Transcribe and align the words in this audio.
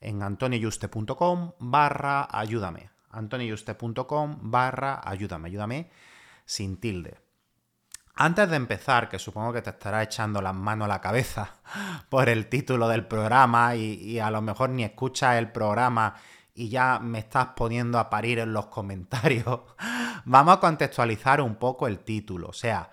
en 0.00 0.22
antonioyuste.com 0.22 1.52
barra 1.58 2.28
ayúdame. 2.30 2.90
antonioyuste.com 3.10 4.38
barra 4.42 5.00
ayúdame. 5.04 5.48
Ayúdame 5.48 5.90
sin 6.44 6.78
tilde. 6.78 7.18
Antes 8.14 8.50
de 8.50 8.56
empezar, 8.56 9.08
que 9.08 9.18
supongo 9.18 9.52
que 9.52 9.62
te 9.62 9.70
estará 9.70 10.02
echando 10.02 10.42
las 10.42 10.54
manos 10.54 10.86
a 10.86 10.88
la 10.88 11.00
cabeza 11.00 11.56
por 12.08 12.28
el 12.28 12.48
título 12.48 12.88
del 12.88 13.06
programa 13.06 13.76
y, 13.76 13.94
y 13.94 14.18
a 14.18 14.30
lo 14.30 14.42
mejor 14.42 14.70
ni 14.70 14.82
escuchas 14.82 15.36
el 15.36 15.52
programa 15.52 16.14
y 16.54 16.68
ya 16.70 16.98
me 16.98 17.20
estás 17.20 17.50
poniendo 17.54 18.00
a 18.00 18.10
parir 18.10 18.40
en 18.40 18.52
los 18.52 18.66
comentarios, 18.66 19.60
vamos 20.24 20.56
a 20.56 20.60
contextualizar 20.60 21.40
un 21.40 21.54
poco 21.54 21.86
el 21.86 22.00
título. 22.00 22.48
O 22.48 22.52
sea, 22.52 22.90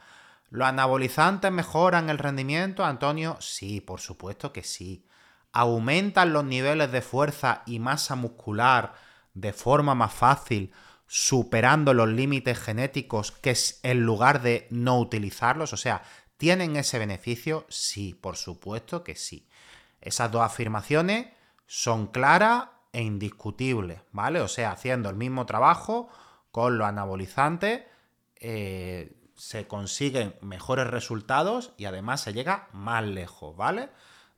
¿los 0.52 0.68
anabolizantes 0.68 1.52
mejoran 1.52 2.12
el 2.12 2.20
rendimiento, 2.20 2.86
Antonio? 2.86 3.38
Sí, 3.40 3.82
por 3.82 4.02
supuesto 4.02 4.54
que 4.54 4.62
sí 4.62 5.08
aumentan 5.56 6.34
los 6.34 6.44
niveles 6.44 6.92
de 6.92 7.02
fuerza 7.02 7.64
y 7.66 7.80
masa 7.80 8.16
muscular 8.16 8.94
de 9.34 9.54
forma 9.54 9.96
más 9.96 10.14
fácil, 10.14 10.74
superando 11.08 11.94
los 11.94 12.10
límites 12.10 12.60
genéticos, 12.60 13.32
que 13.32 13.52
es 13.52 13.80
en 13.82 14.06
lugar 14.06 14.42
de 14.42 14.68
no 14.70 15.00
utilizarlos. 15.00 15.72
O 15.72 15.78
sea, 15.78 16.04
¿tienen 16.36 16.76
ese 16.76 17.00
beneficio? 17.00 17.66
Sí, 17.70 18.14
por 18.14 18.36
supuesto 18.36 19.04
que 19.04 19.16
sí. 19.16 19.48
Esas 20.02 20.30
dos 20.30 20.42
afirmaciones 20.42 21.28
son 21.66 22.08
claras 22.08 22.66
e 22.92 23.02
indiscutibles, 23.02 24.02
¿vale? 24.12 24.42
O 24.42 24.50
sea, 24.50 24.72
haciendo 24.72 25.10
el 25.10 25.16
mismo 25.16 25.46
trabajo 25.46 26.10
con 26.52 26.78
los 26.78 26.88
anabolizantes, 26.88 27.84
eh, 28.36 29.16
se 29.36 29.68
consiguen 29.68 30.36
mejores 30.42 30.88
resultados 30.88 31.72
y 31.78 31.86
además 31.86 32.22
se 32.22 32.34
llega 32.34 32.68
más 32.74 33.06
lejos, 33.06 33.56
¿vale? 33.56 33.90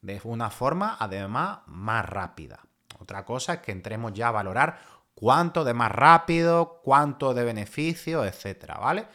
De 0.01 0.21
una 0.23 0.49
forma 0.49 0.97
además 0.99 1.59
más 1.67 2.05
rápida. 2.05 2.59
Otra 2.99 3.25
cosa 3.25 3.55
es 3.55 3.59
que 3.59 3.71
entremos 3.71 4.13
ya 4.13 4.29
a 4.29 4.31
valorar 4.31 4.79
cuánto 5.13 5.63
de 5.63 5.73
más 5.73 5.91
rápido, 5.91 6.81
cuánto 6.83 7.33
de 7.33 7.43
beneficio, 7.43 8.23
etcétera, 8.23 8.77
¿vale? 8.79 9.07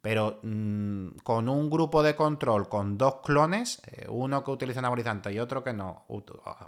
Pero 0.00 0.38
mm, 0.42 1.18
con 1.22 1.48
un 1.48 1.68
grupo 1.68 2.02
de 2.02 2.14
control 2.14 2.68
con 2.68 2.96
dos 2.96 3.16
clones, 3.24 3.82
eh, 3.86 4.06
uno 4.08 4.44
que 4.44 4.50
utiliza 4.50 4.78
anabolizante 4.78 5.32
y 5.32 5.38
otro 5.38 5.64
que 5.64 5.72
no, 5.72 6.06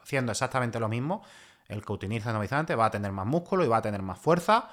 haciendo 0.02 0.32
exactamente 0.32 0.80
lo 0.80 0.88
mismo, 0.88 1.22
el 1.66 1.84
que 1.84 1.92
utiliza 1.92 2.30
anabolizante 2.30 2.74
va 2.74 2.86
a 2.86 2.90
tener 2.90 3.12
más 3.12 3.26
músculo 3.26 3.64
y 3.64 3.68
va 3.68 3.76
a 3.76 3.82
tener 3.82 4.02
más 4.02 4.18
fuerza 4.18 4.70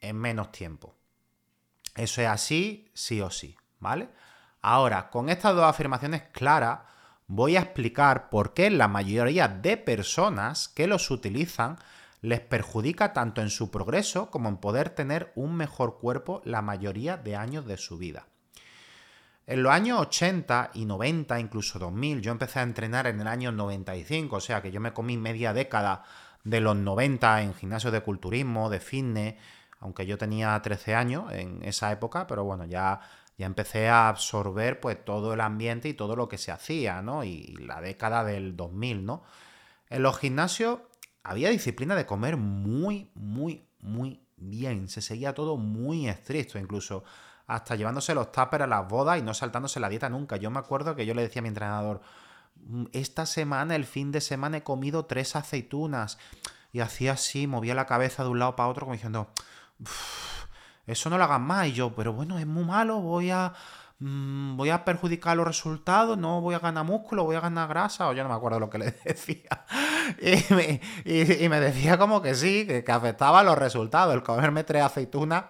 en 0.00 0.16
menos 0.16 0.50
tiempo. 0.50 0.94
Eso 1.94 2.22
es 2.22 2.28
así, 2.28 2.90
sí 2.94 3.20
o 3.20 3.30
sí, 3.30 3.56
¿vale? 3.78 4.08
Ahora, 4.62 5.10
con 5.10 5.28
estas 5.28 5.54
dos 5.54 5.64
afirmaciones 5.64 6.22
claras, 6.32 6.80
voy 7.32 7.56
a 7.56 7.60
explicar 7.60 8.28
por 8.28 8.54
qué 8.54 8.70
la 8.70 8.88
mayoría 8.88 9.46
de 9.46 9.76
personas 9.76 10.68
que 10.68 10.88
los 10.88 11.12
utilizan 11.12 11.78
les 12.22 12.40
perjudica 12.40 13.12
tanto 13.12 13.40
en 13.40 13.50
su 13.50 13.70
progreso 13.70 14.32
como 14.32 14.48
en 14.48 14.56
poder 14.56 14.90
tener 14.90 15.30
un 15.36 15.54
mejor 15.54 16.00
cuerpo 16.00 16.42
la 16.44 16.60
mayoría 16.60 17.16
de 17.16 17.36
años 17.36 17.66
de 17.66 17.76
su 17.76 17.98
vida. 17.98 18.26
En 19.46 19.62
los 19.62 19.72
años 19.72 20.00
80 20.00 20.72
y 20.74 20.86
90, 20.86 21.38
incluso 21.38 21.78
2000, 21.78 22.20
yo 22.20 22.32
empecé 22.32 22.58
a 22.58 22.64
entrenar 22.64 23.06
en 23.06 23.20
el 23.20 23.28
año 23.28 23.52
95, 23.52 24.34
o 24.34 24.40
sea 24.40 24.60
que 24.60 24.72
yo 24.72 24.80
me 24.80 24.92
comí 24.92 25.16
media 25.16 25.52
década 25.52 26.02
de 26.42 26.60
los 26.60 26.74
90 26.74 27.42
en 27.42 27.54
gimnasio 27.54 27.92
de 27.92 28.00
culturismo, 28.00 28.70
de 28.70 28.80
fitness, 28.80 29.36
aunque 29.78 30.04
yo 30.04 30.18
tenía 30.18 30.60
13 30.60 30.96
años 30.96 31.32
en 31.32 31.62
esa 31.62 31.92
época, 31.92 32.26
pero 32.26 32.42
bueno, 32.42 32.64
ya 32.64 33.00
ya 33.40 33.46
empecé 33.46 33.88
a 33.88 34.10
absorber 34.10 34.80
pues 34.80 35.02
todo 35.02 35.32
el 35.32 35.40
ambiente 35.40 35.88
y 35.88 35.94
todo 35.94 36.14
lo 36.14 36.28
que 36.28 36.36
se 36.36 36.52
hacía, 36.52 37.00
¿no? 37.00 37.24
Y 37.24 37.56
la 37.56 37.80
década 37.80 38.22
del 38.22 38.54
2000, 38.54 39.06
¿no? 39.06 39.22
En 39.88 40.02
los 40.02 40.18
gimnasios 40.18 40.80
había 41.22 41.48
disciplina 41.48 41.96
de 41.96 42.04
comer 42.04 42.36
muy, 42.36 43.10
muy, 43.14 43.66
muy 43.78 44.20
bien. 44.36 44.88
Se 44.88 45.00
seguía 45.00 45.32
todo 45.32 45.56
muy 45.56 46.06
estricto, 46.06 46.58
incluso 46.58 47.02
hasta 47.46 47.76
llevándose 47.76 48.14
los 48.14 48.30
tuppers 48.30 48.64
a 48.64 48.66
las 48.66 48.86
bodas 48.86 49.18
y 49.18 49.22
no 49.22 49.32
saltándose 49.32 49.80
la 49.80 49.88
dieta 49.88 50.10
nunca. 50.10 50.36
Yo 50.36 50.50
me 50.50 50.58
acuerdo 50.58 50.94
que 50.94 51.06
yo 51.06 51.14
le 51.14 51.22
decía 51.22 51.40
a 51.40 51.42
mi 51.44 51.48
entrenador, 51.48 52.02
mm, 52.56 52.88
esta 52.92 53.24
semana, 53.24 53.74
el 53.74 53.86
fin 53.86 54.12
de 54.12 54.20
semana, 54.20 54.58
he 54.58 54.62
comido 54.62 55.06
tres 55.06 55.34
aceitunas. 55.34 56.18
Y 56.74 56.80
hacía 56.80 57.12
así, 57.12 57.46
movía 57.46 57.74
la 57.74 57.86
cabeza 57.86 58.22
de 58.22 58.28
un 58.28 58.38
lado 58.38 58.54
para 58.54 58.68
otro 58.68 58.84
como 58.84 58.92
diciendo 58.92 59.30
eso 60.90 61.10
no 61.10 61.18
lo 61.18 61.24
hagan 61.24 61.42
más. 61.42 61.68
Y 61.68 61.72
yo, 61.72 61.94
pero 61.94 62.12
bueno, 62.12 62.38
es 62.38 62.46
muy 62.46 62.64
malo, 62.64 63.00
voy 63.00 63.30
a, 63.30 63.52
mm, 63.98 64.56
voy 64.56 64.70
a 64.70 64.84
perjudicar 64.84 65.36
los 65.36 65.46
resultados, 65.46 66.18
no 66.18 66.40
voy 66.40 66.54
a 66.54 66.58
ganar 66.58 66.84
músculo, 66.84 67.24
voy 67.24 67.36
a 67.36 67.40
ganar 67.40 67.68
grasa, 67.68 68.08
o 68.08 68.12
yo 68.12 68.22
no 68.22 68.28
me 68.28 68.34
acuerdo 68.34 68.60
lo 68.60 68.70
que 68.70 68.78
le 68.78 68.90
decía. 69.04 69.64
Y 70.20 71.48
me, 71.48 71.60
decía 71.60 71.98
como 71.98 72.22
que 72.22 72.34
sí, 72.34 72.66
que, 72.66 72.84
afectaba 72.90 73.42
los 73.42 73.56
resultados, 73.56 74.14
el 74.14 74.22
comerme 74.22 74.64
tres 74.64 74.82
aceitunas 74.82 75.44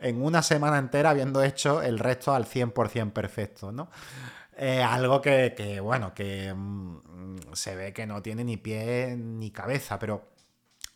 en 0.00 0.22
una 0.22 0.42
semana 0.42 0.78
entera 0.78 1.10
habiendo 1.10 1.42
hecho 1.42 1.82
el 1.82 1.98
resto 1.98 2.34
al 2.34 2.46
100% 2.46 3.12
perfecto, 3.12 3.72
¿no? 3.72 3.90
algo 4.84 5.20
que, 5.20 5.54
que, 5.56 5.78
bueno, 5.78 6.14
que 6.14 6.52
mm, 6.52 7.52
se 7.52 7.76
ve 7.76 7.92
que 7.92 8.06
no 8.06 8.22
tiene 8.22 8.42
ni 8.42 8.56
pie 8.56 9.16
ni 9.16 9.52
cabeza, 9.52 10.00
pero 10.00 10.30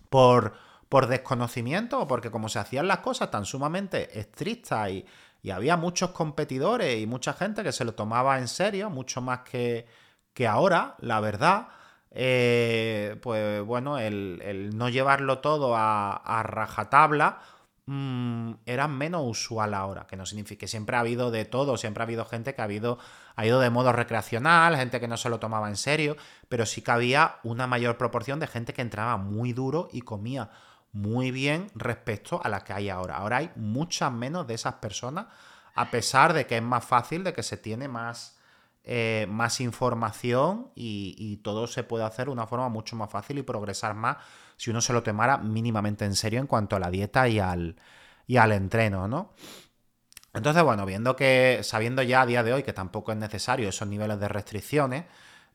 por 0.08 0.54
por 0.92 1.06
desconocimiento 1.06 2.00
o 2.00 2.06
porque 2.06 2.31
como 2.31 2.50
se 2.50 2.58
hacían 2.58 2.87
las 2.87 2.99
cosas 2.99 3.31
tan 3.31 3.46
sumamente 3.46 4.20
estrictas 4.20 4.90
y, 4.90 5.06
había 5.50 5.78
muchos 5.78 6.11
competidores 6.11 7.00
y 7.00 7.06
mucha 7.06 7.32
gente 7.32 7.62
que 7.62 7.72
se 7.72 7.87
lo 7.87 7.94
tomaba 7.94 8.38
en 8.38 8.46
serio, 8.46 8.90
mucho 8.90 9.22
más 9.22 9.40
que, 9.40 9.87
que 10.34 10.46
ahora, 10.46 10.94
la 10.99 11.19
verdad, 11.20 11.69
eh, 12.11 13.16
pues 13.22 13.64
bueno, 13.64 13.99
el, 13.99 14.70
no 14.75 14.90
llevarlo 14.90 15.38
todo 15.38 15.75
a, 15.75 16.43
rajatabla 16.44 17.40
mm, 17.87 18.52
era 18.66 18.87
menos 18.87 19.22
usual 19.25 19.72
ahora, 19.72 20.06
que 20.06 20.16
no 20.16 20.26
significa 20.26 20.61
que 20.61 20.69
siempre 20.69 20.96
ha 20.96 21.00
habido 21.00 21.31
de 21.31 21.46
todo, 21.46 21.78
siempre 21.78 22.02
ha 22.02 22.06
habido 22.06 22.26
gente 22.26 22.55
que 22.55 22.61
ha, 22.61 22.64
habido, 22.64 22.99
ha 23.34 23.46
ido 23.46 23.61
de 23.61 23.70
modo 23.70 23.93
recreacional, 23.93 24.76
gente 24.76 25.00
que 25.00 25.08
no 25.08 25.16
se 25.16 25.31
lo 25.31 25.40
tomaba 25.40 25.70
en 25.70 25.76
serio, 25.76 26.19
pero 26.50 26.66
sí 26.66 26.82
que 26.82 26.90
había 26.90 27.37
una 27.44 27.66
mayor 27.66 27.96
proporción 27.96 28.40
de 28.40 28.46
gente 28.46 28.75
que 28.75 28.82
entraba 28.82 29.16
muy 29.16 29.55
duro 29.55 29.88
y 29.90 30.02
comía 30.02 30.50
muy 30.92 31.30
bien 31.30 31.68
respecto 31.74 32.40
a 32.44 32.48
las 32.48 32.62
que 32.64 32.72
hay 32.72 32.90
ahora. 32.90 33.16
Ahora 33.16 33.38
hay 33.38 33.50
muchas 33.56 34.12
menos 34.12 34.46
de 34.46 34.54
esas 34.54 34.74
personas, 34.74 35.26
a 35.74 35.90
pesar 35.90 36.34
de 36.34 36.46
que 36.46 36.58
es 36.58 36.62
más 36.62 36.84
fácil, 36.84 37.24
de 37.24 37.32
que 37.32 37.42
se 37.42 37.56
tiene 37.56 37.88
más, 37.88 38.38
eh, 38.84 39.26
más 39.28 39.60
información 39.60 40.70
y, 40.74 41.38
todo 41.38 41.66
se 41.66 41.82
puede 41.82 42.04
hacer 42.04 42.26
de 42.26 42.32
una 42.32 42.46
forma 42.46 42.68
mucho 42.68 42.94
más 42.94 43.10
fácil 43.10 43.38
y 43.38 43.42
progresar 43.42 43.94
más 43.94 44.18
si 44.56 44.70
uno 44.70 44.80
se 44.80 44.92
lo 44.92 45.02
tomara 45.02 45.38
mínimamente 45.38 46.04
en 46.04 46.14
serio 46.14 46.38
en 46.38 46.46
cuanto 46.46 46.76
a 46.76 46.78
la 46.78 46.90
dieta 46.90 47.26
y 47.26 47.40
al, 47.40 47.76
y 48.26 48.36
al 48.36 48.52
entreno, 48.52 49.08
¿no? 49.08 49.32
Entonces, 50.34 50.62
bueno, 50.62 50.86
viendo 50.86 51.16
que, 51.16 51.60
sabiendo 51.62 52.02
ya 52.02 52.22
a 52.22 52.26
día 52.26 52.42
de 52.42 52.52
hoy 52.52 52.62
que 52.62 52.72
tampoco 52.72 53.12
es 53.12 53.18
necesario 53.18 53.68
esos 53.68 53.88
niveles 53.88 54.18
de 54.20 54.28
restricciones, 54.28 55.04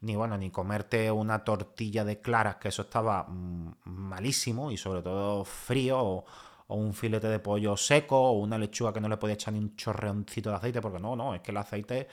ni 0.02 0.16
bueno, 0.16 0.38
ni 0.38 0.52
comerte 0.52 1.12
una 1.12 1.44
tortilla 1.44 2.06
de 2.06 2.22
claras, 2.22 2.58
que 2.58 2.70
eso 2.70 2.84
estaba 2.84 3.24
mm, 3.24 3.74
malísimo 3.86 4.72
y 4.72 4.78
sobre 4.78 5.02
todo 5.02 5.44
frío, 5.46 6.00
o, 6.00 6.26
un 6.70 6.94
filete 6.94 7.28
de 7.28 7.40
pollo 7.40 7.78
seco, 7.78 8.20
o 8.20 8.34
una 8.34 8.58
lechuga 8.58 8.94
que 8.94 9.00
no 9.02 9.10
le 9.10 9.18
podía 9.18 9.36
echar 9.36 9.54
ni 9.54 9.60
un 9.60 9.76
chorreoncito 9.76 10.50
de 10.50 10.58
aceite, 10.58 10.82
porque 10.82 11.00
no, 11.00 11.16
no, 11.16 11.34
es 11.34 11.42
que 11.42 11.52
el 11.52 11.58
aceite 11.58 12.08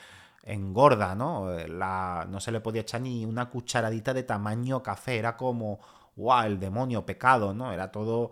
engorda, 0.44 1.14
¿no? 1.14 1.50
La, 1.69 2.26
no 2.28 2.40
se 2.40 2.52
le 2.52 2.60
podía 2.60 2.82
echar 2.82 3.00
ni 3.00 3.25
una 3.25 3.50
cucharadita 3.50 4.14
de 4.14 4.22
tamaño 4.22 4.82
café, 4.82 5.19
era 5.19 5.36
como, 5.36 5.81
wow, 6.16 6.42
el 6.44 6.60
demonio, 6.60 7.04
pecado, 7.04 7.54
¿no? 7.54 7.72
Era 7.72 7.90
todo 7.90 8.31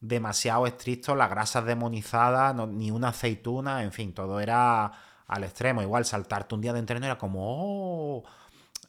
demasiado 0.00 0.66
estricto, 0.66 1.14
las 1.14 1.30
grasas 1.30 1.64
demonizadas, 1.64 2.54
ni 2.68 2.90
una 2.90 3.08
aceituna, 3.08 3.82
en 3.82 3.92
fin, 3.92 4.12
todo 4.14 4.40
era 4.40 4.92
al 5.26 5.44
extremo. 5.44 5.82
Igual 5.82 6.04
saltarte 6.04 6.54
un 6.54 6.60
día 6.60 6.72
de 6.72 6.78
entreno 6.80 7.06
era 7.06 7.18
como, 7.18 7.40
oh, 8.20 8.24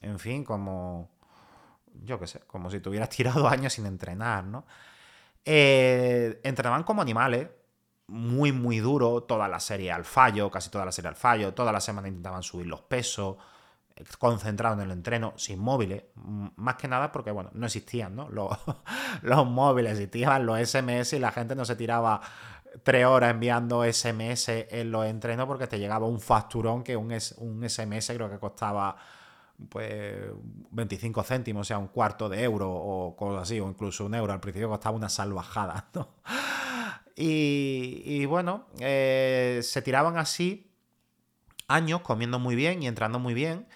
en 0.01 0.19
fin, 0.19 0.43
como, 0.43 1.09
yo 2.03 2.19
qué 2.19 2.27
sé, 2.27 2.39
como 2.47 2.69
si 2.69 2.79
tuvieras 2.79 3.09
tirado 3.15 3.47
años 3.47 3.73
sin 3.73 3.85
entrenar, 3.85 4.43
¿no? 4.43 4.65
Eh, 5.45 6.39
entrenaban 6.43 6.83
como 6.83 7.01
animales, 7.01 7.47
muy, 8.07 8.51
muy 8.51 8.79
duro, 8.79 9.23
toda 9.23 9.47
la 9.47 9.59
serie 9.59 9.91
al 9.91 10.05
fallo, 10.05 10.49
casi 10.49 10.69
toda 10.69 10.85
la 10.85 10.91
serie 10.91 11.09
al 11.09 11.15
fallo, 11.15 11.53
toda 11.53 11.71
la 11.71 11.79
semana 11.79 12.07
intentaban 12.07 12.43
subir 12.43 12.67
los 12.67 12.81
pesos, 12.81 13.37
concentrado 14.17 14.75
en 14.75 14.81
el 14.81 14.91
entreno, 14.91 15.33
sin 15.35 15.59
móviles, 15.59 16.03
más 16.15 16.75
que 16.75 16.87
nada 16.87 17.11
porque, 17.11 17.31
bueno, 17.31 17.49
no 17.53 17.65
existían, 17.65 18.15
¿no? 18.15 18.29
Los, 18.31 18.57
los 19.21 19.45
móviles, 19.45 19.93
existían 19.93 20.45
los 20.45 20.59
SMS 20.59 21.13
y 21.13 21.19
la 21.19 21.31
gente 21.31 21.55
no 21.55 21.65
se 21.65 21.75
tiraba 21.75 22.21
tres 22.83 23.05
horas 23.05 23.31
enviando 23.31 23.83
SMS 23.83 24.49
en 24.49 24.91
los 24.91 25.05
entrenos 25.05 25.47
porque 25.47 25.67
te 25.67 25.79
llegaba 25.79 26.05
un 26.05 26.19
facturón 26.19 26.83
que 26.83 26.95
un, 26.95 27.11
un 27.37 27.69
SMS 27.69 28.11
creo 28.13 28.29
que 28.29 28.39
costaba 28.39 28.95
pues 29.67 30.15
25 30.71 31.23
céntimos, 31.23 31.61
o 31.61 31.65
sea, 31.65 31.77
un 31.77 31.87
cuarto 31.87 32.29
de 32.29 32.43
euro 32.43 32.71
o 32.71 33.15
cosas 33.15 33.43
así, 33.43 33.59
o 33.59 33.67
incluso 33.67 34.05
un 34.05 34.15
euro. 34.15 34.31
Al 34.31 34.39
principio 34.39 34.69
costaba 34.69 34.95
una 34.95 35.09
salvajada, 35.09 35.89
¿no? 35.93 36.15
Y, 37.21 38.25
bueno, 38.27 38.67
eh, 38.79 39.59
se 39.61 39.81
tiraban 39.81 40.17
así 40.17 40.71
años 41.67 41.99
comiendo 41.99 42.39
muy 42.39 42.55
bien 42.55 42.81
y 42.81 42.87
entrando 42.87 43.19
muy 43.19 43.33
bien 43.33 43.67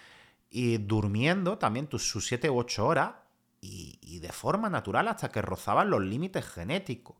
y 0.48 0.78
durmiendo 0.78 1.58
también 1.58 1.88
sus 1.98 2.26
7 2.26 2.48
u 2.48 2.58
8 2.58 2.86
horas 2.86 3.12
y, 3.60 4.18
de 4.20 4.32
forma 4.32 4.70
natural 4.70 5.08
hasta 5.08 5.28
que 5.28 5.42
rozaban 5.42 5.90
los 5.90 6.00
límites 6.00 6.46
genéticos, 6.46 7.16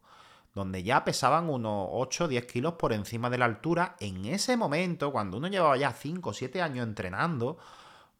donde 0.54 0.82
ya 0.82 1.04
pesaban 1.04 1.50
unos 1.50 1.88
8 1.90 2.24
o 2.24 2.28
10 2.28 2.46
kilos 2.46 2.74
por 2.74 2.94
encima 2.94 3.28
de 3.28 3.38
la 3.38 3.44
altura. 3.44 3.96
En 4.00 4.24
ese 4.24 4.56
momento, 4.56 5.12
cuando 5.12 5.36
uno 5.36 5.48
llevaba 5.48 5.76
ya 5.76 5.92
5 5.92 6.30
o 6.30 6.32
7 6.32 6.62
años 6.62 6.86
entrenando, 6.86 7.58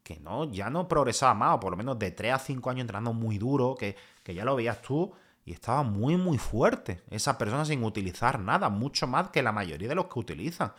que 0.05 0.19
no, 0.19 0.45
ya 0.51 0.69
no 0.69 0.87
progresaba 0.87 1.33
más, 1.33 1.55
o 1.55 1.59
por 1.59 1.71
lo 1.71 1.77
menos 1.77 1.97
de 1.97 2.11
3 2.11 2.33
a 2.33 2.37
5 2.37 2.69
años 2.69 2.81
entrenando 2.81 3.11
muy 3.11 3.39
duro, 3.39 3.73
que, 3.73 3.97
ya 4.23 4.45
lo 4.45 4.55
veías 4.55 4.79
tú, 4.79 5.11
y 5.43 5.51
estaba 5.51 5.81
muy, 5.81 6.15
muy 6.15 6.37
fuerte. 6.37 7.01
Esa 7.09 7.39
persona 7.39 7.65
sin 7.65 7.83
utilizar 7.83 8.39
nada, 8.39 8.69
mucho 8.69 9.07
más 9.07 9.29
que 9.29 9.41
la 9.41 9.51
mayoría 9.51 9.89
de 9.89 9.95
los 9.95 10.05
que 10.05 10.19
utilizan. 10.19 10.73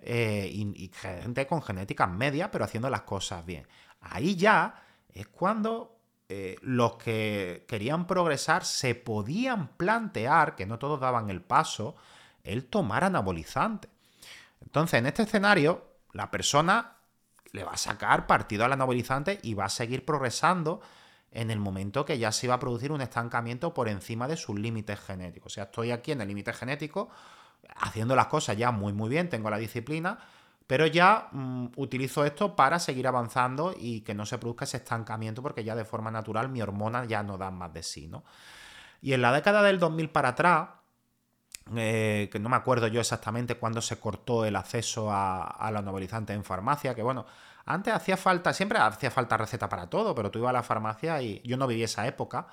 Eh, 0.00 0.50
y, 0.52 0.90
gente 0.92 1.46
con 1.46 1.62
genéticas 1.62 2.10
medias, 2.10 2.50
pero 2.52 2.66
haciendo 2.66 2.90
las 2.90 3.02
cosas 3.02 3.44
bien. 3.46 3.66
Ahí 4.02 4.36
ya 4.36 4.82
es 5.14 5.28
cuando 5.28 5.96
eh, 6.28 6.56
los 6.60 6.96
que 6.96 7.64
querían 7.66 8.06
progresar 8.06 8.66
se 8.66 8.94
podían 8.94 9.68
plantear, 9.78 10.56
que 10.56 10.66
no 10.66 10.78
todos 10.78 11.00
daban 11.00 11.30
el 11.30 11.40
paso, 11.40 11.96
el 12.44 12.66
tomar 12.66 13.04
anabolizante. 13.04 13.88
Entonces, 14.60 14.98
en 14.98 15.06
este 15.06 15.22
escenario, 15.22 15.88
la 16.12 16.30
persona 16.30 16.97
le 17.52 17.64
va 17.64 17.72
a 17.72 17.76
sacar 17.76 18.26
partido 18.26 18.64
al 18.64 18.72
anabolizante 18.72 19.38
y 19.42 19.54
va 19.54 19.66
a 19.66 19.70
seguir 19.70 20.04
progresando 20.04 20.80
en 21.30 21.50
el 21.50 21.58
momento 21.58 22.04
que 22.04 22.18
ya 22.18 22.32
se 22.32 22.48
va 22.48 22.54
a 22.54 22.60
producir 22.60 22.92
un 22.92 23.00
estancamiento 23.00 23.74
por 23.74 23.88
encima 23.88 24.28
de 24.28 24.36
sus 24.36 24.58
límites 24.58 24.98
genéticos. 25.00 25.52
O 25.52 25.54
sea, 25.54 25.64
estoy 25.64 25.90
aquí 25.90 26.12
en 26.12 26.20
el 26.20 26.28
límite 26.28 26.52
genético, 26.52 27.10
haciendo 27.76 28.16
las 28.16 28.26
cosas 28.26 28.56
ya 28.56 28.70
muy 28.70 28.92
muy 28.92 29.10
bien, 29.10 29.28
tengo 29.28 29.50
la 29.50 29.58
disciplina, 29.58 30.18
pero 30.66 30.86
ya 30.86 31.28
mm, 31.32 31.68
utilizo 31.76 32.24
esto 32.24 32.56
para 32.56 32.78
seguir 32.78 33.06
avanzando 33.06 33.74
y 33.76 34.00
que 34.02 34.14
no 34.14 34.26
se 34.26 34.38
produzca 34.38 34.64
ese 34.64 34.78
estancamiento 34.78 35.42
porque 35.42 35.64
ya 35.64 35.74
de 35.74 35.84
forma 35.84 36.10
natural 36.10 36.48
mi 36.48 36.62
hormona 36.62 37.04
ya 37.04 37.22
no 37.22 37.38
da 37.38 37.50
más 37.50 37.72
de 37.72 37.82
sí, 37.82 38.08
¿no? 38.08 38.24
Y 39.00 39.12
en 39.12 39.22
la 39.22 39.32
década 39.32 39.62
del 39.62 39.78
2000 39.78 40.10
para 40.10 40.30
atrás, 40.30 40.68
eh, 41.76 42.28
que 42.30 42.38
no 42.38 42.48
me 42.48 42.56
acuerdo 42.56 42.86
yo 42.86 43.00
exactamente 43.00 43.56
cuándo 43.56 43.80
se 43.80 43.98
cortó 43.98 44.44
el 44.44 44.56
acceso 44.56 45.10
a, 45.10 45.42
a 45.42 45.70
los 45.70 45.84
en 46.28 46.44
farmacia, 46.44 46.94
que 46.94 47.02
bueno, 47.02 47.26
antes 47.66 47.92
hacía 47.92 48.16
falta, 48.16 48.52
siempre 48.52 48.78
hacía 48.78 49.10
falta 49.10 49.36
receta 49.36 49.68
para 49.68 49.88
todo, 49.88 50.14
pero 50.14 50.30
tú 50.30 50.38
ibas 50.38 50.50
a 50.50 50.54
la 50.54 50.62
farmacia 50.62 51.20
y 51.20 51.42
yo 51.44 51.56
no 51.56 51.66
viví 51.66 51.82
esa 51.82 52.06
época. 52.06 52.46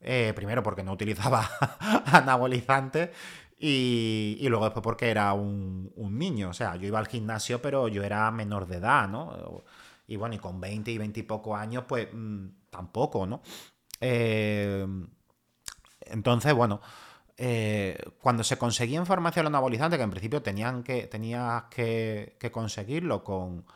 Eh, 0.00 0.32
primero 0.36 0.62
porque 0.62 0.82
no 0.82 0.92
utilizaba 0.92 1.48
anabolizantes 2.06 3.10
y, 3.58 4.46
luego 4.48 4.66
después 4.66 4.82
porque 4.82 5.10
era 5.10 5.32
un, 5.32 5.92
niño, 5.96 6.50
o 6.50 6.52
sea, 6.52 6.76
yo 6.76 6.86
iba 6.86 6.98
al 6.98 7.06
gimnasio, 7.06 7.62
pero 7.62 7.88
yo 7.88 8.02
era 8.04 8.30
menor 8.30 8.66
de 8.66 8.76
edad, 8.76 9.08
¿no? 9.08 9.64
Y 10.06 10.16
bueno, 10.16 10.34
y 10.34 10.38
con 10.38 10.60
20 10.60 10.90
y 10.90 10.98
20 10.98 11.20
y 11.20 11.22
pocos 11.22 11.58
años, 11.58 11.84
pues 11.88 12.08
mm, 12.12 12.46
tampoco, 12.70 13.26
¿no? 13.26 13.42
Eh, 14.00 14.86
entonces, 16.00 16.52
bueno, 16.54 16.80
eh, 17.38 17.98
cuando 18.20 18.44
se 18.44 18.56
conseguía 18.56 18.98
en 18.98 19.06
farmacia 19.06 19.42
los 19.42 19.50
anabolizantes, 19.50 19.98
que 19.98 20.04
en 20.04 20.10
principio 20.10 20.42
tenían 20.42 20.82
que, 20.82 21.06
tenías 21.06 21.64
que, 21.64 22.36
conseguirlo 22.52 23.22
con, 23.22 23.66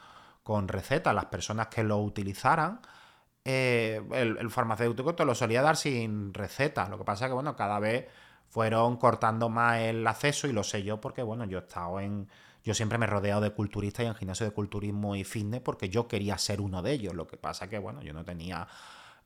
con 0.42 0.68
receta 0.68 1.12
las 1.12 1.26
personas 1.26 1.68
que 1.68 1.84
lo 1.84 1.98
utilizaran, 1.98 2.80
eh, 3.44 4.02
el, 4.12 4.38
el, 4.38 4.50
farmacéutico 4.50 5.14
te 5.14 5.24
lo 5.24 5.34
solía 5.34 5.62
dar 5.62 5.76
sin 5.76 6.32
receta. 6.34 6.88
Lo 6.88 6.98
que 6.98 7.04
pasa 7.04 7.26
es 7.26 7.30
que, 7.30 7.34
bueno, 7.34 7.56
cada 7.56 7.78
vez 7.78 8.06
fueron 8.48 8.96
cortando 8.96 9.48
más 9.48 9.78
el 9.80 10.06
acceso 10.06 10.46
y 10.48 10.52
lo 10.52 10.64
sé 10.64 10.82
yo 10.82 11.00
porque, 11.00 11.22
bueno, 11.22 11.44
yo 11.44 11.58
he 11.58 11.62
estado 11.62 12.00
en... 12.00 12.28
Yo 12.62 12.74
siempre 12.74 12.98
me 12.98 13.06
he 13.06 13.08
rodeado 13.08 13.40
de 13.40 13.52
culturistas 13.52 14.04
y 14.04 14.08
en 14.08 14.14
gimnasio 14.14 14.44
de 14.44 14.52
culturismo 14.52 15.16
y 15.16 15.24
fitness 15.24 15.62
porque 15.62 15.88
yo 15.88 16.08
quería 16.08 16.36
ser 16.36 16.60
uno 16.60 16.82
de 16.82 16.92
ellos. 16.92 17.14
Lo 17.14 17.26
que 17.26 17.38
pasa 17.38 17.70
que, 17.70 17.78
bueno, 17.78 18.02
yo 18.02 18.12
no 18.12 18.22
tenía 18.22 18.68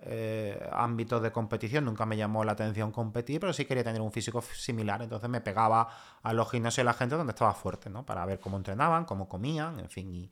eh, 0.06 0.69
ámbitos 0.71 1.23
de 1.23 1.33
competición, 1.33 1.87
nunca 1.87 2.05
me 2.05 2.17
llamó 2.17 2.45
la 2.45 2.53
atención 2.53 2.93
competir, 2.93 3.41
pero 3.41 3.55
sí 3.55 3.65
quería 3.65 3.83
tener 3.83 4.03
un 4.03 4.12
físico 4.12 4.43
similar. 4.43 5.01
Entonces 5.01 5.31
me 5.31 5.41
pegaba 5.41 5.89
a 6.23 6.32
los 6.34 6.51
gimnasios 6.51 6.84
y 6.84 6.87
la 6.87 6.93
gente 6.93 7.17
donde 7.17 7.31
estaba 7.31 7.55
fuerte, 7.55 7.89
¿no? 7.89 8.05
Para 8.05 8.27
ver 8.27 8.39
cómo 8.39 8.58
entrenaban, 8.58 9.06
cómo 9.06 9.29
comían, 9.29 9.81
en 9.81 9.89
fin. 9.89 10.15
Y, 10.15 10.31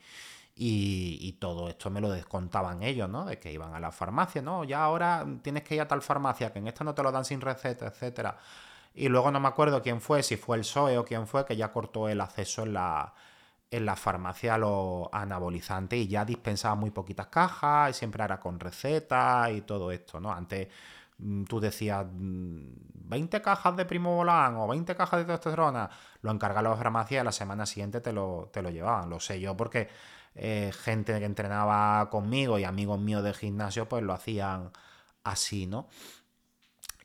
y, 0.55 1.33
todo 1.41 1.71
esto 1.71 1.89
me 1.89 2.03
lo 2.03 2.11
descontaban 2.11 2.83
ellos, 2.83 3.09
¿no? 3.09 3.25
De 3.25 3.39
que 3.39 3.51
iban 3.51 3.75
a 3.75 3.81
la 3.81 3.91
farmacia, 3.91 4.43
¿no? 4.43 4.65
Ya 4.65 4.85
ahora 4.85 5.27
tienes 5.41 5.63
que 5.63 5.77
ir 5.77 5.81
a 5.81 5.89
tal 5.89 6.03
farmacia, 6.03 6.53
que 6.53 6.59
en 6.59 6.69
esta 6.69 6.85
no 6.85 6.95
te 6.95 7.03
lo 7.03 7.11
dan 7.11 7.25
sin 7.25 7.41
receta, 7.41 7.87
etcétera. 7.87 8.37
Y 8.95 9.09
luego 9.09 9.31
no 9.31 9.41
me 9.41 9.49
acuerdo 9.49 9.81
quién 9.83 10.03
fue, 10.03 10.23
si 10.23 10.37
fue 10.37 10.57
el 10.57 10.63
PSOE 10.63 10.99
o 10.99 11.05
quién 11.07 11.27
fue, 11.27 11.47
que 11.47 11.57
ya 11.57 11.73
cortó 11.73 12.11
el 12.11 12.21
acceso 12.21 12.65
en 12.65 12.75
la, 12.75 13.15
en 13.73 13.87
la 13.87 13.97
farmacia 13.97 14.59
los 14.59 15.09
anabolizantes 15.13 15.99
y 15.99 16.07
ya 16.07 16.25
dispensaba 16.25 16.75
muy 16.75 16.91
poquitas 16.91 17.29
cajas 17.29 17.91
y 17.91 17.95
siempre 17.99 18.23
era 18.23 18.39
con 18.39 18.61
recetas 18.61 19.51
y 19.51 19.63
todo 19.63 19.91
esto, 19.91 20.21
¿no? 20.21 20.31
Antes 20.31 20.69
mm, 21.19 21.45
tú 21.45 21.59
decías 21.59 22.07
20 22.07 23.39
mm, 23.39 23.43
cajas 23.43 23.77
de 23.77 23.87
primo 23.87 24.15
volán 24.15 24.57
o 24.57 24.69
20 24.69 24.95
cajas 24.95 25.21
de 25.21 25.25
testosterona, 25.25 25.89
lo 26.21 26.31
encargaba 26.31 26.69
la 26.69 26.77
farmacia 26.77 27.23
y 27.23 27.25
la 27.25 27.33
semana 27.33 27.65
siguiente 27.65 28.03
te 28.03 28.13
lo, 28.13 28.51
te 28.53 28.61
lo 28.61 28.69
llevaban. 28.71 29.09
Lo 29.09 29.19
sé 29.21 29.41
yo 29.41 29.57
porque 29.57 29.89
eh, 30.35 30.71
gente 30.85 31.19
que 31.19 31.25
entrenaba 31.25 32.11
conmigo 32.11 32.59
y 32.59 32.65
amigos 32.65 33.01
míos 33.01 33.25
de 33.25 33.33
gimnasio 33.33 33.89
pues 33.89 34.03
lo 34.03 34.13
hacían 34.13 34.71
así, 35.25 35.67
¿no? 35.67 35.89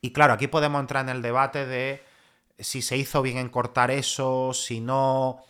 Y 0.01 0.11
claro, 0.11 0.33
aquí 0.33 0.47
podemos 0.47 0.81
entrar 0.81 1.05
en 1.05 1.15
el 1.15 1.21
debate 1.21 1.65
de 1.65 2.03
si 2.59 2.81
se 2.81 2.97
hizo 2.97 3.21
bien 3.21 3.37
en 3.37 3.49
cortar 3.49 3.89
eso, 3.91 4.53
si 4.53 4.81
no, 4.81 5.43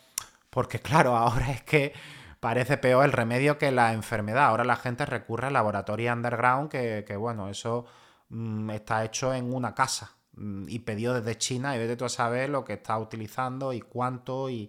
porque 0.58 0.80
claro, 0.80 1.16
ahora 1.16 1.52
es 1.52 1.62
que 1.62 1.92
parece 2.40 2.78
peor 2.78 3.04
el 3.04 3.12
remedio 3.12 3.58
que 3.58 3.70
la 3.70 3.92
enfermedad. 3.92 4.46
Ahora 4.46 4.64
la 4.64 4.74
gente 4.74 5.06
recurre 5.06 5.46
al 5.46 5.52
laboratorio 5.52 6.12
underground, 6.12 6.68
que, 6.68 7.16
bueno, 7.16 7.48
eso 7.48 7.86
mm, 8.30 8.68
está 8.70 9.04
hecho 9.04 9.32
en 9.32 9.54
una 9.54 9.72
casa 9.72 10.16
mm, 10.32 10.64
y 10.68 10.80
pedido 10.80 11.14
desde 11.14 11.38
China 11.38 11.76
y 11.76 11.78
vete 11.78 11.94
tú 11.94 12.06
a 12.06 12.08
saber 12.08 12.50
lo 12.50 12.64
que 12.64 12.72
está 12.72 12.98
utilizando 12.98 13.72
y 13.72 13.80
cuánto 13.82 14.50
y, 14.50 14.68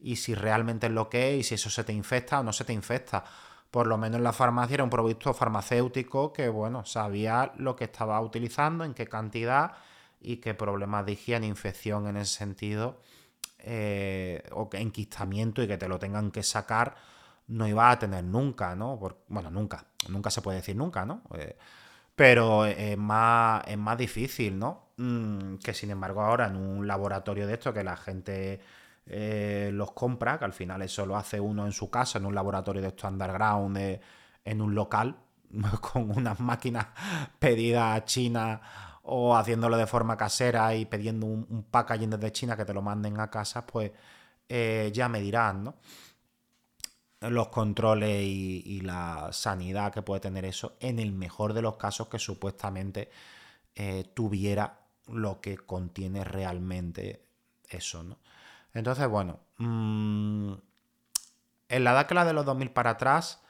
y 0.00 0.16
si 0.16 0.34
realmente 0.34 0.86
es 0.86 0.94
lo 0.94 1.10
que 1.10 1.34
es 1.34 1.40
y 1.40 1.42
si 1.42 1.56
eso 1.56 1.68
se 1.68 1.84
te 1.84 1.92
infecta 1.92 2.40
o 2.40 2.42
no 2.42 2.54
se 2.54 2.64
te 2.64 2.72
infecta 2.72 3.22
por 3.70 3.86
lo 3.86 3.98
menos 3.98 4.16
en 4.16 4.24
la 4.24 4.32
farmacia 4.32 4.76
era 4.76 4.84
un 4.84 4.88
producto 4.88 5.34
farmacéutico 5.34 6.32
que, 6.32 6.48
bueno, 6.48 6.86
sabía 6.86 7.52
lo 7.58 7.76
que 7.76 7.84
estaba 7.84 8.18
utilizando, 8.22 8.82
en 8.82 8.94
qué 8.94 9.06
cantidad 9.06 9.72
y 10.22 10.38
qué 10.38 10.54
problemas 10.54 11.04
de 11.04 11.12
higiene, 11.12 11.46
infección 11.46 12.06
en 12.06 12.16
ese 12.16 12.34
sentido, 12.34 12.96
eh, 13.58 14.42
o 14.52 14.68
enquistamiento 14.72 15.62
y 15.62 15.66
que 15.66 15.78
te 15.78 15.88
lo 15.88 15.98
tengan 15.98 16.30
que 16.30 16.42
sacar 16.42 16.94
no 17.48 17.66
iba 17.66 17.90
a 17.90 17.98
tener 17.98 18.24
nunca, 18.24 18.76
¿no? 18.76 18.98
bueno, 19.28 19.50
nunca, 19.50 19.86
nunca 20.08 20.30
se 20.30 20.42
puede 20.42 20.58
decir 20.58 20.76
nunca, 20.76 21.06
¿no? 21.06 21.22
Eh, 21.34 21.56
pero 22.14 22.66
es 22.66 22.98
más, 22.98 23.62
es 23.66 23.78
más 23.78 23.96
difícil, 23.96 24.58
¿no? 24.58 24.88
Mm, 24.96 25.56
que 25.56 25.72
sin 25.72 25.90
embargo 25.90 26.20
ahora 26.20 26.46
en 26.48 26.56
un 26.56 26.86
laboratorio 26.86 27.46
de 27.46 27.54
esto 27.54 27.72
que 27.72 27.84
la 27.84 27.96
gente 27.96 28.60
eh, 29.06 29.70
los 29.72 29.92
compra, 29.92 30.38
que 30.38 30.44
al 30.44 30.52
final 30.52 30.82
eso 30.82 31.06
lo 31.06 31.16
hace 31.16 31.40
uno 31.40 31.64
en 31.64 31.72
su 31.72 31.90
casa, 31.90 32.18
en 32.18 32.26
un 32.26 32.34
laboratorio 32.34 32.82
de 32.82 32.88
esto 32.88 33.08
underground, 33.08 33.78
en 34.44 34.60
un 34.60 34.74
local, 34.74 35.16
con 35.80 36.10
unas 36.10 36.38
máquinas 36.40 36.88
pedidas 37.38 37.96
a 37.96 38.04
China 38.04 38.60
o 39.10 39.36
haciéndolo 39.36 39.76
de 39.76 39.86
forma 39.86 40.16
casera 40.16 40.74
y 40.74 40.84
pidiendo 40.84 41.26
un, 41.26 41.46
un 41.48 41.64
packaging 41.64 42.10
desde 42.10 42.32
China 42.32 42.56
que 42.56 42.64
te 42.64 42.74
lo 42.74 42.82
manden 42.82 43.18
a 43.20 43.30
casa, 43.30 43.66
pues 43.66 43.90
eh, 44.48 44.90
ya 44.94 45.08
me 45.08 45.20
dirán, 45.20 45.64
¿no? 45.64 45.74
Los 47.20 47.48
controles 47.48 48.22
y, 48.22 48.80
la 48.80 49.30
sanidad 49.32 49.92
que 49.92 50.02
puede 50.02 50.20
tener 50.20 50.44
eso 50.44 50.76
en 50.80 50.98
el 50.98 51.12
mejor 51.12 51.52
de 51.52 51.62
los 51.62 51.76
casos 51.76 52.08
que 52.08 52.18
supuestamente 52.18 53.10
eh, 53.74 54.04
tuviera 54.14 54.80
lo 55.08 55.40
que 55.40 55.56
contiene 55.58 56.22
realmente 56.24 57.24
eso, 57.68 58.02
¿no? 58.04 58.18
Entonces, 58.72 59.08
bueno, 59.08 59.40
mm, 59.58 60.52
en 61.68 61.84
la 61.84 61.98
década 61.98 62.24
de 62.24 62.32
los 62.32 62.46
2000 62.46 62.70
para 62.70 62.90
atrás, 62.90 63.40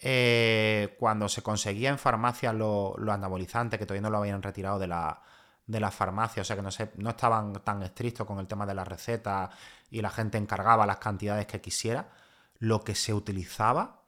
eh, 0.00 0.96
cuando 0.98 1.28
se 1.28 1.42
conseguía 1.42 1.90
en 1.90 1.98
farmacias 1.98 2.54
los 2.54 2.96
anabolizantes, 3.08 3.78
que 3.78 3.86
todavía 3.86 4.02
no 4.02 4.10
lo 4.10 4.18
habían 4.18 4.42
retirado 4.42 4.78
de 4.78 4.86
la, 4.86 5.22
de 5.66 5.80
la 5.80 5.90
farmacia, 5.90 6.42
o 6.42 6.44
sea 6.44 6.56
que 6.56 6.62
no, 6.62 6.70
se, 6.70 6.90
no 6.96 7.10
estaban 7.10 7.52
tan 7.62 7.82
estrictos 7.82 8.26
con 8.26 8.38
el 8.38 8.46
tema 8.46 8.66
de 8.66 8.74
la 8.74 8.84
receta 8.84 9.50
y 9.90 10.00
la 10.00 10.10
gente 10.10 10.38
encargaba 10.38 10.86
las 10.86 10.98
cantidades 10.98 11.46
que 11.46 11.60
quisiera, 11.60 12.10
lo 12.58 12.82
que 12.82 12.94
se 12.94 13.12
utilizaba, 13.12 14.02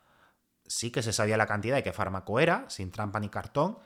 sí 0.67 0.91
que 0.91 1.03
se 1.03 1.13
sabía 1.13 1.37
la 1.37 1.47
cantidad 1.47 1.77
de 1.77 1.83
qué 1.83 1.93
fármaco 1.93 2.41
era, 2.41 2.65
sin 2.69 2.91
trampa 2.91 3.21
ni 3.21 3.29
cartón, 3.29 3.79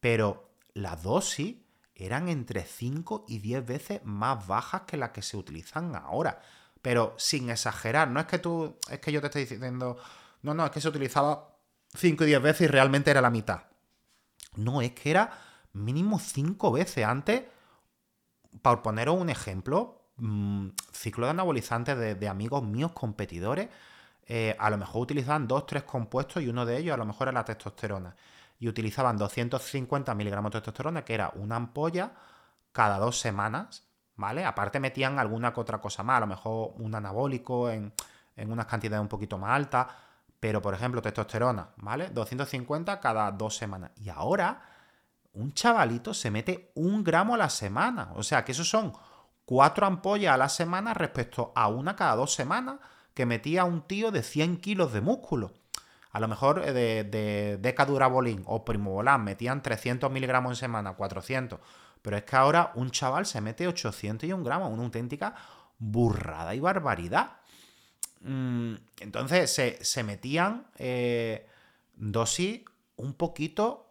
pero 0.00 0.50
la 0.74 0.96
dosis 0.96 1.56
eran 1.94 2.28
entre 2.28 2.64
5 2.64 3.26
y 3.28 3.38
10 3.38 3.66
veces 3.66 4.00
más 4.04 4.46
bajas 4.46 4.82
que 4.82 4.96
las 4.96 5.10
que 5.10 5.22
se 5.22 5.36
utilizan 5.36 5.94
ahora. 5.94 6.40
Pero 6.80 7.14
sin 7.16 7.50
exagerar, 7.50 8.08
no 8.08 8.18
es 8.18 8.26
que 8.26 8.38
tú, 8.38 8.76
es 8.90 8.98
que 8.98 9.12
yo 9.12 9.20
te 9.20 9.28
estoy 9.28 9.44
diciendo, 9.44 9.96
no, 10.42 10.54
no, 10.54 10.64
es 10.64 10.72
que 10.72 10.80
se 10.80 10.88
utilizaba 10.88 11.51
5 11.94 12.24
y 12.24 12.26
10 12.28 12.42
veces 12.42 12.60
y 12.62 12.66
realmente 12.68 13.10
era 13.10 13.20
la 13.20 13.30
mitad. 13.30 13.64
No, 14.56 14.82
es 14.82 14.92
que 14.92 15.10
era 15.10 15.30
mínimo 15.72 16.18
5 16.18 16.72
veces 16.72 17.04
antes. 17.04 17.42
Por 18.60 18.82
poneros 18.82 19.18
un 19.18 19.30
ejemplo, 19.30 20.10
mm, 20.16 20.68
ciclo 20.92 21.26
de 21.26 21.30
anabolizantes 21.30 22.18
de, 22.18 22.28
amigos 22.28 22.62
míos 22.62 22.92
competidores, 22.92 23.68
eh, 24.26 24.56
a 24.58 24.70
lo 24.70 24.78
mejor 24.78 25.02
utilizaban 25.02 25.48
2-3 25.48 25.84
compuestos 25.84 26.42
y 26.42 26.48
uno 26.48 26.66
de 26.66 26.78
ellos 26.78 26.94
a 26.94 26.98
lo 26.98 27.06
mejor 27.06 27.28
era 27.28 27.40
la 27.40 27.44
testosterona. 27.44 28.14
Y 28.58 28.68
utilizaban 28.68 29.16
250 29.16 30.14
miligramos 30.14 30.52
de 30.52 30.60
testosterona, 30.60 31.04
que 31.04 31.14
era 31.14 31.32
una 31.34 31.56
ampolla 31.56 32.12
cada 32.72 32.98
dos 32.98 33.18
semanas, 33.18 33.84
¿vale? 34.16 34.44
Aparte 34.44 34.80
metían 34.80 35.18
alguna 35.18 35.52
que 35.52 35.60
otra 35.60 35.80
cosa 35.80 36.02
más, 36.02 36.18
a 36.18 36.20
lo 36.20 36.26
mejor 36.26 36.72
un 36.76 36.94
anabólico 36.94 37.70
en, 37.70 37.92
en 38.36 38.52
unas 38.52 38.66
cantidades 38.66 39.02
un 39.02 39.08
poquito 39.08 39.38
más 39.38 39.50
altas 39.50 39.88
pero, 40.42 40.60
por 40.60 40.74
ejemplo, 40.74 41.00
testosterona, 41.00 41.68
¿vale? 41.76 42.08
250 42.08 42.98
cada 42.98 43.30
dos 43.30 43.56
semanas. 43.56 43.92
Y 43.94 44.08
ahora, 44.08 44.60
un 45.34 45.54
chavalito 45.54 46.14
se 46.14 46.32
mete 46.32 46.72
un 46.74 47.04
gramo 47.04 47.36
a 47.36 47.38
la 47.38 47.48
semana. 47.48 48.10
O 48.16 48.24
sea, 48.24 48.44
que 48.44 48.50
esos 48.50 48.68
son 48.68 48.92
cuatro 49.44 49.86
ampollas 49.86 50.34
a 50.34 50.36
la 50.36 50.48
semana 50.48 50.94
respecto 50.94 51.52
a 51.54 51.68
una 51.68 51.94
cada 51.94 52.16
dos 52.16 52.34
semanas 52.34 52.80
que 53.14 53.24
metía 53.24 53.64
un 53.64 53.82
tío 53.82 54.10
de 54.10 54.24
100 54.24 54.56
kilos 54.56 54.92
de 54.92 55.00
músculo. 55.00 55.52
A 56.10 56.18
lo 56.18 56.26
mejor 56.26 56.60
eh, 56.64 56.72
de, 56.72 57.04
de 57.04 57.58
Decadurabolín 57.58 58.42
o 58.44 58.64
Primobolan 58.64 59.22
metían 59.22 59.62
300 59.62 60.10
miligramos 60.10 60.50
en 60.50 60.56
semana, 60.56 60.94
400. 60.94 61.60
Pero 62.02 62.16
es 62.16 62.24
que 62.24 62.34
ahora 62.34 62.72
un 62.74 62.90
chaval 62.90 63.26
se 63.26 63.40
mete 63.40 63.68
800 63.68 64.28
y 64.28 64.32
un 64.32 64.42
gramo, 64.42 64.68
una 64.68 64.82
auténtica 64.82 65.36
burrada 65.78 66.52
y 66.52 66.58
barbaridad. 66.58 67.36
Mm, 68.22 68.74
entonces 69.00 69.52
se, 69.80 70.02
metían 70.04 70.66
eh, 70.78 71.48
dosis 71.94 72.62
un 72.96 73.14
poquito 73.14 73.90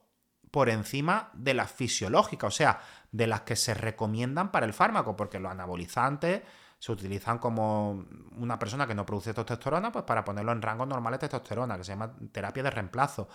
por 0.52 0.70
encima 0.70 1.30
de 1.34 1.54
las 1.54 1.72
fisiológicas, 1.72 2.48
o 2.48 2.56
sea, 2.56 2.82
de 3.12 3.28
las 3.28 3.42
que 3.42 3.56
se 3.56 3.74
recomiendan 3.74 4.52
para 4.52 4.66
el 4.66 4.74
fármaco, 4.74 5.16
porque 5.16 5.40
los 5.40 5.52
anabolizantes 5.52 6.42
se 6.80 6.92
utilizan 6.92 7.38
como 7.38 8.06
una 8.38 8.58
persona 8.58 8.88
que 8.88 8.96
no 8.96 9.06
produce 9.06 9.34
testosterona, 9.34 9.92
pues 9.92 10.04
para 10.04 10.26
ponerlo 10.26 10.52
en 10.52 10.62
rango 10.62 10.86
normal 10.86 11.14
de 11.14 11.20
testosterona, 11.20 11.78
que 11.78 11.84
se 11.84 11.92
llama 11.92 12.14
terapia 12.32 12.64
de 12.64 12.72
reemplazo. 12.72 13.30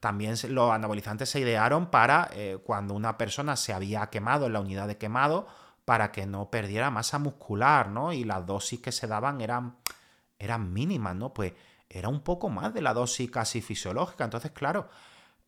También 0.00 0.34
los 0.48 0.70
anabolizantes 0.70 1.28
se 1.28 1.40
idearon 1.40 1.90
para 1.90 2.28
eh, 2.32 2.58
cuando 2.62 2.94
una 2.94 3.16
persona 3.16 3.56
se 3.56 3.72
había 3.72 4.06
quemado 4.08 4.46
en 4.46 4.52
la 4.52 4.60
unidad 4.60 4.86
de 4.86 4.98
quemado, 4.98 5.46
para 5.84 6.12
que 6.12 6.26
no 6.26 6.50
perdiera 6.50 6.90
masa 6.90 7.18
muscular, 7.18 7.88
¿no? 7.88 8.12
Y 8.12 8.24
las 8.24 8.46
dosis 8.46 8.80
que 8.80 8.92
se 8.92 9.06
daban 9.06 9.40
eran 9.40 9.76
eran 10.40 10.72
mínimas, 10.72 11.14
¿no? 11.14 11.32
Pues 11.32 11.52
era 11.88 12.08
un 12.08 12.22
poco 12.22 12.48
más 12.48 12.74
de 12.74 12.82
la 12.82 12.94
dosis 12.94 13.30
casi 13.30 13.60
fisiológica. 13.60 14.24
Entonces, 14.24 14.50
claro, 14.50 14.88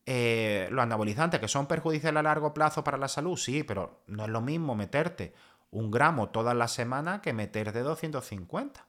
eh, 0.06 0.68
los 0.70 0.82
anabolizantes 0.82 1.40
que 1.40 1.48
son 1.48 1.66
perjudiciales 1.66 2.20
a 2.20 2.22
largo 2.22 2.54
plazo 2.54 2.84
para 2.84 2.98
la 2.98 3.08
salud, 3.08 3.36
sí, 3.36 3.64
pero 3.64 4.02
no 4.06 4.24
es 4.24 4.30
lo 4.30 4.40
mismo 4.40 4.74
meterte 4.76 5.34
un 5.70 5.90
gramo 5.90 6.28
todas 6.28 6.54
las 6.54 6.72
semanas 6.72 7.20
que 7.20 7.32
meterte 7.32 7.80
250. 7.80 8.86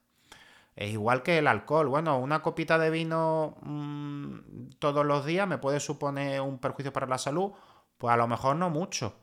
Es 0.76 0.92
igual 0.92 1.24
que 1.24 1.38
el 1.38 1.48
alcohol. 1.48 1.88
Bueno, 1.88 2.18
una 2.20 2.42
copita 2.42 2.78
de 2.78 2.90
vino 2.90 3.56
mm, 3.62 4.72
todos 4.80 5.06
los 5.06 5.26
días 5.26 5.48
me 5.48 5.58
puede 5.58 5.80
suponer 5.80 6.42
un 6.42 6.60
perjuicio 6.60 6.92
para 6.92 7.08
la 7.08 7.18
salud. 7.18 7.52
Pues 7.98 8.14
a 8.14 8.18
lo 8.18 8.28
mejor 8.28 8.58
no 8.58 8.70
mucho. 8.70 9.16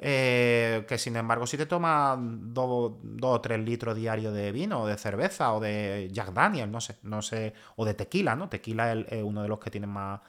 Eh, 0.00 0.84
que 0.88 0.98
sin 0.98 1.16
embargo, 1.16 1.46
si 1.46 1.56
te 1.56 1.66
tomas 1.66 2.18
2 2.20 2.92
o 3.22 3.40
3 3.40 3.60
litros 3.60 3.96
diarios 3.96 4.34
de 4.34 4.52
vino, 4.52 4.82
o 4.82 4.86
de 4.86 4.98
cerveza, 4.98 5.52
o 5.52 5.60
de 5.60 6.08
Jack 6.12 6.32
Daniel, 6.32 6.70
no 6.70 6.80
sé, 6.80 6.98
no 7.02 7.22
sé, 7.22 7.54
o 7.76 7.84
de 7.84 7.94
tequila, 7.94 8.34
¿no? 8.36 8.48
Tequila 8.48 8.92
es, 8.92 9.22
uno 9.22 9.42
de 9.42 9.48
los 9.48 9.58
que 9.60 9.70
tiene 9.70 9.86
más, 9.86 10.20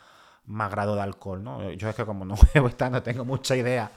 más 0.46 0.72
grado 0.72 0.96
de 0.96 1.02
alcohol, 1.02 1.44
¿no? 1.44 1.72
Yo 1.72 1.90
es 1.90 1.96
que 1.96 2.06
como 2.06 2.26
no 2.26 2.36
bebo 2.54 2.68
esta, 2.68 2.90
no 2.90 3.02
tengo 3.04 3.26
mucha 3.26 3.56
idea 3.56 3.92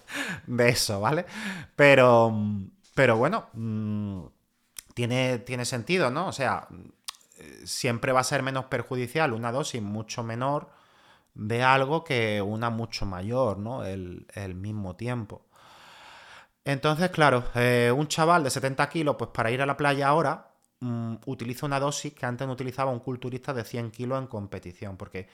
de 0.46 0.68
eso, 0.68 1.00
¿vale? 1.00 1.26
Pero, 1.76 2.34
pero 2.94 3.16
bueno, 3.18 3.48
mm, 3.52 4.22
tiene, 4.94 5.38
tiene 5.38 5.64
sentido, 5.64 6.10
¿no? 6.10 6.28
O 6.28 6.32
sea, 6.32 6.66
siempre 7.64 8.12
va 8.12 8.20
a 8.20 8.24
ser 8.24 8.42
menos 8.42 8.66
perjudicial 8.66 9.32
una 9.32 9.52
dosis 9.52 9.82
mucho 9.82 10.22
menor 10.22 10.70
de 11.34 11.62
algo 11.62 12.02
que 12.04 12.42
una 12.42 12.70
mucho 12.70 13.06
mayor, 13.06 13.58
¿no? 13.58 13.84
El, 13.84 14.26
el 14.34 14.54
mismo 14.54 14.96
tiempo. 14.96 15.47
Entonces, 16.64 17.10
claro, 17.10 17.44
eh, 17.54 17.92
un 17.96 18.08
chaval 18.08 18.44
de 18.44 18.50
70 18.50 18.88
kilos, 18.88 19.16
pues 19.18 19.30
para 19.32 19.50
ir 19.50 19.62
a 19.62 19.66
la 19.66 19.76
playa 19.76 20.08
ahora, 20.08 20.52
mm, 20.80 21.16
utiliza 21.26 21.66
una 21.66 21.80
dosis 21.80 22.12
que 22.12 22.26
antes 22.26 22.46
no 22.46 22.52
utilizaba 22.52 22.90
un 22.90 23.00
culturista 23.00 23.54
de 23.54 23.64
100 23.64 23.90
kilos 23.90 24.18
en 24.18 24.26
competición, 24.26 24.96
porque 24.96 25.28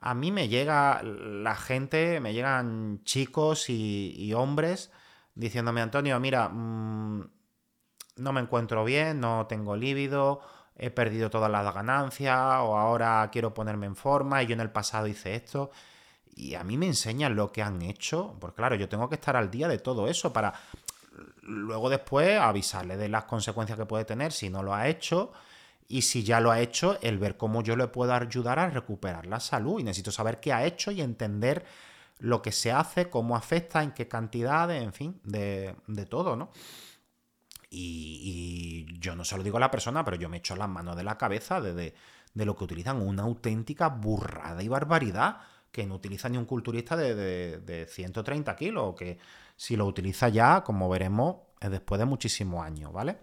a 0.00 0.14
mí 0.14 0.30
me 0.32 0.48
llega 0.48 1.02
la 1.02 1.56
gente, 1.56 2.20
me 2.20 2.34
llegan 2.34 3.02
chicos 3.04 3.70
y, 3.70 4.32
hombres 4.34 4.92
diciéndome, 5.34 5.80
Antonio, 5.82 6.18
mira, 6.20 6.48
mm, 6.48 7.30
no 8.16 8.32
me 8.32 8.40
encuentro 8.40 8.84
bien, 8.84 9.20
no 9.20 9.46
tengo 9.46 9.76
líbido, 9.76 10.40
he 10.76 10.90
perdido 10.90 11.30
todas 11.30 11.50
las 11.50 11.74
ganancias, 11.74 12.38
o 12.60 12.76
ahora 12.76 13.28
quiero 13.32 13.54
ponerme 13.54 13.86
en 13.86 13.96
forma, 13.96 14.42
y 14.42 14.46
yo 14.46 14.54
en 14.54 14.60
el 14.60 14.70
pasado 14.70 15.06
hice 15.06 15.34
esto 15.34 15.70
y 16.36 16.54
a 16.54 16.62
mí 16.62 16.76
me 16.76 16.86
enseñan 16.86 17.34
lo 17.34 17.50
que 17.50 17.62
han 17.62 17.80
hecho, 17.80 18.36
porque 18.38 18.56
claro, 18.56 18.76
yo 18.76 18.88
tengo 18.90 19.08
que 19.08 19.14
estar 19.14 19.36
al 19.36 19.50
día 19.50 19.68
de 19.68 19.78
todo 19.78 20.06
eso 20.06 20.34
para 20.34 20.52
luego 21.42 21.88
después 21.88 22.38
avisarle 22.38 22.98
de 22.98 23.08
las 23.08 23.24
consecuencias 23.24 23.78
que 23.78 23.86
puede 23.86 24.04
tener 24.04 24.32
si 24.32 24.50
no 24.50 24.62
lo 24.62 24.74
ha 24.74 24.86
hecho 24.86 25.32
y 25.88 26.02
si 26.02 26.24
ya 26.24 26.40
lo 26.40 26.50
ha 26.50 26.60
hecho, 26.60 26.98
el 27.00 27.16
ver 27.16 27.38
cómo 27.38 27.62
yo 27.62 27.74
le 27.74 27.86
puedo 27.88 28.12
ayudar 28.12 28.58
a 28.58 28.68
recuperar 28.68 29.24
la 29.24 29.40
salud 29.40 29.80
y 29.80 29.84
necesito 29.84 30.12
saber 30.12 30.38
qué 30.38 30.52
ha 30.52 30.66
hecho 30.66 30.90
y 30.90 31.00
entender 31.00 31.64
lo 32.18 32.42
que 32.42 32.52
se 32.52 32.70
hace, 32.70 33.08
cómo 33.08 33.34
afecta, 33.34 33.82
en 33.82 33.92
qué 33.92 34.06
cantidades, 34.06 34.82
en 34.82 34.92
fin, 34.92 35.20
de, 35.22 35.74
todo, 36.10 36.36
¿no? 36.36 36.50
Y, 37.70 38.86
yo 38.98 39.14
no 39.14 39.24
se 39.24 39.36
lo 39.36 39.42
digo 39.42 39.58
a 39.58 39.60
la 39.60 39.70
persona, 39.70 40.04
pero 40.04 40.16
yo 40.16 40.28
me 40.28 40.38
echo 40.38 40.56
las 40.56 40.68
manos 40.68 40.96
de 40.96 41.04
la 41.04 41.16
cabeza 41.16 41.60
de, 41.60 41.94
de 42.34 42.44
lo 42.44 42.56
que 42.56 42.64
utilizan 42.64 43.00
una 43.00 43.22
auténtica 43.22 43.88
burrada 43.88 44.62
y 44.62 44.68
barbaridad 44.68 45.38
que 45.76 45.86
no 45.86 45.96
utiliza 45.96 46.30
ni 46.30 46.38
un 46.38 46.46
culturista 46.46 46.96
de, 46.96 47.86
130 47.86 48.56
kilos, 48.56 48.94
que 48.96 49.18
si 49.56 49.76
lo 49.76 49.84
utiliza 49.84 50.30
ya, 50.30 50.64
como 50.64 50.88
veremos, 50.88 51.36
es 51.60 51.70
después 51.70 51.98
de 51.98 52.06
muchísimos 52.06 52.64
años, 52.64 52.94
¿vale? 52.94 53.18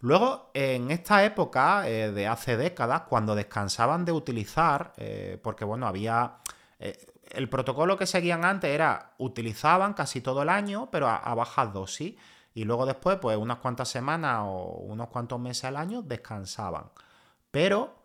Luego, 0.00 0.50
en 0.52 0.90
esta 0.90 1.24
época 1.24 1.88
eh, 1.88 2.12
de 2.12 2.26
hace 2.26 2.58
décadas, 2.58 3.04
cuando 3.08 3.34
descansaban 3.34 4.04
de 4.04 4.12
utilizar, 4.12 4.92
eh, 4.98 5.40
porque 5.42 5.64
bueno, 5.64 5.86
había... 5.86 6.34
Eh, 6.78 6.98
el 7.30 7.48
protocolo 7.48 7.96
que 7.96 8.04
seguían 8.04 8.44
antes 8.44 8.70
era, 8.70 9.14
utilizaban 9.16 9.94
casi 9.94 10.20
todo 10.20 10.42
el 10.42 10.50
año, 10.50 10.90
pero 10.92 11.08
a, 11.08 11.16
a 11.16 11.34
bajas 11.34 11.72
dosis, 11.72 12.14
y 12.52 12.64
luego 12.64 12.84
después, 12.84 13.16
pues 13.22 13.38
unas 13.38 13.56
cuantas 13.58 13.88
semanas 13.88 14.40
o 14.42 14.82
unos 14.82 15.08
cuantos 15.08 15.40
meses 15.40 15.64
al 15.64 15.78
año, 15.78 16.02
descansaban. 16.02 16.90
Pero 17.50 18.03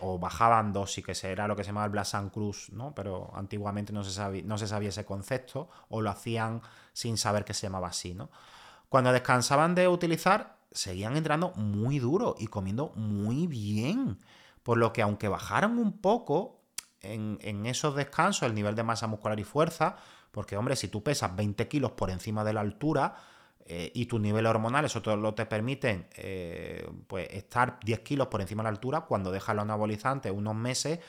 o 0.00 0.18
bajaban 0.18 0.72
dosis, 0.72 1.04
que 1.04 1.12
era 1.26 1.46
lo 1.46 1.54
que 1.54 1.62
se 1.62 1.68
llamaba 1.68 1.86
el 1.86 1.92
Blasan 1.92 2.30
Cruz, 2.30 2.70
¿no? 2.72 2.94
Pero 2.94 3.30
antiguamente 3.34 3.92
no 3.92 4.02
se, 4.04 4.10
sabía, 4.10 4.42
no 4.44 4.56
se 4.58 4.66
sabía 4.66 4.88
ese 4.88 5.04
concepto, 5.04 5.68
o 5.88 6.00
lo 6.00 6.10
hacían 6.10 6.62
sin 6.92 7.18
saber 7.18 7.44
que 7.44 7.54
se 7.54 7.66
llamaba 7.66 7.88
así, 7.88 8.14
¿no? 8.14 8.30
Cuando 8.88 9.12
descansaban 9.12 9.74
de 9.74 9.88
utilizar, 9.88 10.56
seguían 10.70 11.16
entrando 11.16 11.52
muy 11.56 11.98
duro 11.98 12.36
y 12.38 12.46
comiendo 12.46 12.92
muy 12.94 13.46
bien. 13.46 14.18
Por 14.62 14.78
lo 14.78 14.92
que 14.92 15.02
aunque 15.02 15.28
bajaran 15.28 15.78
un 15.78 15.98
poco 15.98 16.60
en, 17.00 17.38
en 17.42 17.66
esos 17.66 17.94
descansos 17.94 18.42
el 18.44 18.54
nivel 18.54 18.74
de 18.74 18.82
masa 18.82 19.06
muscular 19.06 19.38
y 19.38 19.44
fuerza, 19.44 19.96
porque 20.30 20.56
hombre, 20.56 20.76
si 20.76 20.88
tú 20.88 21.02
pesas 21.02 21.36
20 21.36 21.68
kilos 21.68 21.92
por 21.92 22.10
encima 22.10 22.44
de 22.44 22.52
la 22.52 22.60
altura, 22.60 23.14
eh, 23.68 23.90
y 23.94 24.06
tu 24.06 24.20
nivel 24.20 24.46
hormonal, 24.46 24.84
eso 24.84 25.02
lo 25.16 25.34
te 25.34 25.44
permiten 25.44 26.06
eh, 26.14 26.88
pues 27.08 27.28
estar 27.32 27.80
10 27.82 28.00
kilos 28.00 28.28
por 28.28 28.40
encima 28.40 28.62
de 28.62 28.66
la 28.66 28.70
altura, 28.70 29.00
cuando 29.00 29.32
dejas 29.32 29.56
los 29.56 29.64
anabolizantes 29.64 30.30
unos 30.30 30.54
meses, 30.54 31.00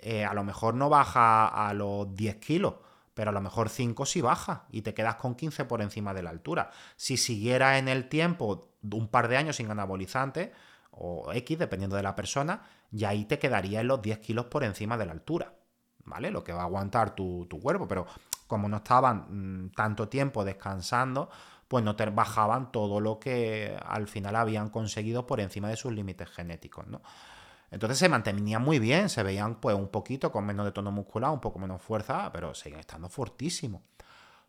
eh, 0.00 0.24
a 0.24 0.34
lo 0.34 0.42
mejor 0.42 0.74
no 0.74 0.88
baja 0.88 1.46
a 1.46 1.72
los 1.72 2.12
10 2.16 2.36
kilos, 2.36 2.74
pero 3.14 3.30
a 3.30 3.32
lo 3.32 3.40
mejor 3.40 3.68
5 3.68 4.06
sí 4.06 4.22
baja 4.22 4.64
y 4.72 4.82
te 4.82 4.92
quedas 4.92 5.16
con 5.16 5.36
15 5.36 5.66
por 5.66 5.82
encima 5.82 6.12
de 6.12 6.24
la 6.24 6.30
altura. 6.30 6.72
Si 6.96 7.16
siguiera 7.16 7.78
en 7.78 7.86
el 7.86 8.08
tiempo 8.08 8.72
un 8.92 9.06
par 9.06 9.28
de 9.28 9.36
años 9.36 9.56
sin 9.56 9.70
anabolizantes, 9.70 10.50
o 10.90 11.32
X, 11.32 11.58
dependiendo 11.60 11.94
de 11.94 12.02
la 12.02 12.16
persona, 12.16 12.62
y 12.90 13.04
ahí 13.04 13.24
te 13.24 13.38
quedaría 13.38 13.82
en 13.82 13.86
los 13.86 14.02
10 14.02 14.18
kilos 14.18 14.46
por 14.46 14.64
encima 14.64 14.98
de 14.98 15.06
la 15.06 15.12
altura. 15.12 15.54
¿Vale? 16.06 16.32
Lo 16.32 16.42
que 16.42 16.52
va 16.52 16.62
a 16.62 16.64
aguantar 16.64 17.14
tu, 17.14 17.46
tu 17.46 17.60
cuerpo, 17.60 17.86
pero 17.86 18.06
como 18.48 18.68
no 18.68 18.78
estaban 18.78 19.66
mm, 19.66 19.72
tanto 19.76 20.08
tiempo 20.08 20.44
descansando, 20.44 21.30
pues 21.70 21.84
no 21.84 21.94
te 21.94 22.04
bajaban 22.06 22.72
todo 22.72 22.98
lo 22.98 23.20
que 23.20 23.78
al 23.86 24.08
final 24.08 24.34
habían 24.34 24.70
conseguido 24.70 25.24
por 25.28 25.38
encima 25.38 25.68
de 25.68 25.76
sus 25.76 25.92
límites 25.92 26.28
genéticos, 26.28 26.88
¿no? 26.88 27.00
Entonces 27.70 27.96
se 27.96 28.08
mantenían 28.08 28.60
muy 28.60 28.80
bien, 28.80 29.08
se 29.08 29.22
veían 29.22 29.60
pues 29.60 29.76
un 29.76 29.86
poquito 29.86 30.32
con 30.32 30.44
menos 30.44 30.66
de 30.66 30.72
tono 30.72 30.90
muscular, 30.90 31.30
un 31.30 31.38
poco 31.38 31.60
menos 31.60 31.80
fuerza, 31.80 32.28
pero 32.32 32.54
seguían 32.54 32.80
estando 32.80 33.08
fortísimos. 33.08 33.82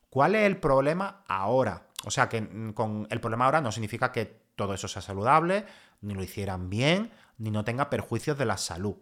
¿Cuál 0.10 0.34
es 0.34 0.48
el 0.48 0.58
problema 0.58 1.22
ahora? 1.28 1.84
O 2.06 2.10
sea, 2.10 2.28
que 2.28 2.42
mm, 2.42 2.74
con 2.74 3.06
el 3.12 3.20
problema 3.20 3.46
ahora 3.46 3.62
no 3.62 3.72
significa 3.72 4.12
que 4.12 4.26
todo 4.56 4.74
eso 4.74 4.88
sea 4.88 5.04
saludable, 5.04 5.68
ni 6.02 6.16
lo 6.16 6.24
hicieran 6.24 6.72
bien, 6.72 7.12
ni 7.38 7.52
no 7.52 7.64
tenga 7.64 7.92
perjuicios 7.92 8.36
de 8.36 8.46
la 8.46 8.58
salud. 8.58 8.96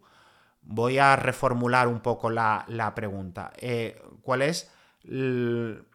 Voy 0.61 0.97
a 0.97 1.15
reformular 1.15 1.87
un 1.87 2.01
poco 2.01 2.29
la, 2.29 2.65
pregunta. 2.95 3.53
Eh, 3.55 4.03
¿Cuál 4.23 4.41
es 4.41 4.69
el 5.05 5.85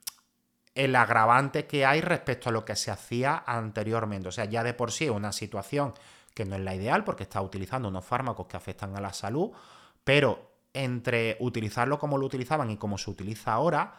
agravante 0.75 1.67
que 1.67 1.87
hay 1.87 2.01
respecto 2.01 2.49
a 2.49 2.53
lo 2.53 2.65
que 2.65 2.77
se 2.77 2.91
hacía 2.91 3.45
anteriormente. 3.47 4.29
O 4.29 4.33
sea, 4.33 4.45
ya 4.45 4.63
de 4.63 4.75
por 4.75 4.91
sí 4.91 5.05
es 5.05 5.11
una 5.11 5.33
situación 5.33 5.95
que 6.35 6.45
no 6.45 6.57
es 6.57 6.63
la 6.63 6.75
ideal 6.75 7.05
porque 7.05 7.23
está 7.23 7.41
utilizando 7.41 7.89
unos 7.89 8.05
fármacos 8.05 8.47
que 8.47 8.57
afectan 8.57 8.97
a 8.97 9.01
la 9.01 9.13
salud, 9.13 9.51
pero 10.03 10.51
entre 10.73 11.37
utilizarlo 11.39 11.99
como 11.99 12.19
lo 12.19 12.27
utilizaban 12.27 12.71
y 12.71 12.77
como 12.77 12.99
se 12.99 13.11
utiliza 13.11 13.53
ahora, 13.53 13.95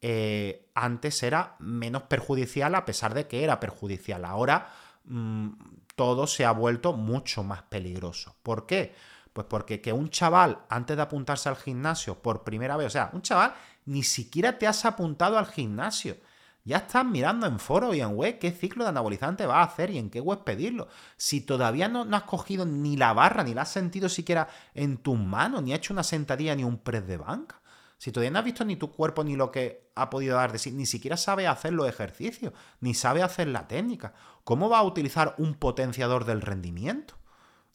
eh, 0.00 0.68
antes 0.74 1.22
era 1.22 1.54
menos 1.60 2.02
perjudicial 2.02 2.74
a 2.74 2.84
pesar 2.84 3.14
de 3.14 3.28
que 3.28 3.44
era 3.44 3.60
perjudicial. 3.60 4.24
Ahora 4.24 4.68
mm, 5.04 5.50
todo 5.94 6.26
se 6.26 6.44
ha 6.44 6.50
vuelto 6.50 6.92
mucho 6.92 7.44
más 7.44 7.62
peligroso. 7.62 8.34
¿Por 8.42 8.66
qué? 8.66 8.94
Pues 9.32 9.46
porque 9.48 9.80
que 9.80 9.92
un 9.92 10.10
chaval, 10.10 10.58
antes 10.68 10.96
de 10.96 11.02
apuntarse 11.02 11.48
al 11.48 11.56
gimnasio 11.56 12.20
por 12.20 12.42
primera 12.42 12.76
vez, 12.76 12.88
o 12.88 12.90
sea, 12.90 13.10
un 13.12 13.22
chaval 13.22 13.54
ni 13.88 14.02
siquiera 14.02 14.58
te 14.58 14.66
has 14.66 14.84
apuntado 14.84 15.38
al 15.38 15.46
gimnasio. 15.46 16.18
Ya 16.62 16.76
estás 16.76 17.06
mirando 17.06 17.46
en 17.46 17.58
foro 17.58 17.94
y 17.94 18.02
en 18.02 18.14
web 18.14 18.38
qué 18.38 18.52
ciclo 18.52 18.84
de 18.84 18.90
anabolizante 18.90 19.46
vas 19.46 19.56
a 19.56 19.72
hacer 19.72 19.90
y 19.90 19.96
en 19.96 20.10
qué 20.10 20.20
web 20.20 20.44
pedirlo. 20.44 20.88
Si 21.16 21.40
todavía 21.40 21.88
no, 21.88 22.06
has 22.14 22.22
cogido 22.24 22.66
ni 22.66 22.98
la 22.98 23.14
barra, 23.14 23.42
ni 23.42 23.54
la 23.54 23.62
has 23.62 23.70
sentido 23.70 24.10
siquiera 24.10 24.48
en 24.74 24.98
tus 24.98 25.18
manos, 25.18 25.62
ni 25.62 25.72
has 25.72 25.78
hecho 25.78 25.94
una 25.94 26.02
sentadilla 26.02 26.54
ni 26.54 26.64
un 26.64 26.76
press 26.76 27.06
de 27.06 27.16
banca. 27.16 27.62
Si 27.96 28.12
todavía 28.12 28.30
no 28.30 28.40
has 28.40 28.44
visto 28.44 28.66
ni 28.66 28.76
tu 28.76 28.92
cuerpo 28.92 29.24
ni 29.24 29.34
lo 29.34 29.50
que 29.50 29.90
ha 29.94 30.10
podido 30.10 30.36
dar 30.36 30.52
de 30.52 30.58
sí, 30.58 30.70
ni 30.70 30.84
siquiera 30.84 31.16
sabe 31.16 31.46
hacer 31.46 31.72
los 31.72 31.88
ejercicios, 31.88 32.52
ni 32.80 32.92
sabe 32.92 33.22
hacer 33.22 33.48
la 33.48 33.66
técnica, 33.66 34.12
¿cómo 34.44 34.68
va 34.68 34.80
a 34.80 34.84
utilizar 34.84 35.34
un 35.38 35.54
potenciador 35.54 36.26
del 36.26 36.42
rendimiento? 36.42 37.14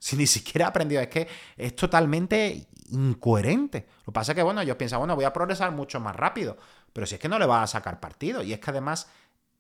Si 0.04 0.18
ni 0.18 0.28
siquiera 0.28 0.66
ha 0.66 0.70
aprendido, 0.70 1.02
es 1.02 1.08
que 1.08 1.30
es 1.56 1.78
totalmente 1.78 2.68
incoherente. 2.90 3.88
Lo 4.00 4.08
que 4.08 4.12
pasa 4.12 4.34
es 4.34 4.36
que, 4.36 4.44
bueno, 4.44 4.62
yo 4.62 4.78
pienso, 4.78 5.00
bueno, 5.00 5.16
voy 5.16 5.24
a 5.24 5.32
progresar 5.32 5.72
mucho 5.72 6.02
más 6.02 6.14
rápido, 6.14 6.58
pero 6.92 7.08
si 7.08 7.16
es 7.16 7.22
que 7.22 7.30
no 7.30 7.40
le 7.40 7.46
vas 7.46 7.64
a 7.64 7.78
sacar 7.78 8.02
partido, 8.02 8.44
y 8.44 8.52
es 8.52 8.60
que 8.60 8.72
además, 8.72 9.08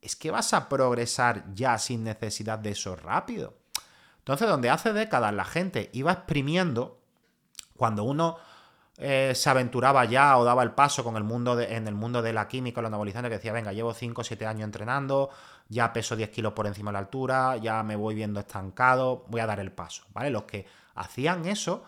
es 0.01 0.17
que 0.17 0.31
vas 0.31 0.53
a 0.53 0.67
progresar 0.67 1.45
ya 1.53 1.77
sin 1.77 2.03
necesidad 2.03 2.59
de 2.59 2.71
eso 2.71 2.97
rápido. 2.97 3.53
Entonces, 4.17 4.49
donde 4.49 4.69
hace 4.69 4.91
décadas 4.91 5.33
la 5.33 5.45
gente 5.45 5.89
iba 5.93 6.11
exprimiendo, 6.11 6.99
cuando 7.77 8.03
uno 8.03 8.35
eh, 8.97 9.31
se 9.35 9.49
aventuraba 9.49 10.03
ya 10.03 10.37
o 10.37 10.43
daba 10.43 10.61
el 10.61 10.71
paso 10.71 11.05
con 11.05 11.15
el 11.15 11.23
mundo 11.23 11.57
en 11.57 11.87
el 11.87 11.95
mundo 11.95 12.21
de 12.21 12.33
la 12.33 12.49
química, 12.49 12.81
los 12.81 12.89
anabolizantes, 12.89 13.29
que 13.29 13.37
decía, 13.37 13.53
venga, 13.53 13.71
llevo 13.71 13.93
5 13.93 14.19
o 14.19 14.23
7 14.25 14.45
años 14.45 14.65
entrenando, 14.65 15.29
ya 15.69 15.93
peso 15.93 16.15
10 16.15 16.29
kilos 16.29 16.53
por 16.53 16.67
encima 16.67 16.91
de 16.91 16.93
la 16.93 16.99
altura, 16.99 17.57
ya 17.57 17.83
me 17.83 17.95
voy 17.95 18.15
viendo 18.15 18.39
estancado, 18.39 19.25
voy 19.27 19.41
a 19.41 19.45
dar 19.45 19.59
el 19.59 19.71
paso, 19.71 20.03
¿vale? 20.13 20.29
Los 20.29 20.43
que 20.43 20.65
hacían 20.95 21.45
eso 21.45 21.83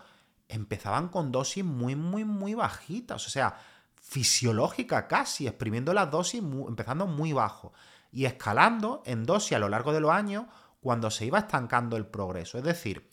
empezaban 0.48 1.08
con 1.08 1.32
dosis 1.32 1.64
muy, 1.64 1.96
muy, 1.96 2.24
muy 2.24 2.54
bajitas, 2.54 3.26
o 3.26 3.30
sea, 3.30 3.56
fisiológica 3.94 5.08
casi, 5.08 5.46
exprimiendo 5.46 5.92
las 5.92 6.10
dosis, 6.10 6.40
empezando 6.40 7.06
muy 7.06 7.32
bajo 7.32 7.72
y 8.12 8.24
escalando 8.24 9.02
en 9.04 9.24
dosis 9.24 9.56
a 9.56 9.58
lo 9.58 9.68
largo 9.68 9.92
de 9.92 10.00
los 10.00 10.12
años 10.12 10.46
cuando 10.80 11.10
se 11.10 11.26
iba 11.26 11.40
estancando 11.40 11.96
el 11.96 12.06
progreso. 12.06 12.58
Es 12.58 12.64
decir, 12.64 13.10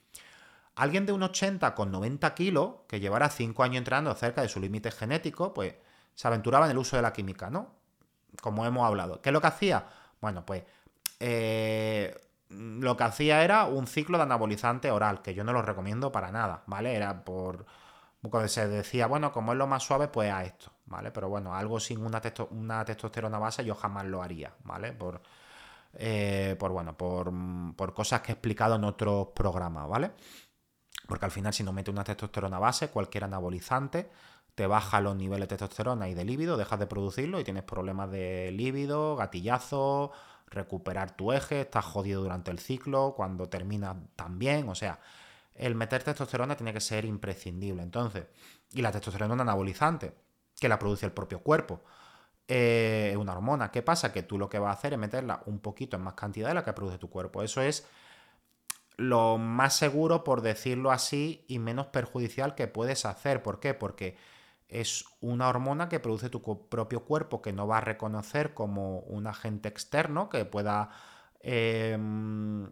alguien 0.75 1.05
de 1.05 1.13
un 1.13 1.23
80 1.23 1.73
con 1.73 1.91
90 1.91 2.35
kilos, 2.35 2.73
que 2.87 2.99
llevara 2.99 3.29
5 3.29 3.63
años 3.63 3.77
entrenando 3.77 4.13
cerca 4.13 4.41
de 4.41 4.49
su 4.49 4.59
límite 4.59 4.91
genético, 4.91 5.53
pues 5.53 5.75
se 6.13 6.27
aventuraba 6.27 6.65
en 6.65 6.71
el 6.71 6.77
uso 6.77 6.95
de 6.95 7.01
la 7.01 7.13
química, 7.13 7.49
¿no? 7.49 7.71
Como 8.41 8.65
hemos 8.65 8.85
hablado. 8.85 9.21
¿Qué 9.21 9.29
es 9.29 9.33
lo 9.33 9.41
que 9.41 9.47
hacía? 9.47 9.87
Bueno, 10.23 10.45
pues 10.45 10.63
eh, 11.19 12.15
lo 12.47 12.95
que 12.95 13.03
hacía 13.03 13.43
era 13.43 13.65
un 13.65 13.87
ciclo 13.87 14.17
de 14.17 14.23
anabolizante 14.23 14.89
oral, 14.89 15.21
que 15.21 15.33
yo 15.33 15.43
no 15.43 15.51
lo 15.51 15.61
recomiendo 15.61 16.13
para 16.13 16.31
nada, 16.31 16.63
¿vale? 16.65 16.95
Era 16.95 17.25
por... 17.25 17.65
Cuando 18.21 18.47
se 18.47 18.69
decía, 18.69 19.07
bueno, 19.07 19.33
como 19.33 19.51
es 19.51 19.57
lo 19.57 19.67
más 19.67 19.83
suave, 19.83 20.07
pues 20.07 20.31
a 20.31 20.45
esto, 20.45 20.71
¿vale? 20.85 21.11
Pero 21.11 21.27
bueno, 21.27 21.53
algo 21.53 21.77
sin 21.77 22.05
una, 22.05 22.21
una 22.51 22.85
testosterona 22.85 23.37
base 23.37 23.65
yo 23.65 23.75
jamás 23.75 24.05
lo 24.05 24.23
haría, 24.23 24.53
¿vale? 24.63 24.93
Por, 24.93 25.21
eh, 25.95 26.55
por 26.57 26.71
bueno, 26.71 26.95
por, 26.95 27.33
por 27.75 27.93
cosas 27.93 28.21
que 28.21 28.31
he 28.31 28.35
explicado 28.35 28.75
en 28.75 28.85
otros 28.85 29.27
programas, 29.35 29.89
¿vale? 29.89 30.11
Porque 31.05 31.25
al 31.25 31.31
final, 31.31 31.53
si 31.53 31.65
no 31.65 31.73
metes 31.73 31.93
una 31.93 32.05
testosterona 32.05 32.59
base, 32.59 32.87
cualquier 32.87 33.25
anabolizante, 33.25 34.09
te 34.55 34.67
baja 34.67 35.01
los 35.01 35.15
niveles 35.15 35.49
de 35.49 35.57
testosterona 35.57 36.09
y 36.09 36.13
de 36.13 36.25
líbido, 36.25 36.57
dejas 36.57 36.79
de 36.79 36.87
producirlo 36.87 37.39
y 37.39 37.43
tienes 37.43 37.63
problemas 37.63 38.11
de 38.11 38.51
líbido, 38.51 39.15
gatillazo, 39.15 40.11
recuperar 40.47 41.15
tu 41.15 41.31
eje, 41.31 41.61
estás 41.61 41.85
jodido 41.85 42.21
durante 42.21 42.51
el 42.51 42.59
ciclo, 42.59 43.13
cuando 43.15 43.49
termina 43.49 43.95
también, 44.15 44.69
o 44.69 44.75
sea, 44.75 44.99
el 45.55 45.75
meter 45.75 46.03
testosterona 46.03 46.55
tiene 46.55 46.73
que 46.73 46.81
ser 46.81 47.05
imprescindible. 47.05 47.83
Entonces, 47.83 48.25
y 48.71 48.81
la 48.81 48.91
testosterona 48.91 49.41
anabolizante, 49.41 50.13
que 50.59 50.69
la 50.69 50.79
produce 50.79 51.05
el 51.05 51.11
propio 51.11 51.39
cuerpo. 51.41 51.81
Eh, 52.47 53.09
es 53.11 53.17
una 53.17 53.33
hormona. 53.33 53.71
¿Qué 53.71 53.81
pasa? 53.81 54.11
Que 54.11 54.23
tú 54.23 54.37
lo 54.37 54.49
que 54.49 54.59
vas 54.59 54.75
a 54.75 54.79
hacer 54.79 54.93
es 54.93 54.99
meterla 54.99 55.41
un 55.45 55.59
poquito 55.59 55.97
en 55.97 56.03
más 56.03 56.13
cantidad 56.13 56.49
de 56.49 56.53
la 56.55 56.63
que 56.63 56.73
produce 56.73 56.97
tu 56.97 57.09
cuerpo. 57.09 57.43
Eso 57.43 57.61
es 57.61 57.87
lo 58.97 59.37
más 59.37 59.75
seguro, 59.75 60.23
por 60.23 60.41
decirlo 60.41 60.91
así, 60.91 61.45
y 61.47 61.59
menos 61.59 61.87
perjudicial 61.87 62.55
que 62.55 62.67
puedes 62.67 63.05
hacer. 63.05 63.41
¿Por 63.43 63.59
qué? 63.59 63.73
Porque 63.73 64.17
es 64.67 65.05
una 65.21 65.49
hormona 65.49 65.89
que 65.89 65.99
produce 65.99 66.29
tu 66.29 66.67
propio 66.69 67.05
cuerpo 67.05 67.41
que 67.41 67.53
no 67.53 67.67
va 67.67 67.77
a 67.77 67.81
reconocer 67.81 68.53
como 68.53 68.99
un 68.99 69.27
agente 69.27 69.69
externo 69.69 70.29
que 70.29 70.45
pueda 70.45 70.89
em, 71.39 72.67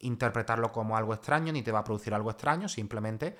interpretarlo 0.00 0.72
como 0.72 0.96
algo 0.96 1.14
extraño 1.14 1.52
ni 1.52 1.62
te 1.62 1.72
va 1.72 1.80
a 1.80 1.84
producir 1.84 2.14
algo 2.14 2.30
extraño, 2.30 2.68
simplemente 2.68 3.36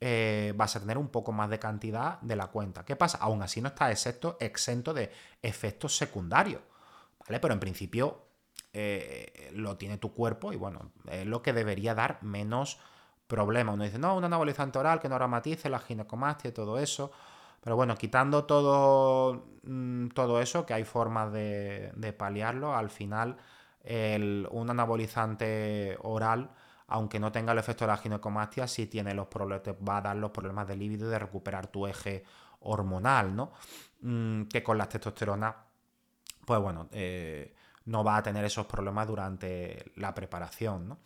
eh, 0.00 0.52
vas 0.56 0.76
a 0.76 0.80
tener 0.80 0.98
un 0.98 1.08
poco 1.08 1.32
más 1.32 1.50
de 1.50 1.58
cantidad 1.58 2.20
de 2.20 2.36
la 2.36 2.48
cuenta. 2.48 2.84
¿Qué 2.84 2.94
pasa? 2.94 3.18
Aún 3.18 3.42
así 3.42 3.60
no 3.60 3.68
está 3.68 3.90
exento, 3.90 4.36
exento 4.40 4.94
de 4.94 5.10
efectos 5.42 5.96
secundarios, 5.96 6.62
¿vale? 7.18 7.40
Pero 7.40 7.54
en 7.54 7.60
principio 7.60 8.28
eh, 8.72 9.50
lo 9.54 9.76
tiene 9.76 9.98
tu 9.98 10.12
cuerpo 10.12 10.52
y 10.52 10.56
bueno, 10.56 10.92
es 11.10 11.26
lo 11.26 11.42
que 11.42 11.52
debería 11.52 11.94
dar 11.94 12.22
menos 12.22 12.78
problemas. 13.26 13.74
Uno 13.74 13.84
dice, 13.84 13.98
no, 13.98 14.16
un 14.16 14.24
anabolizante 14.24 14.78
oral 14.78 15.00
que 15.00 15.08
no 15.08 15.16
aromatice 15.16 15.68
la 15.68 15.78
ginecomastia 15.78 16.50
y 16.50 16.52
todo 16.52 16.78
eso. 16.78 17.10
Pero 17.60 17.76
bueno, 17.76 17.96
quitando 17.96 18.44
todo, 18.44 19.46
mm, 19.64 20.08
todo 20.08 20.40
eso, 20.40 20.64
que 20.64 20.74
hay 20.74 20.84
formas 20.84 21.32
de, 21.32 22.14
paliarlo, 22.16 22.74
al 22.74 22.90
final 22.90 23.36
un 24.50 24.70
anabolizante 24.70 25.96
oral, 26.02 26.50
aunque 26.88 27.20
no 27.20 27.30
tenga 27.30 27.52
el 27.52 27.58
efecto 27.58 27.84
de 27.84 27.92
la 27.92 27.96
ginecomastia, 27.98 28.66
sí 28.66 28.86
tiene 28.86 29.14
los 29.14 29.28
problemas, 29.28 29.62
te 29.62 29.72
va 29.72 29.98
a 29.98 30.02
dar 30.02 30.16
los 30.16 30.30
problemas 30.30 30.66
de 30.66 30.76
líbido 30.76 31.06
y 31.08 31.10
de 31.10 31.18
recuperar 31.18 31.66
tu 31.68 31.86
eje 31.86 32.24
hormonal, 32.60 33.36
¿no? 33.36 33.52
Mm, 34.00 34.44
que 34.44 34.62
con 34.62 34.78
la 34.78 34.88
testosterona, 34.88 35.54
pues 36.46 36.60
bueno, 36.60 36.88
eh, 36.92 37.54
no 37.86 38.02
va 38.04 38.16
a 38.16 38.22
tener 38.22 38.44
esos 38.44 38.66
problemas 38.66 39.06
durante 39.06 39.92
la 39.96 40.14
preparación, 40.14 40.88
¿no? 40.88 40.98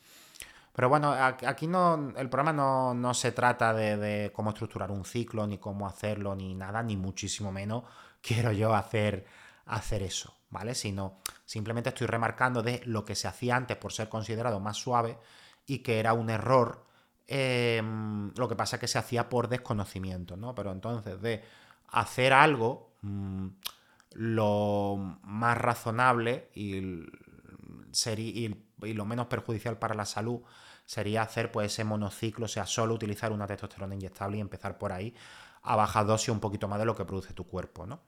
Pero 0.73 0.89
bueno, 0.89 1.13
aquí 1.13 1.67
no, 1.67 2.13
el 2.17 2.31
programa 2.31 2.95
no, 2.95 3.15
se 3.15 3.33
trata 3.33 3.75
de, 3.75 4.33
cómo 4.35 4.51
estructurar 4.51 4.91
un 4.91 5.05
ciclo, 5.05 5.47
ni 5.47 5.59
cómo 5.59 5.87
hacerlo, 5.87 6.35
ni 6.35 6.55
nada, 6.55 6.83
ni 6.83 6.97
muchísimo 6.97 7.53
menos 7.53 7.85
quiero 8.23 8.53
yo 8.53 8.75
hacer, 8.75 9.27
hacer 9.67 10.03
eso, 10.03 10.35
¿vale? 10.51 10.75
Sino 10.75 11.19
simplemente 11.45 11.91
estoy 11.91 12.07
remarcando 12.07 12.63
de 12.63 12.81
lo 12.87 13.05
que 13.05 13.15
se 13.15 13.29
hacía 13.29 13.57
antes 13.57 13.77
por 13.77 13.93
ser 13.93 14.09
considerado 14.09 14.61
más 14.61 14.77
suave 14.77 15.19
y 15.67 15.79
que 15.81 15.99
era 15.99 16.15
un 16.15 16.31
error. 16.31 16.87
Em, 17.27 18.33
lo 18.37 18.49
que 18.49 18.57
pasa 18.57 18.77
es 18.77 18.81
que 18.81 18.89
se 18.89 18.99
hacía 18.99 19.29
por 19.29 19.49
desconocimiento, 19.49 20.37
¿no? 20.37 20.55
Pero 20.55 20.73
entonces 20.73 21.21
de 21.21 21.45
hacer 21.89 22.33
algo 22.33 22.95
mm, 23.03 23.49
lo 24.15 25.19
más 25.23 25.57
razonable 25.59 26.51
y, 26.55 27.07
lo 28.93 29.05
menos 29.05 29.27
perjudicial 29.27 29.79
para 29.79 29.95
la 29.95 30.05
salud 30.05 30.41
sería 30.85 31.23
hacer 31.23 31.53
pues 31.53 31.73
ese 31.73 31.85
monociclo, 31.85 32.47
o 32.47 32.49
sea, 32.49 32.67
solo 32.67 32.95
utilizar 32.95 33.33
una 33.33 33.47
testosterona 33.47 33.95
inyectable 33.95 34.39
y 34.39 34.41
empezar 34.41 34.79
por 34.79 34.93
ahí 34.93 35.15
a 35.63 35.77
bajar 35.77 36.07
dosis 36.07 36.31
un 36.31 36.41
poquito 36.41 36.69
más 36.69 36.79
de 36.79 36.85
lo 36.85 36.97
que 36.97 37.05
produce 37.05 37.33
tu 37.33 37.47
cuerpo, 37.47 37.87
¿no? 37.87 38.01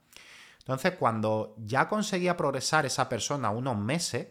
Entonces, 0.58 0.94
cuando 0.98 1.54
ya 1.58 1.88
conseguía 1.88 2.36
progresar 2.36 2.86
esa 2.86 3.08
persona 3.08 3.50
unos 3.50 3.76
meses 3.76 4.28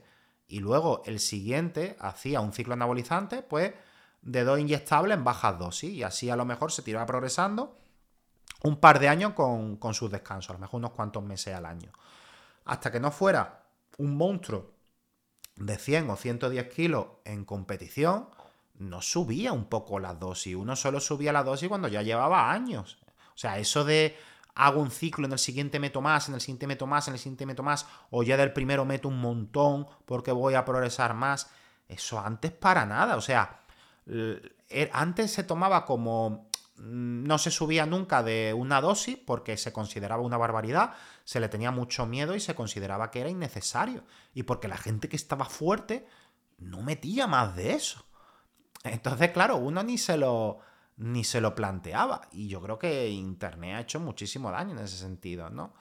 y 0.48 0.60
luego 0.60 1.04
el 1.06 1.20
siguiente 1.20 1.96
hacía 2.00 2.42
un 2.42 2.54
ciclo 2.54 2.74
anabolizante, 2.74 3.44
pues 3.44 3.74
de 4.22 4.44
dos 4.44 4.60
inyectables 4.60 5.18
en 5.18 5.24
bajas 5.24 5.60
dosis 5.60 5.92
y 5.92 6.04
así 6.04 6.30
a 6.30 6.36
lo 6.36 6.46
mejor 6.46 6.72
se 6.72 6.82
tiraba 6.82 7.06
progresando 7.06 7.78
un 8.64 8.78
par 8.78 9.00
de 9.00 9.10
años 9.10 9.34
con, 9.34 9.78
con 9.78 9.94
sus 9.94 10.10
descansos, 10.10 10.52
a 10.52 10.54
lo 10.54 10.60
mejor 10.60 10.80
unos 10.80 10.92
cuantos 10.92 11.24
meses 11.24 11.54
al 11.54 11.66
año. 11.66 11.92
Hasta 12.66 12.92
que 12.92 13.00
no 13.00 13.12
fuera 13.12 13.66
un 13.98 14.16
monstruo 14.18 14.73
de 15.56 15.78
100 15.78 16.10
o 16.10 16.16
110 16.16 16.70
kilos 16.70 17.08
en 17.26 17.46
competición, 17.46 18.30
no 18.76 19.02
subía 19.02 19.52
un 19.54 19.66
poco 19.66 20.00
la 20.00 20.14
dosis. 20.14 20.56
Uno 20.56 20.76
solo 20.76 21.00
subía 21.00 21.32
la 21.32 21.44
dosis 21.44 21.70
cuando 21.70 21.88
ya 21.88 22.02
llevaba 22.02 22.52
años. 22.52 22.98
O 23.34 23.38
sea, 23.38 23.60
eso 23.60 23.84
de 23.84 24.18
hago 24.56 24.82
un 24.82 24.92
ciclo, 24.92 25.26
en 25.26 25.34
el 25.34 25.40
siguiente 25.40 25.80
meto 25.80 26.02
más, 26.02 26.28
en 26.28 26.36
el 26.36 26.42
siguiente 26.42 26.68
meto 26.68 26.86
más, 26.86 27.08
en 27.08 27.16
el 27.16 27.20
siguiente 27.20 27.46
meto 27.46 27.64
más, 27.64 27.88
o 28.12 28.24
ya 28.24 28.38
del 28.38 28.54
primero 28.54 28.86
meto 28.86 29.08
un 29.08 29.20
montón 29.20 29.88
porque 30.06 30.32
voy 30.32 30.54
a 30.54 30.66
progresar 30.66 31.14
más. 31.14 31.50
Eso 31.88 32.20
antes 32.20 32.52
para 32.52 32.86
nada. 32.86 33.16
O 33.16 33.22
sea, 33.22 33.62
er, 34.06 34.90
antes 34.94 35.32
se 35.32 35.44
tomaba 35.44 35.86
como 35.86 36.50
no 36.84 37.38
se 37.38 37.50
subía 37.50 37.86
nunca 37.86 38.24
de 38.24 38.54
una 38.54 38.82
dosis 38.82 39.18
porque 39.18 39.56
se 39.56 39.72
consideraba 39.72 40.22
una 40.22 40.38
barbaridad, 40.38 40.94
se 41.24 41.40
le 41.40 41.48
tenía 41.48 41.72
mucho 41.72 42.06
miedo 42.06 42.36
y 42.36 42.42
se 42.42 42.56
consideraba 42.56 43.10
que 43.10 43.22
era 43.22 43.30
innecesario. 43.30 44.04
Y 44.34 44.44
porque 44.44 44.68
la 44.68 44.78
gente 44.78 45.08
que 45.08 45.16
estaba 45.16 45.46
fuerte 45.46 46.06
no 46.58 46.82
metía 46.82 47.26
más 47.26 47.56
de 47.56 47.74
eso. 47.74 48.06
Entonces, 48.84 49.32
claro, 49.32 49.56
uno 49.56 49.82
ni 49.82 49.98
se 49.98 50.18
lo, 50.18 50.60
ni 50.98 51.24
se 51.24 51.40
lo 51.40 51.56
planteaba. 51.56 52.28
Y 52.34 52.50
yo 52.50 52.62
creo 52.62 52.78
que 52.78 53.10
Internet 53.10 53.78
ha 53.78 53.82
hecho 53.82 54.02
muchísimo 54.02 54.52
daño 54.52 54.72
en 54.72 54.84
ese 54.84 54.98
sentido, 54.98 55.50
¿no? 55.50 55.74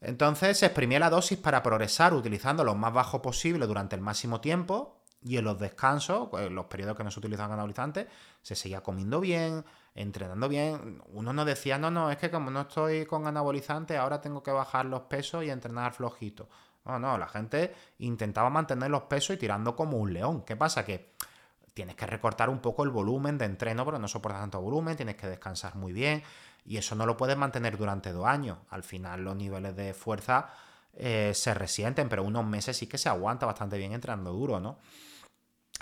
Entonces 0.00 0.58
se 0.58 0.66
exprimía 0.66 0.98
la 0.98 1.08
dosis 1.08 1.38
para 1.38 1.62
progresar 1.62 2.14
utilizando 2.14 2.64
lo 2.64 2.74
más 2.74 2.92
bajo 2.92 3.22
posible 3.22 3.66
durante 3.66 3.94
el 3.94 4.02
máximo 4.02 4.40
tiempo 4.40 5.04
y 5.22 5.38
en 5.38 5.44
los 5.44 5.58
descansos, 5.58 6.28
pues, 6.30 6.50
los 6.50 6.66
periodos 6.66 6.96
que 6.96 7.04
no 7.04 7.10
se 7.10 7.18
utilizaban 7.18 7.52
anabolizantes, 7.52 8.08
se 8.42 8.54
seguía 8.54 8.82
comiendo 8.82 9.20
bien, 9.20 9.64
entrenando 9.94 10.48
bien. 10.48 11.02
Uno 11.12 11.32
no 11.32 11.44
decía, 11.44 11.78
no, 11.78 11.90
no, 11.90 12.10
es 12.10 12.16
que 12.16 12.30
como 12.30 12.50
no 12.50 12.62
estoy 12.62 13.06
con 13.06 13.26
anabolizantes, 13.26 13.96
ahora 13.96 14.20
tengo 14.20 14.42
que 14.42 14.50
bajar 14.50 14.86
los 14.86 15.02
pesos 15.02 15.44
y 15.44 15.50
entrenar 15.50 15.92
flojito. 15.92 16.48
No, 16.84 16.98
no, 16.98 17.16
la 17.16 17.28
gente 17.28 17.74
intentaba 17.98 18.50
mantener 18.50 18.90
los 18.90 19.02
pesos 19.02 19.36
y 19.36 19.38
tirando 19.38 19.74
como 19.74 19.96
un 19.98 20.12
león. 20.12 20.42
¿Qué 20.42 20.56
pasa? 20.56 20.84
Que 20.84 21.14
tienes 21.72 21.96
que 21.96 22.06
recortar 22.06 22.50
un 22.50 22.60
poco 22.60 22.84
el 22.84 22.90
volumen 22.90 23.38
de 23.38 23.46
entreno, 23.46 23.84
pero 23.84 23.98
no 23.98 24.06
soportas 24.08 24.40
tanto 24.40 24.60
volumen, 24.60 24.96
tienes 24.96 25.16
que 25.16 25.26
descansar 25.26 25.74
muy 25.76 25.92
bien 25.92 26.22
y 26.64 26.76
eso 26.76 26.94
no 26.94 27.04
lo 27.04 27.16
puedes 27.16 27.36
mantener 27.36 27.76
durante 27.76 28.12
dos 28.12 28.26
años. 28.26 28.58
Al 28.70 28.82
final 28.82 29.22
los 29.22 29.36
niveles 29.36 29.74
de 29.76 29.92
fuerza 29.92 30.50
eh, 30.94 31.32
se 31.34 31.52
resienten, 31.54 32.08
pero 32.08 32.22
unos 32.22 32.46
meses 32.46 32.76
sí 32.76 32.86
que 32.86 32.98
se 32.98 33.08
aguanta 33.08 33.46
bastante 33.46 33.76
bien 33.76 33.92
entrenando 33.92 34.32
duro, 34.32 34.60
¿no? 34.60 34.78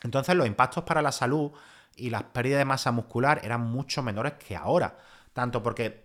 Entonces 0.02 0.34
los 0.34 0.46
impactos 0.46 0.84
para 0.84 1.02
la 1.02 1.12
salud 1.12 1.52
y 1.96 2.10
las 2.10 2.24
pérdidas 2.24 2.58
de 2.58 2.64
masa 2.64 2.92
muscular 2.92 3.40
eran 3.44 3.62
mucho 3.62 4.02
menores 4.02 4.34
que 4.34 4.56
ahora. 4.56 4.96
Tanto 5.32 5.62
porque 5.62 6.04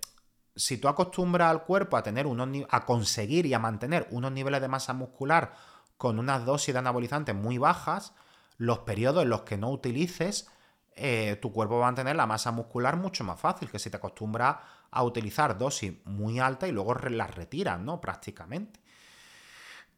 si 0.55 0.77
tú 0.77 0.87
acostumbras 0.87 1.49
al 1.49 1.63
cuerpo 1.63 1.97
a 1.97 2.03
tener 2.03 2.27
unos 2.27 2.65
a 2.69 2.85
conseguir 2.85 3.45
y 3.45 3.53
a 3.53 3.59
mantener 3.59 4.07
unos 4.11 4.31
niveles 4.31 4.61
de 4.61 4.67
masa 4.67 4.93
muscular 4.93 5.53
con 5.97 6.19
unas 6.19 6.45
dosis 6.45 6.73
de 6.73 6.79
anabolizantes 6.79 7.35
muy 7.35 7.57
bajas, 7.57 8.13
los 8.57 8.79
periodos 8.79 9.23
en 9.23 9.29
los 9.29 9.41
que 9.41 9.57
no 9.57 9.69
utilices, 9.69 10.49
eh, 10.95 11.37
tu 11.41 11.51
cuerpo 11.51 11.77
va 11.77 11.85
a 11.85 11.89
mantener 11.89 12.15
la 12.15 12.25
masa 12.25 12.51
muscular 12.51 12.97
mucho 12.97 13.23
más 13.23 13.39
fácil 13.39 13.69
que 13.69 13.77
si 13.77 13.89
te 13.89 13.97
acostumbras 13.97 14.57
a 14.89 15.03
utilizar 15.03 15.57
dosis 15.57 15.93
muy 16.05 16.39
altas 16.39 16.69
y 16.69 16.71
luego 16.71 16.95
las 16.95 17.35
retiras, 17.35 17.79
¿no? 17.79 18.01
Prácticamente. 18.01 18.79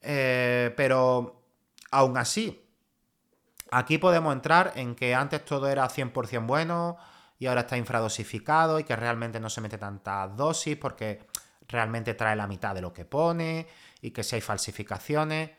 Eh, 0.02 0.74
pero 0.76 1.44
aún 1.92 2.18
así, 2.18 2.69
Aquí 3.72 3.98
podemos 3.98 4.34
entrar 4.34 4.74
en 4.76 4.96
que 4.96 5.14
antes 5.14 5.46
todo 5.46 5.70
era 5.70 5.88
100% 5.88 6.46
bueno 6.46 6.98
y 7.38 7.46
ahora 7.46 7.62
está 7.62 7.78
infradosificado 7.78 8.80
y 8.80 8.84
que 8.84 8.96
realmente 8.96 9.40
no 9.40 9.50
se 9.50 9.62
mete 9.62 9.78
tantas 9.78 10.36
dosis 10.36 10.76
porque 10.76 11.28
realmente 11.68 12.16
trae 12.16 12.36
la 12.36 12.48
mitad 12.48 12.74
de 12.74 12.82
lo 12.82 12.92
que 12.92 13.06
pone 13.06 13.68
y 14.02 14.12
que 14.12 14.24
si 14.24 14.36
hay 14.36 14.42
falsificaciones. 14.42 15.52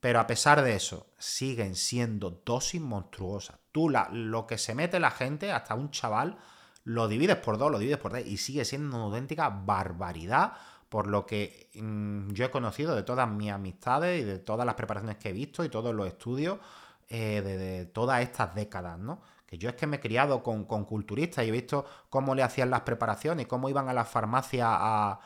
Pero 0.00 0.20
a 0.20 0.26
pesar 0.26 0.62
de 0.62 0.74
eso, 0.74 1.06
siguen 1.18 1.74
siendo 1.74 2.42
dosis 2.44 2.80
monstruosas. 2.80 3.58
Tú 3.72 3.88
lo 3.88 4.46
que 4.46 4.58
se 4.58 4.74
mete 4.74 5.00
la 5.00 5.10
gente, 5.10 5.52
hasta 5.52 5.74
un 5.74 5.90
chaval, 5.90 6.38
lo 6.84 7.08
divides 7.08 7.36
por 7.36 7.58
dos, 7.58 7.70
lo 7.70 7.78
divides 7.78 7.98
por 7.98 8.12
tres 8.12 8.26
y 8.26 8.36
sigue 8.36 8.64
siendo 8.64 8.96
una 8.96 9.06
auténtica 9.06 9.48
barbaridad 9.48 10.52
por 10.88 11.08
lo 11.08 11.26
que 11.26 11.70
mm, 11.74 12.30
yo 12.32 12.44
he 12.44 12.50
conocido 12.50 12.94
de 12.94 13.02
todas 13.02 13.28
mis 13.28 13.50
amistades 13.50 14.20
y 14.20 14.24
de 14.24 14.38
todas 14.38 14.64
las 14.64 14.76
preparaciones 14.76 15.16
que 15.16 15.30
he 15.30 15.32
visto 15.32 15.64
y 15.64 15.68
todos 15.68 15.94
los 15.94 16.06
estudios 16.06 16.58
eh, 17.08 17.40
de, 17.40 17.86
todas 17.86 18.20
estas 18.22 18.54
décadas, 18.54 18.98
¿no? 18.98 19.22
Que 19.46 19.58
yo 19.58 19.68
es 19.68 19.76
que 19.76 19.86
me 19.86 19.98
he 19.98 20.00
criado 20.00 20.42
con, 20.42 20.64
culturistas 20.64 21.44
y 21.44 21.48
he 21.48 21.52
visto 21.52 21.84
cómo 22.10 22.34
le 22.34 22.42
hacían 22.42 22.68
las 22.68 22.80
preparaciones, 22.80 23.46
y 23.46 23.48
cómo 23.48 23.68
iban 23.68 23.88
a 23.88 23.92
la 23.92 24.04
farmacia 24.04 24.66
a, 24.68 25.20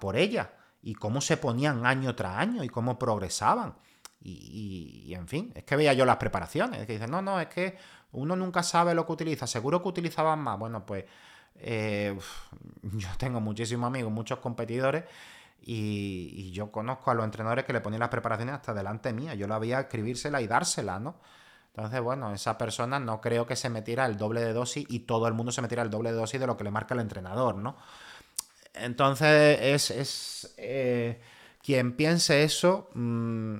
por 0.00 0.16
ellas 0.16 0.48
y 0.82 0.94
cómo 0.94 1.20
se 1.20 1.36
ponían 1.36 1.86
año 1.86 2.14
tras 2.16 2.36
año 2.36 2.64
y 2.64 2.68
cómo 2.68 2.98
progresaban. 2.98 3.76
Y, 4.20 5.12
en 5.14 5.28
fin, 5.28 5.52
es 5.54 5.64
que 5.64 5.76
veía 5.76 5.92
yo 5.92 6.06
las 6.06 6.16
preparaciones, 6.16 6.80
es 6.80 6.86
que 6.86 6.94
dicen, 6.94 7.10
no, 7.10 7.22
no, 7.22 7.38
es 7.38 7.48
que 7.48 7.76
uno 8.12 8.34
nunca 8.34 8.62
sabe 8.62 8.94
lo 8.94 9.06
que 9.06 9.12
utiliza, 9.12 9.46
seguro 9.46 9.82
que 9.82 9.88
utilizaban 9.88 10.40
más. 10.40 10.58
Bueno, 10.58 10.84
pues 10.84 11.04
eh, 11.56 12.18
yo 12.82 13.08
tengo 13.18 13.40
muchísimos 13.40 13.86
amigos, 13.86 14.10
muchos 14.10 14.38
competidores 14.40 15.04
y, 15.66 16.50
yo 16.52 16.70
conozco 16.70 17.10
a 17.10 17.14
los 17.14 17.24
entrenadores 17.24 17.64
que 17.64 17.72
le 17.72 17.80
ponían 17.80 18.00
las 18.00 18.10
preparaciones 18.10 18.54
hasta 18.54 18.74
delante 18.74 19.12
mía. 19.12 19.34
Yo 19.34 19.46
la 19.46 19.56
había 19.56 19.80
escribírsela 19.80 20.40
y 20.40 20.46
dársela, 20.46 21.00
¿no? 21.00 21.16
Entonces, 21.68 22.00
bueno, 22.00 22.32
esa 22.32 22.56
persona 22.58 23.00
no 23.00 23.20
creo 23.20 23.46
que 23.46 23.56
se 23.56 23.68
metiera 23.68 24.06
el 24.06 24.16
doble 24.16 24.40
de 24.40 24.52
dosis 24.52 24.86
y 24.88 25.00
todo 25.00 25.26
el 25.26 25.34
mundo 25.34 25.50
se 25.50 25.62
metiera 25.62 25.82
el 25.82 25.90
doble 25.90 26.12
de 26.12 26.16
dosis 26.16 26.38
de 26.38 26.46
lo 26.46 26.56
que 26.56 26.64
le 26.64 26.70
marca 26.70 26.94
el 26.94 27.00
entrenador, 27.00 27.56
¿no? 27.56 27.76
Entonces, 28.74 29.58
es, 29.60 29.90
es 29.90 30.54
eh, 30.58 31.20
quien 31.62 31.96
piense 31.96 32.44
eso 32.44 32.90
mm, 32.94 33.58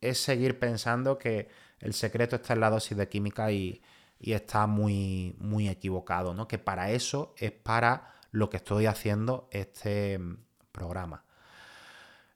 es 0.00 0.20
seguir 0.20 0.58
pensando 0.58 1.18
que 1.18 1.48
el 1.80 1.94
secreto 1.94 2.36
está 2.36 2.54
en 2.54 2.60
la 2.60 2.70
dosis 2.70 2.96
de 2.96 3.08
química 3.08 3.50
y, 3.52 3.80
y 4.18 4.32
está 4.32 4.66
muy, 4.66 5.36
muy 5.38 5.68
equivocado, 5.68 6.34
¿no? 6.34 6.48
Que 6.48 6.58
para 6.58 6.90
eso 6.90 7.34
es 7.38 7.52
para 7.52 8.14
lo 8.32 8.50
que 8.50 8.58
estoy 8.58 8.86
haciendo 8.86 9.48
este 9.52 10.18
mm, 10.18 10.36
programa. 10.72 11.24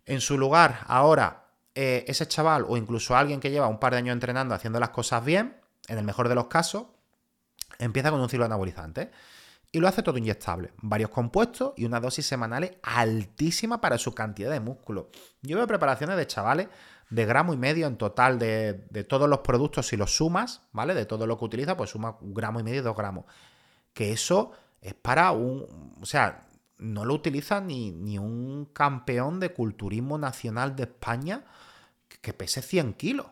En 0.07 0.21
su 0.21 0.37
lugar, 0.37 0.81
ahora, 0.87 1.47
eh, 1.75 2.05
ese 2.09 2.27
chaval 2.27 2.65
o 2.69 2.77
incluso 2.77 3.17
alguien 3.17 3.41
que 3.41 3.51
lleva 3.51 3.69
un 3.69 3.79
par 3.79 3.93
de 3.93 3.99
años 3.99 4.13
entrenando 4.13 4.55
haciendo 4.55 4.81
las 4.81 4.91
cosas 4.91 5.25
bien, 5.25 5.57
en 5.89 5.99
el 5.99 6.05
mejor 6.05 6.29
de 6.29 6.35
los 6.35 6.47
casos, 6.47 6.87
empieza 7.79 8.11
con 8.11 8.21
un 8.21 8.29
ciclo 8.29 8.45
anabolizante 8.45 9.11
y 9.73 9.81
lo 9.81 9.89
hace 9.89 10.03
todo 10.03 10.19
inyectable. 10.19 10.73
Varios 10.83 11.11
compuestos 11.11 11.73
y 11.77 11.87
una 11.87 11.99
dosis 11.99 12.27
semanales 12.27 12.73
altísima 12.83 13.81
para 13.81 13.97
su 13.99 14.15
cantidad 14.15 14.51
de 14.51 14.61
músculo. 14.61 15.11
Yo 15.41 15.57
veo 15.57 15.67
preparaciones 15.67 16.17
de 16.17 16.27
chavales 16.27 16.69
de 17.09 17.27
gramo 17.27 17.53
y 17.53 17.57
medio 17.57 17.87
en 17.87 17.97
total 17.97 18.39
de, 18.39 18.75
todos 19.09 19.29
los 19.29 19.41
productos, 19.41 19.87
si 19.87 19.97
los 19.97 20.17
sumas, 20.17 20.63
¿vale? 20.73 20.95
De 20.95 21.07
todo 21.07 21.27
lo 21.27 21.39
que 21.39 21.45
utiliza, 21.45 21.77
pues 21.77 21.91
suma 21.91 22.17
un 22.21 22.33
gramo 22.33 22.61
y 22.61 22.63
medio 22.63 22.83
dos 22.83 22.97
gramos. 22.97 23.25
Que 23.93 24.13
eso 24.13 24.53
es 24.81 24.95
para 24.95 25.33
un. 25.33 25.97
O 26.01 26.07
sea, 26.07 26.47
no 26.83 27.05
lo 27.05 27.15
utiliza 27.15 27.61
ni, 27.61 27.93
ni, 27.93 28.19
un 28.19 28.67
campeón 28.73 29.41
de 29.41 29.53
culturismo 29.53 30.19
nacional 30.19 30.77
de 30.77 30.85
España 30.85 31.45
que, 32.21 32.33
pese 32.33 32.61
100 32.61 32.95
kilos. 32.95 33.27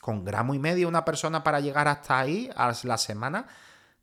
Con 0.00 0.24
gramo 0.24 0.54
y 0.54 0.58
medio 0.58 0.88
una 0.88 1.04
persona 1.04 1.42
para 1.42 1.60
llegar 1.60 1.88
hasta 1.88 2.18
ahí 2.18 2.48
a 2.56 2.72
la 2.84 2.96
semana 2.96 3.46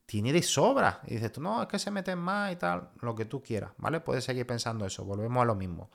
tiene 0.05 0.31
de 0.33 0.41
sobra. 0.43 1.01
Y 1.05 1.15
dices 1.15 1.31
tú, 1.31 1.41
no, 1.41 1.61
es 1.61 1.67
que 1.67 1.79
se 1.79 1.91
meten 1.91 2.19
más 2.19 2.51
y 2.51 2.55
tal, 2.55 2.89
lo 3.01 3.15
que 3.15 3.25
tú 3.25 3.41
quieras, 3.41 3.71
¿vale? 3.77 3.99
Puedes 3.99 4.23
seguir 4.23 4.45
pensando 4.45 4.85
eso, 4.85 5.03
volvemos 5.05 5.41
a 5.41 5.45
lo 5.45 5.55
mismo. 5.55 5.91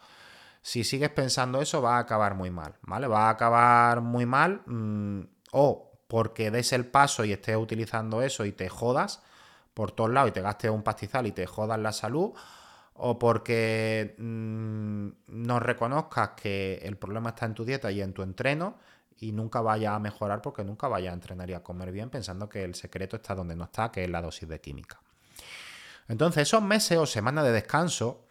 Si 0.61 0.85
sigues 0.85 1.11
pensando 1.11 1.61
eso, 1.61 1.83
va 1.83 1.97
a 1.97 2.01
acabar 2.01 2.35
muy 2.35 2.51
mal, 2.51 2.75
¿vale? 2.83 3.09
Va 3.09 3.27
a 3.27 3.31
acabar 3.31 4.01
muy 4.01 4.27
mal 4.27 4.63
mm, 4.67 5.23
o 5.53 5.93
porque 6.07 6.51
des 6.51 6.73
el 6.73 6.87
paso 6.87 7.25
y 7.25 7.33
estés 7.33 7.57
utilizando 7.57 8.23
eso 8.23 8.45
y 8.45 8.53
te 8.53 8.69
jodas 8.69 9.23
por 9.73 9.93
todos 9.93 10.11
lados 10.11 10.31
y 10.31 10.33
te 10.33 10.43
gastes 10.43 10.71
un 10.71 10.83
pastizal 10.83 11.27
y 11.27 11.33
te 11.33 11.47
jodas 11.47 11.79
la 11.79 11.93
salud, 11.93 12.33
o 12.95 13.19
porque 13.19 14.15
mm, 14.19 15.09
no 15.27 15.61
reconozcas 15.61 16.31
que 16.31 16.81
el 16.83 16.97
problema 16.97 17.31
está 17.31 17.47
en 17.47 17.55
tu 17.55 17.65
dieta 17.65 17.91
y 17.91 18.03
en 18.03 18.13
tu 18.13 18.23
entreno 18.23 18.77
y 19.19 19.33
nunca 19.33 19.61
vaya 19.61 19.95
a 19.95 19.99
mejorar 19.99 20.43
porque 20.43 20.65
nunca 20.65 20.89
vaya 20.89 21.11
a 21.11 21.15
entrenar 21.15 21.49
y 21.49 21.55
a 21.55 21.63
comer 21.63 21.93
bien 21.93 22.11
pensando 22.11 22.49
que 22.49 22.65
el 22.65 22.75
secreto 22.75 23.17
está 23.17 23.35
donde 23.35 23.55
no 23.55 23.65
está, 23.65 23.91
que 23.93 24.05
es 24.05 24.11
la 24.11 24.21
dosis 24.21 24.49
de 24.49 24.61
química. 24.61 25.01
Entonces, 26.09 26.43
esos 26.43 26.63
meses 26.63 26.99
o 26.99 27.07
semanas 27.07 27.45
de 27.45 27.53
descanso, 27.53 28.27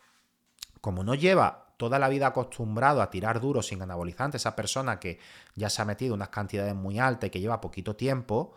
como 0.82 1.04
no 1.04 1.15
lleva 1.15 1.74
toda 1.78 1.97
la 1.97 2.10
vida 2.10 2.28
acostumbrado 2.28 3.02
a 3.02 3.10
tirar 3.10 3.39
duro 3.39 3.62
sin 3.62 3.82
anabolizante, 3.82 4.38
esa 4.38 4.56
persona 4.56 5.00
que 5.00 5.19
ya 5.56 5.69
se 5.69 5.82
ha 5.82 5.86
metido 5.86 6.13
unas 6.13 6.30
cantidades 6.30 6.76
muy 6.76 7.00
altas 7.00 7.28
y 7.28 7.32
que 7.32 7.39
lleva 7.39 7.62
poquito 7.62 7.95
tiempo, 7.95 8.54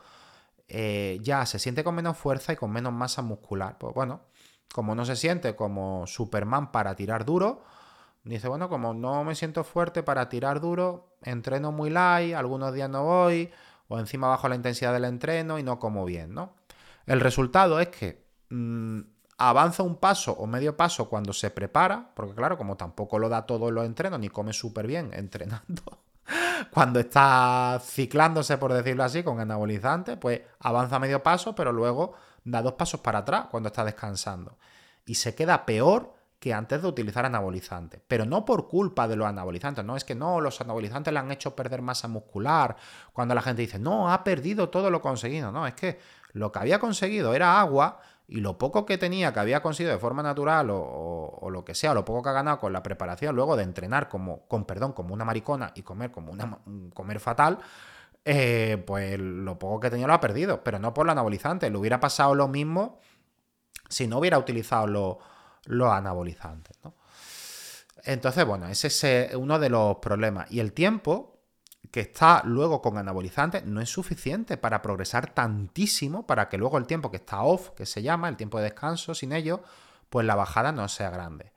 eh, 0.68 1.18
ya 1.22 1.46
se 1.46 1.58
siente 1.58 1.84
con 1.84 1.94
menos 1.94 2.18
fuerza 2.18 2.52
y 2.52 2.56
con 2.56 2.70
menos 2.70 2.92
masa 2.92 3.22
muscular. 3.22 3.78
Pues 3.78 3.94
bueno, 3.94 4.22
como 4.72 4.94
no 4.94 5.04
se 5.04 5.16
siente 5.16 5.56
como 5.56 6.06
Superman 6.06 6.72
para 6.72 6.94
tirar 6.96 7.24
duro, 7.24 7.62
dice, 8.24 8.48
bueno, 8.48 8.68
como 8.68 8.94
no 8.94 9.24
me 9.24 9.34
siento 9.34 9.64
fuerte 9.64 10.02
para 10.02 10.28
tirar 10.28 10.60
duro, 10.60 11.16
entreno 11.22 11.72
muy 11.72 11.90
light, 11.90 12.34
algunos 12.34 12.72
días 12.72 12.90
no 12.90 13.04
voy, 13.04 13.50
o 13.88 13.98
encima 13.98 14.28
bajo 14.28 14.48
la 14.48 14.54
intensidad 14.54 14.92
del 14.92 15.04
entreno 15.04 15.58
y 15.58 15.62
no 15.62 15.78
como 15.78 16.04
bien, 16.04 16.34
¿no? 16.34 16.54
El 17.06 17.20
resultado 17.20 17.80
es 17.80 17.88
que 17.88 18.24
mm, 18.50 19.00
avanza 19.38 19.82
un 19.82 19.96
paso 19.96 20.32
o 20.32 20.46
medio 20.46 20.76
paso 20.76 21.08
cuando 21.08 21.32
se 21.32 21.50
prepara, 21.50 22.10
porque 22.14 22.34
claro, 22.34 22.56
como 22.56 22.76
tampoco 22.76 23.18
lo 23.18 23.28
da 23.28 23.46
todo 23.46 23.68
en 23.68 23.74
los 23.74 23.84
entrenos, 23.84 24.20
ni 24.20 24.28
come 24.28 24.52
súper 24.52 24.86
bien 24.86 25.10
entrenando, 25.12 26.00
cuando 26.70 27.00
está 27.00 27.80
ciclándose, 27.84 28.56
por 28.58 28.72
decirlo 28.72 29.04
así, 29.04 29.22
con 29.22 29.40
anabolizante, 29.40 30.16
pues 30.16 30.40
avanza 30.60 30.98
medio 30.98 31.22
paso, 31.22 31.54
pero 31.54 31.72
luego 31.72 32.14
da 32.44 32.62
dos 32.62 32.74
pasos 32.74 33.00
para 33.00 33.20
atrás 33.20 33.46
cuando 33.50 33.68
está 33.68 33.84
descansando. 33.84 34.58
Y 35.06 35.16
se 35.16 35.34
queda 35.34 35.66
peor 35.66 36.14
que 36.38 36.52
antes 36.52 36.82
de 36.82 36.88
utilizar 36.88 37.24
anabolizantes. 37.24 38.02
Pero 38.06 38.26
no 38.26 38.44
por 38.44 38.68
culpa 38.68 39.08
de 39.08 39.16
los 39.16 39.26
anabolizantes, 39.26 39.84
no 39.84 39.96
es 39.96 40.04
que 40.04 40.14
no, 40.14 40.40
los 40.40 40.60
anabolizantes 40.60 41.12
le 41.12 41.18
han 41.18 41.32
hecho 41.32 41.56
perder 41.56 41.80
masa 41.80 42.06
muscular. 42.06 42.76
Cuando 43.14 43.34
la 43.34 43.40
gente 43.40 43.62
dice, 43.62 43.78
no, 43.78 44.12
ha 44.12 44.22
perdido 44.22 44.68
todo 44.68 44.90
lo 44.90 45.00
conseguido. 45.00 45.50
No, 45.50 45.66
es 45.66 45.74
que 45.74 45.98
lo 46.32 46.52
que 46.52 46.58
había 46.58 46.78
conseguido 46.78 47.32
era 47.32 47.58
agua 47.60 48.00
y 48.26 48.40
lo 48.40 48.58
poco 48.58 48.84
que 48.86 48.98
tenía, 48.98 49.32
que 49.32 49.40
había 49.40 49.62
conseguido 49.62 49.94
de 49.94 49.98
forma 49.98 50.22
natural 50.22 50.68
o, 50.70 51.48
lo 51.50 51.64
que 51.64 51.74
sea, 51.74 51.94
lo 51.94 52.04
poco 52.04 52.22
que 52.22 52.28
ha 52.30 52.32
ganado 52.32 52.58
con 52.58 52.72
la 52.72 52.82
preparación 52.82 53.34
luego 53.36 53.56
de 53.56 53.62
entrenar 53.62 54.08
como, 54.08 54.46
con 54.46 54.64
perdón, 54.64 54.92
como 54.92 55.14
una 55.14 55.24
maricona 55.24 55.72
y 55.74 55.82
comer 55.82 56.10
como 56.10 56.32
una 56.32 56.58
comer 56.94 57.20
fatal, 57.20 57.58
eh, 58.24 58.82
pues 58.86 59.18
lo 59.18 59.58
poco 59.58 59.80
que 59.80 59.90
tenía 59.90 60.06
lo 60.06 60.14
ha 60.14 60.20
perdido, 60.20 60.64
pero 60.64 60.78
no 60.78 60.94
por 60.94 61.06
lo 61.06 61.12
anabolizante. 61.12 61.68
Le 61.70 61.76
hubiera 61.76 62.00
pasado 62.00 62.34
lo 62.34 62.48
mismo 62.48 63.00
si 63.88 64.06
no 64.06 64.18
hubiera 64.18 64.38
utilizado 64.38 64.86
los 65.66 65.92
anabolizantes. 65.92 66.78
Entonces, 68.04 68.44
bueno, 68.44 68.68
ese 68.68 68.88
es 68.88 69.04
eh, 69.04 69.30
uno 69.34 69.58
de 69.58 69.70
los 69.70 69.96
problemas. 69.96 70.50
Y 70.50 70.60
el 70.60 70.72
tiempo, 70.72 71.38
que 71.90 72.00
está 72.00 72.42
luego 72.44 72.82
con 72.82 72.98
anabolizantes 72.98 73.64
no 73.64 73.80
es 73.80 73.88
suficiente 73.88 74.56
para 74.56 74.82
progresar 74.82 75.32
tantísimo 75.32 76.26
para 76.26 76.48
que 76.48 76.58
luego 76.58 76.78
el 76.78 76.86
tiempo 76.86 77.10
que 77.10 77.18
está 77.18 77.42
off, 77.42 77.70
que 77.70 77.86
se 77.86 78.02
llama, 78.02 78.28
el 78.28 78.36
tiempo 78.36 78.58
de 78.58 78.64
descanso 78.64 79.14
sin 79.14 79.32
ello, 79.32 79.62
pues 80.10 80.26
la 80.26 80.34
bajada 80.34 80.72
no 80.72 80.88
sea 80.88 81.10
grande. 81.10 81.52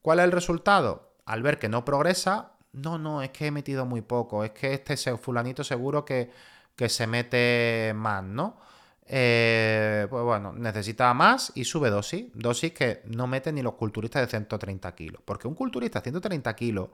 ¿Cuál 0.00 0.18
es 0.20 0.24
el 0.24 0.32
resultado? 0.32 1.12
Al 1.26 1.42
ver 1.42 1.58
que 1.58 1.68
no 1.68 1.84
progresa, 1.84 2.53
no, 2.74 2.98
no, 2.98 3.22
es 3.22 3.30
que 3.30 3.46
he 3.46 3.50
metido 3.50 3.86
muy 3.86 4.02
poco, 4.02 4.44
es 4.44 4.50
que 4.50 4.74
este 4.74 4.96
fulanito 5.16 5.64
seguro 5.64 6.04
que, 6.04 6.30
que 6.76 6.88
se 6.88 7.06
mete 7.06 7.92
más, 7.94 8.22
¿no? 8.24 8.58
Eh, 9.06 10.06
pues 10.08 10.24
bueno, 10.24 10.52
necesita 10.52 11.12
más 11.12 11.52
y 11.54 11.64
sube 11.64 11.90
dosis, 11.90 12.26
dosis 12.34 12.72
que 12.72 13.02
no 13.04 13.26
meten 13.26 13.56
ni 13.56 13.62
los 13.62 13.74
culturistas 13.74 14.22
de 14.22 14.28
130 14.28 14.94
kilos, 14.94 15.22
porque 15.24 15.46
un 15.46 15.54
culturista 15.54 16.00
de 16.00 16.04
130 16.04 16.56
kilos 16.56 16.88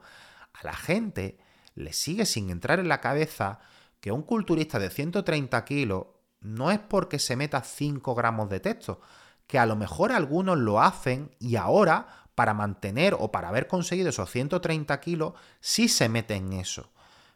a 0.53 0.65
la 0.65 0.73
gente 0.73 1.37
le 1.75 1.93
sigue 1.93 2.25
sin 2.25 2.49
entrar 2.49 2.79
en 2.79 2.89
la 2.89 2.99
cabeza 2.99 3.59
que 4.01 4.11
un 4.11 4.23
culturista 4.23 4.77
de 4.77 4.89
130 4.89 5.63
kilos 5.63 6.07
no 6.41 6.71
es 6.71 6.79
porque 6.79 7.17
se 7.17 7.35
meta 7.35 7.61
5 7.63 8.13
gramos 8.13 8.49
de 8.49 8.59
texto, 8.59 8.99
que 9.47 9.59
a 9.59 9.65
lo 9.65 9.75
mejor 9.75 10.11
algunos 10.11 10.57
lo 10.57 10.81
hacen 10.81 11.31
y 11.39 11.55
ahora, 11.55 12.20
para 12.35 12.53
mantener 12.53 13.15
o 13.19 13.31
para 13.31 13.49
haber 13.49 13.67
conseguido 13.67 14.09
esos 14.09 14.29
130 14.29 14.99
kilos, 14.99 15.33
sí 15.59 15.87
se 15.87 16.09
meten 16.09 16.53
eso. 16.53 16.91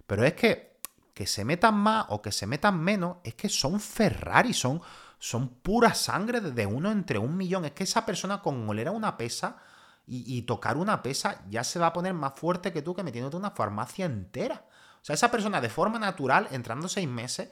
Pero 0.08 0.23
es 0.23 0.34
que 0.34 0.75
que 1.15 1.25
se 1.25 1.45
metan 1.45 1.75
más 1.75 2.05
o 2.10 2.21
que 2.21 2.34
se 2.34 2.45
metan 2.45 2.79
menos, 2.79 3.17
es 3.23 3.36
que 3.36 3.47
son 3.47 3.79
Ferrari, 3.79 4.53
son, 4.53 4.81
son 5.17 5.47
pura 5.47 5.93
sangre 5.93 6.41
de 6.41 6.65
uno 6.65 6.91
entre 6.91 7.17
un 7.17 7.38
millón. 7.38 7.63
Es 7.63 7.71
que 7.71 7.86
esa 7.86 8.05
persona 8.05 8.41
con 8.41 8.67
oler 8.69 8.89
a 8.89 8.91
una 8.91 9.15
pesa 9.15 9.58
y, 10.05 10.41
tocar 10.43 10.77
una 10.77 11.01
pesa 11.01 11.41
ya 11.49 11.63
se 11.63 11.79
va 11.79 11.88
a 11.88 11.93
poner 11.93 12.13
más 12.13 12.34
fuerte 12.36 12.71
que 12.71 12.81
tú 12.81 12.93
que 12.93 13.01
metiéndote 13.01 13.38
una 13.38 13.51
farmacia 13.51 14.05
entera. 14.05 14.65
O 15.01 15.05
sea, 15.05 15.13
esa 15.13 15.31
persona 15.31 15.62
de 15.62 15.69
forma 15.69 15.97
natural, 15.99 16.49
entrando 16.51 16.89
seis 16.89 17.08
meses, 17.08 17.49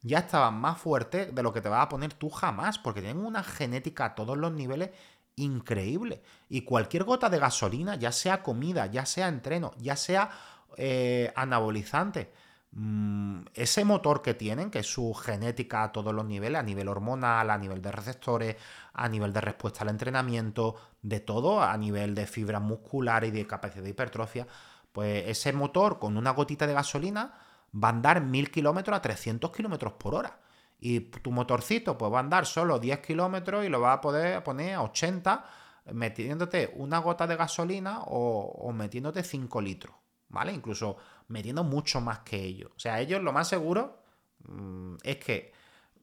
ya 0.00 0.20
estaba 0.20 0.50
más 0.50 0.78
fuerte 0.78 1.26
de 1.26 1.42
lo 1.42 1.52
que 1.52 1.60
te 1.60 1.68
vas 1.68 1.82
a 1.82 1.88
poner 1.90 2.14
tú 2.14 2.30
jamás, 2.30 2.78
porque 2.78 3.02
tienen 3.02 3.24
una 3.24 3.44
genética 3.44 4.06
a 4.06 4.14
todos 4.14 4.38
los 4.38 4.52
niveles 4.52 4.90
increíble. 5.36 6.22
Y 6.48 6.62
cualquier 6.62 7.04
gota 7.04 7.28
de 7.28 7.38
gasolina, 7.38 7.96
ya 7.96 8.12
sea 8.12 8.42
comida, 8.42 8.86
ya 8.86 9.06
sea 9.06 9.28
entreno, 9.28 9.72
ya 9.78 9.96
sea 9.96 10.30
eh, 10.76 11.32
anabolizante, 11.36 12.32
Mm, 12.74 13.44
ese 13.54 13.84
motor 13.84 14.22
que 14.22 14.32
tienen, 14.32 14.70
que 14.70 14.78
es 14.78 14.86
su 14.86 15.12
genética 15.12 15.82
a 15.82 15.92
todos 15.92 16.14
los 16.14 16.24
niveles, 16.24 16.58
a 16.58 16.62
nivel 16.62 16.88
hormonal, 16.88 17.50
a 17.50 17.58
nivel 17.58 17.82
de 17.82 17.92
receptores, 17.92 18.56
a 18.94 19.08
nivel 19.08 19.32
de 19.32 19.42
respuesta 19.42 19.82
al 19.82 19.90
entrenamiento, 19.90 20.76
de 21.02 21.20
todo, 21.20 21.62
a 21.62 21.76
nivel 21.76 22.14
de 22.14 22.26
fibra 22.26 22.60
muscular 22.60 23.24
y 23.24 23.30
de 23.30 23.46
capacidad 23.46 23.84
de 23.84 23.90
hipertrofia, 23.90 24.46
pues 24.92 25.24
ese 25.28 25.52
motor 25.52 25.98
con 25.98 26.16
una 26.16 26.30
gotita 26.30 26.66
de 26.66 26.72
gasolina 26.74 27.34
va 27.74 27.88
a 27.88 27.90
andar 27.92 28.22
1000 28.22 28.50
kilómetros 28.50 28.96
a 28.96 29.02
300 29.02 29.52
kilómetros 29.52 29.94
por 29.94 30.14
hora. 30.14 30.38
Y 30.84 30.98
tu 30.98 31.30
motorcito 31.30 31.96
pues 31.96 32.12
va 32.12 32.16
a 32.16 32.20
andar 32.20 32.44
solo 32.44 32.80
10 32.80 32.98
kilómetros 32.98 33.64
y 33.64 33.68
lo 33.68 33.80
va 33.80 33.92
a 33.92 34.00
poder 34.00 34.42
poner 34.42 34.74
a 34.74 34.82
80 34.82 35.44
metiéndote 35.92 36.72
una 36.76 36.98
gota 36.98 37.26
de 37.26 37.36
gasolina 37.36 38.00
o, 38.02 38.46
o 38.58 38.72
metiéndote 38.72 39.22
5 39.22 39.60
litros, 39.60 39.94
¿vale? 40.28 40.52
Incluso 40.52 40.96
metiendo 41.28 41.62
mucho 41.62 42.00
más 42.00 42.20
que 42.20 42.42
ellos. 42.42 42.72
O 42.74 42.80
sea, 42.80 43.00
ellos 43.00 43.22
lo 43.22 43.32
más 43.32 43.46
seguro 43.46 44.02
mm, 44.44 44.96
es 45.04 45.18
que 45.18 45.52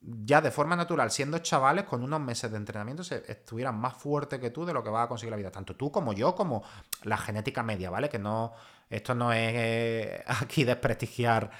ya 0.01 0.39
de 0.39 0.51
forma 0.51 0.75
natural, 0.75 1.11
siendo 1.11 1.39
chavales, 1.39 1.83
con 1.83 2.03
unos 2.03 2.21
meses 2.21 2.49
de 2.49 2.57
entrenamiento, 2.57 3.03
se 3.03 3.23
estuvieran 3.29 3.77
más 3.77 3.95
fuertes 3.95 4.39
que 4.39 4.49
tú 4.49 4.65
de 4.65 4.73
lo 4.73 4.81
que 4.83 4.89
vas 4.89 5.05
a 5.05 5.07
conseguir 5.09 5.31
la 5.31 5.37
vida. 5.37 5.51
Tanto 5.51 5.75
tú 5.75 5.91
como 5.91 6.13
yo, 6.13 6.35
como 6.35 6.63
la 7.03 7.17
genética 7.17 7.63
media, 7.63 7.89
¿vale? 7.89 8.09
Que 8.09 8.19
no. 8.19 8.53
Esto 8.89 9.13
no 9.13 9.33
es 9.33 9.51
eh, 9.55 10.23
aquí 10.41 10.63
desprestigiar 10.63 11.51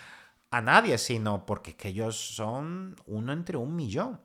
a 0.52 0.62
nadie, 0.62 0.98
sino 0.98 1.46
porque 1.46 1.72
es 1.72 1.78
que 1.78 1.90
ellos 1.90 2.18
son 2.18 2.96
uno 3.06 3.34
entre 3.34 3.58
un 3.58 3.76
millón. 3.76 4.20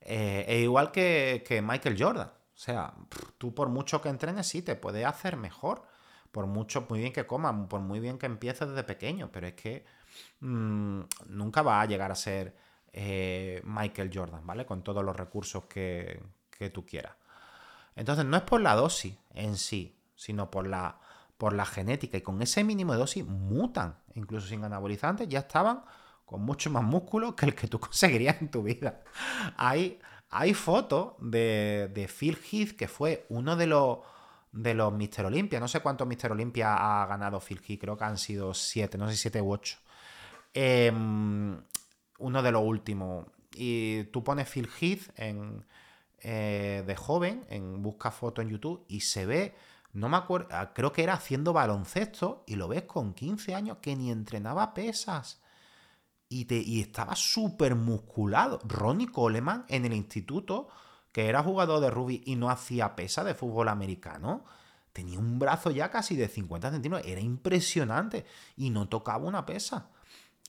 Eh, 0.00 0.44
e 0.46 0.60
igual 0.60 0.92
que, 0.92 1.44
que 1.46 1.62
Michael 1.62 1.96
Jordan. 1.98 2.28
O 2.28 2.58
sea, 2.58 2.94
tú 3.38 3.54
por 3.54 3.68
mucho 3.68 4.00
que 4.00 4.08
entrenes, 4.08 4.46
sí, 4.46 4.62
te 4.62 4.76
puede 4.76 5.04
hacer 5.04 5.36
mejor 5.36 5.82
por 6.36 6.46
mucho, 6.46 6.86
muy 6.90 7.00
bien 7.00 7.14
que 7.14 7.26
coman, 7.26 7.66
por 7.66 7.80
muy 7.80 7.98
bien 7.98 8.18
que 8.18 8.26
empieces 8.26 8.68
desde 8.68 8.84
pequeño, 8.84 9.30
pero 9.32 9.46
es 9.46 9.54
que 9.54 9.86
mm, 10.40 11.00
nunca 11.28 11.62
va 11.62 11.80
a 11.80 11.86
llegar 11.86 12.12
a 12.12 12.14
ser 12.14 12.54
eh, 12.92 13.62
Michael 13.64 14.10
Jordan, 14.12 14.46
¿vale? 14.46 14.66
Con 14.66 14.82
todos 14.82 15.02
los 15.02 15.16
recursos 15.16 15.64
que, 15.64 16.22
que, 16.50 16.68
tú 16.68 16.84
quieras. 16.84 17.14
Entonces, 17.94 18.26
no 18.26 18.36
es 18.36 18.42
por 18.42 18.60
la 18.60 18.74
dosis 18.74 19.16
en 19.30 19.56
sí, 19.56 19.98
sino 20.14 20.50
por 20.50 20.66
la, 20.66 21.00
por 21.38 21.52
la 21.52 21.66
genética. 21.66 22.16
Y 22.16 22.22
con 22.22 22.40
ese 22.42 22.64
mínimo 22.64 22.92
de 22.92 22.98
dosis 22.98 23.24
mutan, 23.26 23.98
incluso 24.14 24.46
sin 24.48 24.64
anabolizantes, 24.64 25.28
ya 25.28 25.40
estaban 25.40 25.82
con 26.24 26.42
mucho 26.42 26.70
más 26.70 26.82
músculo 26.82 27.36
que 27.36 27.46
el 27.46 27.54
que 27.54 27.68
tú 27.68 27.78
conseguirías 27.80 28.40
en 28.40 28.50
tu 28.50 28.62
vida. 28.62 29.02
Hay, 29.56 30.00
hay 30.30 30.54
fotos 30.54 31.14
de, 31.20 31.90
de 31.94 32.08
Phil 32.08 32.38
Heath, 32.50 32.76
que 32.76 32.88
fue 32.88 33.26
uno 33.28 33.56
de 33.56 33.66
los 33.66 33.98
de 34.56 34.74
los 34.74 34.92
Mister. 34.92 35.30
No 35.60 35.68
sé 35.68 35.80
cuántos 35.80 36.06
Mister 36.06 36.32
Olympia 36.32 36.74
ha 36.74 37.06
ganado 37.06 37.40
Phil 37.40 37.60
Heath, 37.66 37.80
creo 37.80 37.96
que 37.96 38.04
han 38.04 38.18
sido 38.18 38.54
siete, 38.54 38.98
no 38.98 39.08
sé, 39.08 39.16
siete 39.16 39.40
u 39.40 39.52
ocho. 39.52 39.78
Em, 40.54 41.60
uno 42.18 42.42
de 42.42 42.52
los 42.52 42.62
últimos. 42.62 43.26
Y 43.54 44.04
tú 44.04 44.24
pones 44.24 44.48
Phil 44.48 44.68
Heath 44.80 45.10
en, 45.16 45.64
eh, 46.20 46.82
de 46.86 46.96
joven, 46.96 47.44
en 47.50 47.82
busca 47.82 48.10
foto 48.10 48.42
en 48.42 48.48
YouTube, 48.48 48.84
y 48.88 49.00
se 49.00 49.26
ve, 49.26 49.54
no 49.96 50.08
me 50.08 50.16
acuerdo, 50.16 50.48
ah, 50.50 50.72
creo 50.74 50.92
que 50.92 51.02
era 51.02 51.14
haciendo 51.14 51.52
baloncesto, 51.52 52.44
y 52.46 52.56
lo 52.56 52.68
ves 52.68 52.82
con 52.82 53.14
15 53.14 53.54
años 53.54 53.78
que 53.80 53.96
ni 53.96 54.10
entrenaba 54.10 54.74
pesas. 54.74 55.40
Y, 56.28 56.46
te, 56.46 56.56
y 56.56 56.80
estaba 56.80 57.14
súper 57.14 57.76
musculado. 57.76 58.60
Ronnie 58.64 59.08
Coleman 59.08 59.64
en 59.68 59.84
el 59.84 59.92
instituto 59.92 60.68
que 61.16 61.30
era 61.30 61.42
jugador 61.42 61.80
de 61.80 61.90
rugby 61.90 62.20
y 62.26 62.36
no 62.36 62.50
hacía 62.50 62.94
pesa 62.94 63.24
de 63.24 63.34
fútbol 63.34 63.70
americano, 63.70 64.44
tenía 64.92 65.18
un 65.18 65.38
brazo 65.38 65.70
ya 65.70 65.90
casi 65.90 66.14
de 66.14 66.28
50 66.28 66.70
centímetros, 66.72 67.10
era 67.10 67.22
impresionante 67.22 68.26
y 68.54 68.68
no 68.68 68.86
tocaba 68.90 69.24
una 69.24 69.46
pesa. 69.46 69.88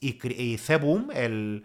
Y, 0.01 0.19
y 0.27 0.57
Cebum, 0.57 1.09
el, 1.13 1.63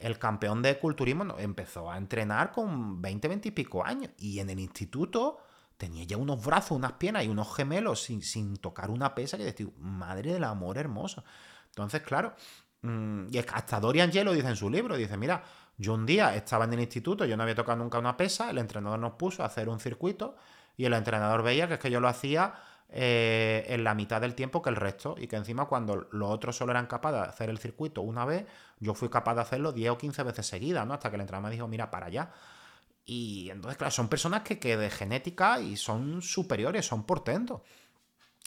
el 0.00 0.18
campeón 0.18 0.62
de 0.62 0.80
culturismo, 0.80 1.38
empezó 1.38 1.92
a 1.92 1.96
entrenar 1.96 2.50
con 2.50 3.00
20, 3.00 3.28
20 3.28 3.48
y 3.48 3.52
pico 3.52 3.84
años. 3.84 4.10
Y 4.18 4.40
en 4.40 4.50
el 4.50 4.58
instituto 4.58 5.38
tenía 5.80 6.04
ya 6.04 6.18
unos 6.18 6.44
brazos, 6.44 6.72
unas 6.72 6.92
piernas 6.92 7.24
y 7.24 7.28
unos 7.28 7.56
gemelos 7.56 8.02
sin, 8.02 8.20
sin 8.20 8.58
tocar 8.58 8.90
una 8.90 9.14
pesa 9.14 9.38
que 9.38 9.44
decía, 9.44 9.66
madre 9.78 10.34
del 10.34 10.44
amor 10.44 10.76
hermoso. 10.76 11.24
Entonces, 11.68 12.02
claro, 12.02 12.34
mm, 12.82 13.28
y 13.32 13.38
hasta 13.38 13.80
Dorian 13.80 14.12
Yelo 14.12 14.34
dice 14.34 14.48
en 14.48 14.56
su 14.56 14.68
libro, 14.68 14.94
dice, 14.96 15.16
mira, 15.16 15.42
yo 15.78 15.94
un 15.94 16.04
día 16.04 16.36
estaba 16.36 16.66
en 16.66 16.74
el 16.74 16.80
instituto, 16.80 17.24
yo 17.24 17.34
no 17.34 17.44
había 17.44 17.54
tocado 17.54 17.78
nunca 17.78 17.98
una 17.98 18.14
pesa, 18.14 18.50
el 18.50 18.58
entrenador 18.58 18.98
nos 18.98 19.14
puso 19.14 19.42
a 19.42 19.46
hacer 19.46 19.70
un 19.70 19.80
circuito 19.80 20.36
y 20.76 20.84
el 20.84 20.92
entrenador 20.92 21.42
veía 21.42 21.66
que 21.66 21.74
es 21.74 21.80
que 21.80 21.90
yo 21.90 21.98
lo 21.98 22.08
hacía 22.08 22.54
eh, 22.90 23.64
en 23.68 23.82
la 23.82 23.94
mitad 23.94 24.20
del 24.20 24.34
tiempo 24.34 24.60
que 24.60 24.68
el 24.68 24.76
resto 24.76 25.14
y 25.18 25.28
que 25.28 25.36
encima 25.36 25.64
cuando 25.64 26.08
los 26.10 26.28
otros 26.28 26.56
solo 26.56 26.72
eran 26.72 26.86
capaces 26.86 27.22
de 27.22 27.26
hacer 27.28 27.48
el 27.48 27.58
circuito 27.58 28.02
una 28.02 28.26
vez, 28.26 28.44
yo 28.80 28.92
fui 28.92 29.08
capaz 29.08 29.34
de 29.36 29.40
hacerlo 29.40 29.72
10 29.72 29.92
o 29.92 29.98
15 29.98 30.22
veces 30.24 30.46
seguidas, 30.46 30.86
¿no? 30.86 30.92
Hasta 30.92 31.08
que 31.08 31.16
el 31.16 31.22
entrenador 31.22 31.48
me 31.48 31.54
dijo, 31.54 31.66
mira, 31.66 31.90
para 31.90 32.06
allá. 32.06 32.30
Y 33.12 33.50
entonces, 33.50 33.76
claro, 33.76 33.90
son 33.90 34.06
personas 34.06 34.42
que, 34.42 34.60
que 34.60 34.76
de 34.76 34.88
genética 34.88 35.60
y 35.60 35.76
son 35.76 36.22
superiores, 36.22 36.86
son 36.86 37.02
portentos 37.02 37.62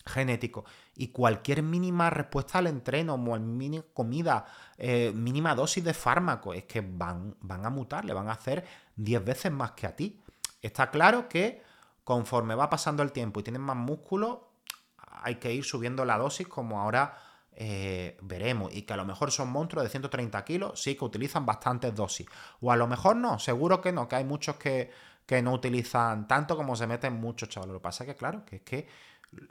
genético. 0.06 0.64
Y 0.96 1.10
cualquier 1.10 1.64
mínima 1.64 2.10
respuesta 2.10 2.60
al 2.60 2.68
entreno, 2.68 3.18
mínima 3.18 3.84
comida, 3.94 4.46
eh, 4.78 5.12
mínima 5.14 5.54
dosis 5.54 5.84
de 5.84 5.94
fármaco, 5.94 6.54
es 6.54 6.64
que 6.64 6.80
van, 6.80 7.36
van 7.42 7.66
a 7.66 7.70
mutar, 7.70 8.06
le 8.06 8.14
van 8.14 8.30
a 8.30 8.34
hacer 8.34 8.66
10 8.96 9.26
veces 9.26 9.52
más 9.52 9.72
que 9.72 9.86
a 9.86 9.98
ti. 9.98 10.22
Está 10.62 10.90
claro 10.90 11.28
que 11.28 11.62
conforme 12.06 12.56
va 12.56 12.70
pasando 12.70 13.04
el 13.04 13.12
tiempo 13.12 13.42
y 13.42 13.44
tienen 13.44 13.62
más 13.62 13.76
músculo, 13.76 14.50
hay 14.98 15.36
que 15.36 15.54
ir 15.54 15.66
subiendo 15.66 16.06
la 16.06 16.18
dosis 16.18 16.48
como 16.48 16.80
ahora 16.80 17.18
eh, 17.56 18.18
veremos. 18.22 18.74
Y 18.74 18.84
que 18.84 18.94
a 18.94 18.98
lo 18.98 19.06
mejor 19.06 19.32
son 19.32 19.50
monstruos 19.50 19.84
de 19.84 19.90
130 19.90 20.44
kilos, 20.46 20.82
sí 20.82 20.96
que 20.96 21.06
utilizan 21.06 21.46
bastantes 21.46 21.94
dosis. 21.94 22.28
O 22.62 22.72
a 22.72 22.76
lo 22.76 22.88
mejor 22.88 23.16
no, 23.16 23.40
seguro 23.40 23.82
que 23.82 23.92
no, 23.92 24.08
que 24.08 24.16
hay 24.16 24.24
muchos 24.24 24.56
que, 24.58 24.92
que 25.26 25.42
no 25.42 25.54
utilizan 25.54 26.28
tanto 26.28 26.56
como 26.56 26.76
se 26.76 26.88
meten 26.88 27.14
muchos, 27.14 27.50
chavales. 27.50 27.74
Lo 27.74 27.80
que 27.80 27.84
pasa 27.84 28.04
es 28.04 28.10
que, 28.10 28.16
claro, 28.16 28.46
que 28.46 28.58
es 28.58 28.62
que 28.62 28.88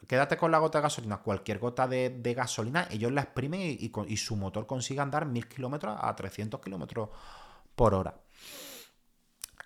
quédate 0.07 0.37
con 0.37 0.51
la 0.51 0.59
gota 0.59 0.79
de 0.79 0.83
gasolina, 0.83 1.19
cualquier 1.19 1.59
gota 1.59 1.87
de, 1.87 2.35
gasolina, 2.37 2.87
ellos 2.91 3.13
la 3.13 3.23
exprimen 3.23 3.61
y, 3.63 4.17
su 4.17 4.37
motor 4.37 4.67
consigue 4.67 5.01
andar 5.01 5.27
1000 5.27 5.49
kilómetros 5.49 5.97
a 6.01 6.15
300 6.15 6.61
kilómetros 6.61 7.11
por 7.75 7.95
hora. 7.95 8.15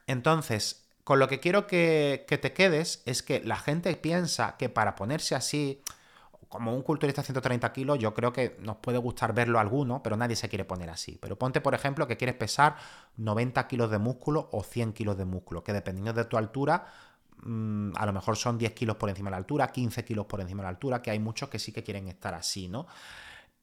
Entonces, 0.07 0.89
con 1.05 1.19
lo 1.19 1.29
que 1.29 1.41
quiero 1.41 1.67
que, 1.67 2.25
te 2.29 2.53
quedes 2.53 3.03
es 3.07 3.23
que 3.23 3.41
la 3.41 3.57
gente 3.57 3.95
piensa 3.97 4.57
que 4.57 4.69
para 4.69 4.95
ponerse 4.95 5.35
así, 5.35 5.83
como 6.49 6.75
un 6.75 6.83
culturista 6.83 7.23
de 7.23 7.27
130 7.27 7.73
kilos, 7.73 7.99
yo 7.99 8.15
creo 8.15 8.33
que 8.33 8.57
nos 8.61 8.77
puede 8.77 8.99
gustar 8.99 9.35
verlo 9.35 9.59
alguno, 9.59 10.03
pero 10.03 10.17
nadie 10.17 10.37
se 10.37 10.49
quiere 10.49 10.65
poner 10.65 10.91
así. 10.91 11.19
Pero 11.21 11.37
ponte, 11.37 11.61
por 11.61 11.75
ejemplo, 11.75 12.07
que 12.07 12.17
quieres 12.17 12.37
pesar 12.37 12.77
90 13.17 13.67
kilos 13.67 13.91
de 13.91 13.99
músculo 13.99 14.49
o 14.53 14.63
100 14.63 14.93
kilos 14.93 15.17
de 15.17 15.25
músculo, 15.25 15.63
que 15.65 15.73
dependiendo 15.73 16.13
de 16.13 16.25
tu 16.25 16.37
altura 16.37 16.87
Mm, 17.43 17.93
a 17.97 18.07
lo 18.07 18.13
mejor 18.13 18.37
son 18.37 18.59
10 18.59 18.73
kilos 18.73 18.97
por 18.97 19.09
encima 19.09 19.31
de 19.31 19.33
la 19.33 19.37
altura, 19.39 19.71
15 19.71 20.05
kilos 20.05 20.27
por 20.27 20.41
encima 20.41 20.63
de 20.63 20.65
la 20.65 20.71
altura, 20.71 21.03
que 21.03 21.11
hay 21.11 21.19
muchos 21.19 21.49
que 21.49 21.59
sí 21.59 21.73
que 21.73 21.83
quieren 21.83 22.09
estar 22.09 22.35
así, 22.35 22.69
¿no? 22.69 22.87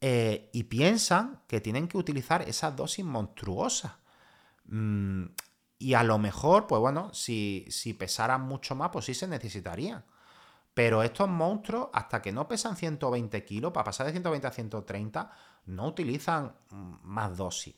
Eh, 0.02 0.50
y 0.54 0.64
piensan 0.64 1.42
que 1.48 1.62
tienen 1.62 1.88
que 1.88 1.98
utilizar 1.98 2.42
esas 2.44 2.76
dosis 2.76 3.06
monstruosas. 3.06 3.94
Mm, 4.66 5.26
y 5.80 5.94
a 5.96 6.04
lo 6.04 6.18
mejor, 6.20 6.68
pues 6.68 6.80
bueno, 6.80 7.14
si, 7.14 7.66
si 7.70 7.94
pesaran 7.94 8.42
mucho 8.42 8.76
más, 8.76 8.90
pues 8.92 9.06
sí 9.06 9.14
se 9.14 9.28
necesitarían. 9.28 10.06
Pero 10.74 11.04
estos 11.04 11.30
monstruos, 11.30 11.90
hasta 11.94 12.22
que 12.22 12.32
no 12.32 12.48
pesan 12.48 12.76
120 12.76 13.46
kilos, 13.46 13.72
para 13.72 13.84
pasar 13.84 14.08
de 14.08 14.14
120 14.14 14.48
a 14.48 14.52
130, 14.52 15.32
no 15.66 15.88
utilizan 15.88 16.56
más 17.04 17.38
dosis. 17.38 17.76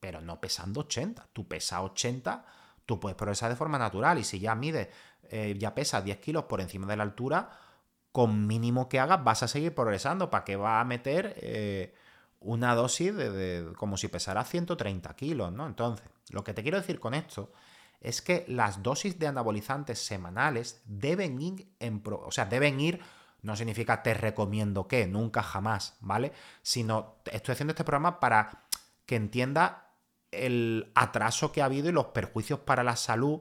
Pero 0.00 0.20
no 0.20 0.40
pesando 0.40 0.80
80. 0.80 1.28
Tú 1.32 1.46
pesas 1.46 1.80
80, 1.82 2.44
tú 2.84 2.98
puedes 2.98 3.16
progresar 3.16 3.50
de 3.50 3.56
forma 3.56 3.78
natural. 3.78 4.18
Y 4.18 4.24
si 4.24 4.40
ya 4.40 4.56
mides 4.56 4.88
eh, 5.30 5.56
ya 5.58 5.74
pesa 5.74 6.02
10 6.02 6.18
kilos 6.18 6.44
por 6.44 6.60
encima 6.60 6.86
de 6.86 6.96
la 6.96 7.04
altura, 7.04 7.50
con 8.10 8.46
mínimo 8.46 8.88
que 8.88 9.00
hagas 9.00 9.22
vas 9.22 9.42
a 9.42 9.48
seguir 9.48 9.74
progresando. 9.74 10.28
¿Para 10.28 10.44
que 10.44 10.56
va 10.56 10.80
a 10.80 10.84
meter 10.84 11.34
eh, 11.40 11.94
una 12.40 12.74
dosis 12.74 13.14
de, 13.16 13.72
como 13.76 13.96
si 13.96 14.08
pesara 14.08 14.44
130 14.44 15.14
kilos? 15.14 15.52
¿no? 15.52 15.66
Entonces, 15.66 16.06
lo 16.30 16.42
que 16.42 16.54
te 16.54 16.62
quiero 16.62 16.78
decir 16.78 16.98
con 16.98 17.14
esto 17.14 17.52
es 18.02 18.20
que 18.20 18.44
las 18.48 18.82
dosis 18.82 19.18
de 19.18 19.28
anabolizantes 19.28 20.04
semanales 20.04 20.82
deben 20.84 21.40
ir 21.40 21.68
en... 21.78 22.02
o 22.04 22.30
sea, 22.30 22.44
deben 22.44 22.80
ir 22.80 23.00
no 23.42 23.56
significa 23.56 24.02
te 24.02 24.14
recomiendo 24.14 24.86
que, 24.86 25.06
nunca 25.06 25.42
jamás, 25.42 25.96
¿vale? 26.00 26.32
Sino 26.62 27.16
estoy 27.24 27.54
haciendo 27.54 27.72
este 27.72 27.84
programa 27.84 28.20
para 28.20 28.66
que 29.04 29.16
entienda 29.16 29.90
el 30.30 30.92
atraso 30.94 31.52
que 31.52 31.60
ha 31.60 31.66
habido 31.66 31.88
y 31.88 31.92
los 31.92 32.06
perjuicios 32.06 32.60
para 32.60 32.84
la 32.84 32.96
salud 32.96 33.40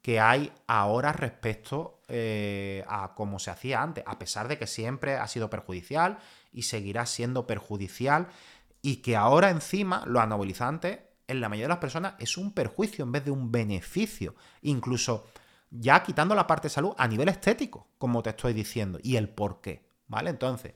que 0.00 0.18
hay 0.18 0.52
ahora 0.66 1.12
respecto 1.12 2.00
eh, 2.08 2.84
a 2.88 3.14
cómo 3.14 3.38
se 3.38 3.50
hacía 3.50 3.82
antes, 3.82 4.02
a 4.06 4.18
pesar 4.18 4.48
de 4.48 4.58
que 4.58 4.66
siempre 4.66 5.16
ha 5.16 5.28
sido 5.28 5.48
perjudicial 5.48 6.18
y 6.50 6.62
seguirá 6.62 7.06
siendo 7.06 7.46
perjudicial 7.46 8.28
y 8.80 8.96
que 8.96 9.16
ahora 9.16 9.50
encima 9.50 10.02
los 10.06 10.22
anabolizantes 10.22 10.98
en 11.26 11.40
la 11.40 11.48
mayoría 11.48 11.66
de 11.66 11.74
las 11.74 11.78
personas 11.78 12.14
es 12.18 12.36
un 12.36 12.52
perjuicio 12.52 13.04
en 13.04 13.12
vez 13.12 13.24
de 13.24 13.30
un 13.30 13.50
beneficio, 13.50 14.34
incluso 14.62 15.26
ya 15.70 16.02
quitando 16.02 16.34
la 16.34 16.46
parte 16.46 16.68
de 16.68 16.74
salud 16.74 16.94
a 16.98 17.08
nivel 17.08 17.28
estético, 17.28 17.88
como 17.98 18.22
te 18.22 18.30
estoy 18.30 18.52
diciendo, 18.52 18.98
y 19.02 19.16
el 19.16 19.28
por 19.28 19.60
qué, 19.60 19.88
¿vale? 20.08 20.30
Entonces, 20.30 20.74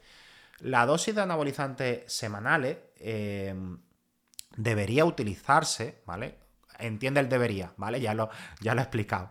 la 0.60 0.86
dosis 0.86 1.14
de 1.14 1.22
anabolizantes 1.22 2.10
semanales 2.10 2.78
eh, 2.96 3.54
debería 4.56 5.04
utilizarse, 5.04 6.02
¿vale? 6.06 6.46
entiende 6.78 7.20
el 7.20 7.28
debería, 7.28 7.72
¿vale? 7.76 8.00
Ya 8.00 8.14
lo, 8.14 8.30
ya 8.60 8.74
lo 8.74 8.80
he 8.80 8.84
explicado. 8.84 9.30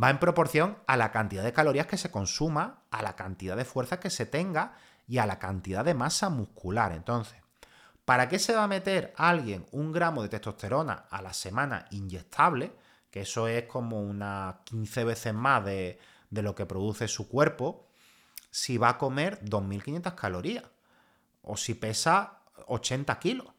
Va 0.00 0.10
en 0.10 0.18
proporción 0.18 0.78
a 0.86 0.96
la 0.96 1.12
cantidad 1.12 1.44
de 1.44 1.52
calorías 1.52 1.86
que 1.86 1.96
se 1.96 2.10
consuma, 2.10 2.82
a 2.90 3.02
la 3.02 3.14
cantidad 3.16 3.56
de 3.56 3.64
fuerza 3.64 4.00
que 4.00 4.10
se 4.10 4.26
tenga 4.26 4.74
y 5.06 5.18
a 5.18 5.26
la 5.26 5.38
cantidad 5.38 5.84
de 5.84 5.94
masa 5.94 6.30
muscular. 6.30 6.92
Entonces, 6.92 7.40
¿para 8.04 8.28
qué 8.28 8.38
se 8.38 8.54
va 8.54 8.64
a 8.64 8.68
meter 8.68 9.12
alguien 9.16 9.66
un 9.72 9.92
gramo 9.92 10.22
de 10.22 10.28
testosterona 10.28 11.06
a 11.10 11.22
la 11.22 11.32
semana 11.32 11.86
inyectable? 11.90 12.72
Que 13.10 13.22
eso 13.22 13.48
es 13.48 13.64
como 13.64 14.02
unas 14.02 14.56
15 14.64 15.04
veces 15.04 15.34
más 15.34 15.64
de, 15.64 15.98
de 16.30 16.42
lo 16.42 16.54
que 16.54 16.66
produce 16.66 17.08
su 17.08 17.28
cuerpo, 17.28 17.86
si 18.50 18.78
va 18.78 18.90
a 18.90 18.98
comer 18.98 19.40
2.500 19.44 20.14
calorías 20.14 20.64
o 21.42 21.56
si 21.56 21.74
pesa 21.74 22.40
80 22.66 23.18
kilos 23.18 23.54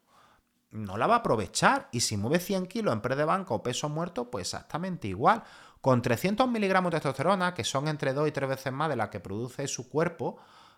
no 0.75 0.97
la 0.97 1.07
va 1.07 1.15
a 1.15 1.17
aprovechar. 1.19 1.89
Y 1.91 2.01
si 2.01 2.17
mueve 2.17 2.39
100 2.39 2.67
kilos 2.67 2.93
en 2.93 3.01
pre 3.01 3.15
de 3.15 3.25
banco 3.25 3.55
o 3.55 3.63
peso 3.63 3.89
muerto, 3.89 4.29
pues 4.29 4.53
exactamente 4.53 5.07
igual. 5.07 5.43
Con 5.81 6.01
300 6.01 6.47
miligramos 6.49 6.91
de 6.91 6.97
testosterona, 6.97 7.53
que 7.53 7.63
son 7.63 7.87
entre 7.87 8.13
2 8.13 8.27
y 8.27 8.31
3 8.31 8.49
veces 8.49 8.73
más 8.73 8.89
de 8.89 8.95
la 8.95 9.09
que 9.09 9.19
produce 9.19 9.67
su 9.67 9.89
cuerpo 9.89 10.37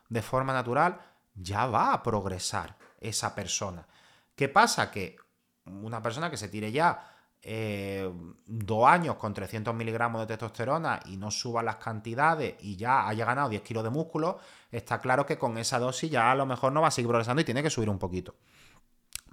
de 0.10 0.22
forma 0.22 0.54
natural, 0.54 1.00
ya 1.34 1.66
va 1.66 1.94
a 1.94 2.04
progresar 2.04 2.78
esa 3.00 3.36
persona. 3.36 3.88
¿Qué 4.36 4.50
pasa? 4.50 4.92
Que 4.92 5.18
una 5.66 6.02
persona 6.02 6.30
que 6.30 6.38
se 6.38 6.50
tire 6.50 6.72
ya 6.72 7.18
eh, 7.42 8.12
dos 8.46 8.88
años 8.88 9.16
con 9.16 9.34
300 9.34 9.74
miligramos 9.74 10.22
de 10.22 10.28
testosterona 10.28 11.00
y 11.06 11.18
no 11.18 11.32
suba 11.32 11.64
las 11.64 11.78
cantidades 11.78 12.56
y 12.62 12.76
ya 12.76 13.08
haya 13.08 13.26
ganado 13.26 13.50
10 13.50 13.62
kilos 13.62 13.84
de 13.84 13.90
músculo, 13.90 14.40
está 14.72 15.00
claro 15.00 15.26
que 15.26 15.38
con 15.38 15.58
esa 15.58 15.80
dosis 15.80 16.10
ya 16.10 16.32
a 16.32 16.36
lo 16.36 16.46
mejor 16.46 16.74
no 16.74 16.82
va 16.82 16.90
a 16.90 16.92
seguir 16.92 17.08
progresando 17.08 17.42
y 17.42 17.46
tiene 17.46 17.64
que 17.64 17.70
subir 17.70 17.90
un 17.90 18.00
poquito. 18.00 18.36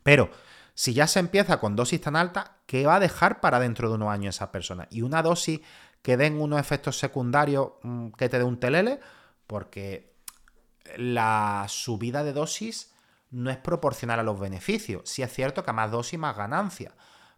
Pero 0.03 0.31
si 0.75 0.93
ya 0.93 1.07
se 1.07 1.21
empieza 1.21 1.59
con 1.61 1.77
dosis 1.77 2.01
tan 2.01 2.17
altas, 2.17 2.51
¿qué 2.67 2.87
va 2.87 2.97
a 2.97 3.01
dejar 3.01 3.41
para 3.41 3.59
dentro 3.59 3.89
de 3.89 3.95
unos 3.95 4.11
años 4.11 4.37
esa 4.37 4.53
persona? 4.53 4.87
Y 4.91 5.03
una 5.03 5.23
dosis 5.23 5.61
que 6.03 6.17
den 6.17 6.41
unos 6.41 6.61
efectos 6.61 6.99
secundarios 6.99 7.73
mm, 7.83 8.11
que 8.11 8.29
te 8.29 8.39
dé 8.39 8.45
un 8.45 8.61
telele, 8.61 9.01
porque 9.47 10.15
la 10.97 11.65
subida 11.69 12.23
de 12.23 12.33
dosis 12.33 12.94
no 13.35 13.51
es 13.51 13.57
proporcional 13.57 14.21
a 14.21 14.23
los 14.23 14.39
beneficios. 14.39 15.03
Sí 15.05 15.23
es 15.23 15.33
cierto 15.33 15.65
que 15.65 15.71
a 15.71 15.73
más 15.73 15.91
dosis, 15.91 16.19
más 16.19 16.37
ganancia. 16.37 16.93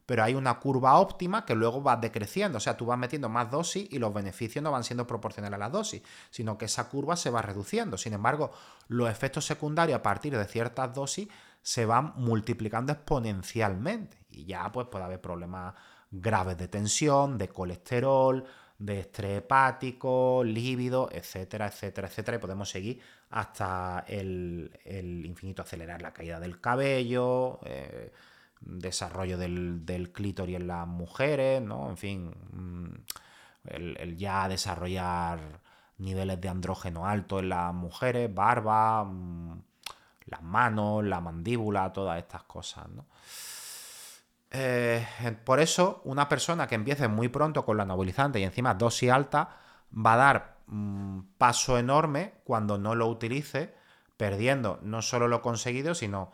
Pero 0.04 0.22
hay 0.22 0.34
una 0.34 0.60
curva 0.60 0.98
óptima 0.98 1.46
que 1.46 1.54
luego 1.54 1.82
va 1.82 1.96
decreciendo. 1.96 2.58
O 2.58 2.60
sea, 2.60 2.76
tú 2.76 2.84
vas 2.84 2.98
metiendo 2.98 3.30
más 3.30 3.50
dosis 3.50 3.88
y 3.90 3.98
los 3.98 4.12
beneficios 4.12 4.62
no 4.62 4.70
van 4.70 4.84
siendo 4.84 5.06
proporcionales 5.06 5.56
a 5.56 5.58
la 5.58 5.70
dosis, 5.70 6.02
sino 6.30 6.58
que 6.58 6.66
esa 6.66 6.90
curva 6.90 7.16
se 7.16 7.30
va 7.30 7.40
reduciendo. 7.40 7.96
Sin 7.96 8.12
embargo, 8.12 8.50
los 8.88 9.10
efectos 9.10 9.46
secundarios 9.46 9.98
a 9.98 10.02
partir 10.02 10.36
de 10.36 10.44
ciertas 10.44 10.94
dosis 10.94 11.28
se 11.62 11.86
van 11.86 12.12
multiplicando 12.16 12.92
exponencialmente 12.92 14.18
y 14.28 14.44
ya 14.44 14.70
pues 14.70 14.88
puede 14.88 15.06
haber 15.06 15.20
problemas 15.22 15.74
graves 16.10 16.58
de 16.58 16.68
tensión, 16.68 17.38
de 17.38 17.48
colesterol, 17.48 18.44
de 18.78 19.00
estrés 19.00 19.38
hepático, 19.38 20.44
líbido, 20.44 21.08
etcétera, 21.10 21.68
etcétera, 21.68 22.08
etcétera. 22.08 22.36
Y 22.36 22.40
podemos 22.40 22.68
seguir 22.68 23.00
hasta 23.30 24.04
el, 24.08 24.70
infinito, 25.24 25.62
acelerar 25.62 26.02
la 26.02 26.12
caída 26.12 26.40
del 26.40 26.60
cabello, 26.60 27.60
eh, 27.64 28.12
desarrollo 28.60 29.36
del, 29.38 29.84
del 29.84 30.12
clítoris 30.12 30.56
en 30.56 30.66
las 30.66 30.86
mujeres, 30.86 31.60
¿no? 31.60 31.90
En 31.90 31.96
fin, 31.96 32.34
mm, 32.52 32.90
el, 33.68 34.16
ya 34.16 34.48
desarrollar 34.48 35.60
niveles 35.98 36.40
de 36.40 36.48
andrógeno 36.48 37.06
alto 37.06 37.38
en 37.40 37.48
las 37.48 37.74
mujeres, 37.74 38.32
barba, 38.32 39.04
mm, 39.04 39.62
las 40.26 40.42
manos, 40.42 41.04
la 41.04 41.20
mandíbula, 41.20 41.92
todas 41.92 42.18
estas 42.18 42.42
cosas, 42.44 42.88
¿no? 42.88 43.06
Eh, 44.50 45.04
por 45.44 45.60
eso, 45.60 46.00
una 46.04 46.28
persona 46.28 46.66
que 46.66 46.76
empiece 46.76 47.08
muy 47.08 47.28
pronto 47.28 47.64
con 47.64 47.76
la 47.76 47.82
anabolizante 47.82 48.40
y 48.40 48.44
encima 48.44 48.74
dosis 48.74 49.10
alta, 49.10 49.58
va 49.94 50.14
a 50.14 50.16
dar 50.16 50.55
paso 51.38 51.78
enorme 51.78 52.34
cuando 52.44 52.78
no 52.78 52.94
lo 52.94 53.06
utilice, 53.06 53.74
perdiendo 54.16 54.78
no 54.82 55.02
solo 55.02 55.28
lo 55.28 55.42
conseguido, 55.42 55.94
sino 55.94 56.32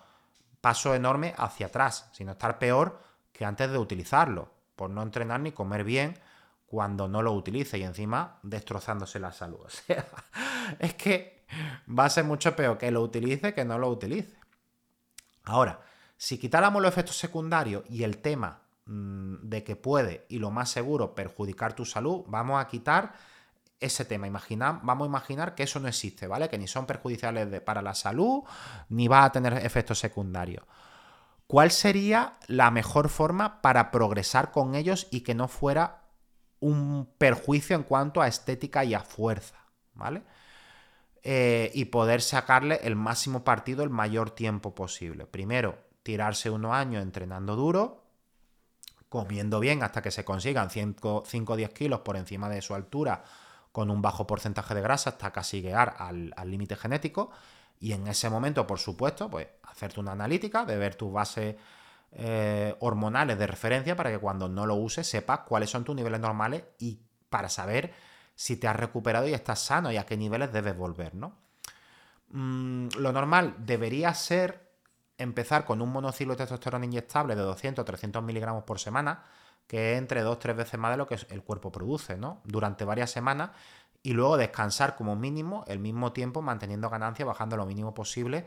paso 0.61 0.95
enorme 0.95 1.35
hacia 1.37 1.67
atrás, 1.67 2.09
sino 2.13 2.33
estar 2.33 2.59
peor 2.59 3.01
que 3.33 3.45
antes 3.45 3.71
de 3.71 3.79
utilizarlo, 3.79 4.51
por 4.77 4.91
no 4.91 5.03
entrenar 5.03 5.41
ni 5.41 5.53
comer 5.53 5.85
bien 5.85 6.19
cuando 6.67 7.09
no 7.09 7.21
lo 7.21 7.33
utilice 7.33 7.77
y 7.79 7.83
encima 7.83 8.39
destrozándose 8.43 9.19
la 9.19 9.33
salud. 9.33 9.61
O 9.67 9.71
sea, 9.71 10.07
es 10.79 10.95
que 10.95 11.45
va 11.87 12.05
a 12.05 12.11
ser 12.11 12.25
mucho 12.25 12.55
peor 12.57 12.79
que 12.79 12.91
lo 12.91 13.03
utilice 13.03 13.53
que 13.53 13.65
no 13.65 13.79
lo 13.79 13.89
utilice. 13.89 14.39
Ahora, 15.45 15.81
si 16.17 16.39
quitáramos 16.39 16.81
los 16.81 16.91
efectos 16.91 17.17
secundarios 17.17 17.83
y 17.91 18.05
el 18.05 18.19
tema 18.19 18.63
mm, 18.87 19.37
de 19.43 19.65
que 19.65 19.77
puede 19.77 20.25
y 20.29 20.39
lo 20.39 20.51
más 20.51 20.71
seguro 20.71 21.15
perjudicar 21.15 21.75
tu 21.75 21.85
salud, 21.85 22.25
vamos 22.29 22.61
a 22.61 22.69
quitar 22.69 23.13
ese 23.83 24.05
tema. 24.05 24.27
vamos 24.83 25.05
a 25.05 25.09
imaginar 25.09 25.55
que 25.55 25.65
eso 25.65 25.81
no 25.81 25.89
existe, 25.89 26.27
¿vale? 26.27 26.49
Que 26.49 26.59
ni 26.59 26.69
son 26.69 26.87
perjudiciales 26.87 27.61
para 27.61 27.83
la 27.83 27.95
salud, 27.95 28.43
ni 28.89 29.09
va 29.09 29.25
a 29.25 29.33
tener 29.33 29.55
efectos 29.55 29.99
secundarios. 29.99 30.65
¿Cuál 31.47 31.71
sería 31.71 32.39
la 32.47 32.71
mejor 32.71 33.09
forma 33.09 33.61
para 33.61 33.91
progresar 33.91 34.51
con 34.53 34.75
ellos 34.75 35.09
y 35.11 35.21
que 35.21 35.35
no 35.35 35.49
fuera 35.49 36.03
un 36.61 37.13
perjuicio 37.19 37.77
en 37.77 37.83
cuanto 37.83 38.23
a 38.23 38.29
estética 38.29 38.85
y 38.85 38.95
a 38.95 39.01
fuerza, 39.01 39.57
¿vale? 39.95 40.23
Eh, 41.25 41.71
y 41.75 41.87
poder 41.87 42.23
sacarle 42.23 42.81
el 42.83 42.97
máximo 42.97 43.45
partido 43.45 43.85
el 43.85 43.91
mayor 43.91 44.31
tiempo 44.31 44.75
posible. 44.75 45.27
Primero, 45.27 45.79
tirarse 46.03 46.51
unos 46.51 46.73
años 46.73 47.03
entrenando 47.03 47.55
duro, 47.55 48.05
comiendo 49.09 49.61
bien 49.61 49.83
hasta 49.83 50.03
que 50.03 50.11
se 50.11 50.25
consigan 50.25 50.71
5 50.71 51.25
o 51.25 51.57
10 51.57 51.71
kilos 51.71 52.01
por 52.01 52.17
encima 52.17 52.49
de 52.49 52.63
su 52.63 52.75
altura 52.75 53.25
con 53.73 53.91
un 53.91 54.03
bajo 54.03 54.27
porcentaje 54.27 54.75
de 54.75 54.83
grasa 54.83 55.11
hasta 55.11 55.33
casi 55.33 55.63
llegar 55.63 55.97
al 55.99 56.51
límite 56.51 56.77
genético. 56.77 57.31
Y 57.81 57.93
en 57.93 58.07
ese 58.07 58.31
momento, 58.31 58.67
por 58.67 58.79
supuesto, 58.79 59.29
pues 59.29 59.49
hacerte 59.65 59.99
una 59.99 60.13
analítica 60.13 60.65
de 60.65 60.77
ver 60.77 60.95
tus 60.95 61.13
bases 61.13 61.57
eh, 62.13 62.77
hormonales 62.81 63.39
de 63.39 63.47
referencia 63.47 63.97
para 63.97 64.11
que 64.11 64.19
cuando 64.19 64.47
no 64.47 64.67
lo 64.67 64.75
uses 64.75 65.09
sepas 65.09 65.41
cuáles 65.41 65.71
son 65.71 65.83
tus 65.83 65.97
niveles 65.97 66.21
normales 66.21 66.63
y 66.79 67.01
para 67.31 67.49
saber 67.49 67.95
si 68.35 68.57
te 68.57 68.69
has 68.69 68.77
recuperado 68.77 69.27
y 69.27 69.33
estás 69.33 69.61
sano 69.61 69.91
y 69.91 69.97
a 69.97 70.05
qué 70.05 70.19
niveles 70.19 70.53
debes 70.53 70.77
volver, 70.77 71.15
¿no? 71.15 71.39
Mm, 72.29 72.89
lo 72.99 73.13
normal 73.13 73.55
debería 73.59 74.13
ser 74.13 74.73
empezar 75.17 75.65
con 75.65 75.81
un 75.81 75.91
monociclo 75.91 76.35
de 76.35 76.39
testosterona 76.39 76.85
inyectable 76.85 77.35
de 77.35 77.43
200 77.43 77.85
300 77.85 78.23
miligramos 78.23 78.65
por 78.65 78.79
semana, 78.79 79.25
que 79.67 79.93
es 79.93 79.99
entre 79.99 80.25
2-3 80.25 80.57
veces 80.57 80.79
más 80.79 80.91
de 80.91 80.97
lo 80.97 81.07
que 81.07 81.19
el 81.31 81.43
cuerpo 81.43 81.73
produce, 81.73 82.17
¿no? 82.17 82.41
Durante 82.45 82.85
varias 82.85 83.11
semanas 83.11 83.51
y 84.03 84.13
luego 84.13 84.37
descansar 84.37 84.97
como 84.97 85.17
mínimo 85.17 85.65
el 85.69 85.79
mismo 85.79 86.13
tiempo 86.13 86.43
manteniendo 86.43 86.91
ganancia, 86.91 87.25
bajando 87.25 87.57
lo 87.57 87.67
mínimo 87.67 87.95
posible 87.95 88.47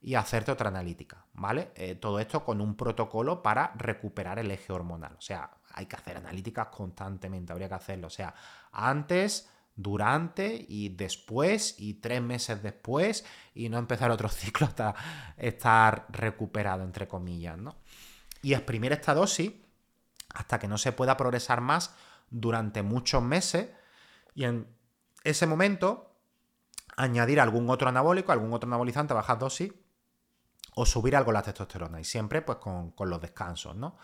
y 0.00 0.14
hacerte 0.14 0.52
otra 0.52 0.68
analítica, 0.68 1.24
¿vale? 1.34 1.72
Eh, 1.74 1.94
todo 1.96 2.20
esto 2.20 2.44
con 2.44 2.60
un 2.60 2.76
protocolo 2.76 3.42
para 3.42 3.72
recuperar 3.76 4.38
el 4.38 4.50
eje 4.50 4.72
hormonal. 4.72 5.14
O 5.18 5.20
sea, 5.20 5.50
hay 5.74 5.86
que 5.86 5.96
hacer 5.96 6.16
analíticas 6.16 6.68
constantemente, 6.68 7.52
habría 7.52 7.68
que 7.68 7.74
hacerlo. 7.74 8.06
O 8.06 8.10
sea, 8.10 8.34
antes, 8.72 9.48
durante 9.74 10.66
y 10.68 10.90
después 10.90 11.76
y 11.78 11.94
tres 11.94 12.20
meses 12.20 12.62
después 12.62 13.24
y 13.54 13.68
no 13.68 13.78
empezar 13.78 14.10
otro 14.10 14.28
ciclo 14.28 14.66
hasta 14.66 14.94
estar 15.36 16.06
recuperado, 16.10 16.84
entre 16.84 17.08
comillas, 17.08 17.58
¿no? 17.58 17.76
Y 18.42 18.54
exprimir 18.54 18.92
esta 18.92 19.14
dosis 19.14 19.52
hasta 20.34 20.58
que 20.58 20.68
no 20.68 20.78
se 20.78 20.92
pueda 20.92 21.16
progresar 21.16 21.60
más 21.60 21.94
durante 22.30 22.82
muchos 22.82 23.22
meses 23.22 23.70
y 24.34 24.44
en 24.44 24.68
ese 25.24 25.46
momento 25.46 26.12
añadir 26.96 27.40
algún 27.40 27.70
otro 27.70 27.88
anabólico, 27.88 28.32
algún 28.32 28.52
otro 28.52 28.68
anabolizante 28.68 29.14
a 29.14 29.34
dosis 29.36 29.72
o 30.74 30.86
subir 30.86 31.16
algo 31.16 31.32
la 31.32 31.42
testosterona 31.42 32.00
y 32.00 32.04
siempre 32.04 32.42
pues 32.42 32.58
con, 32.58 32.92
los 32.98 33.20
descansos, 33.20 33.74
¿no? 33.74 33.96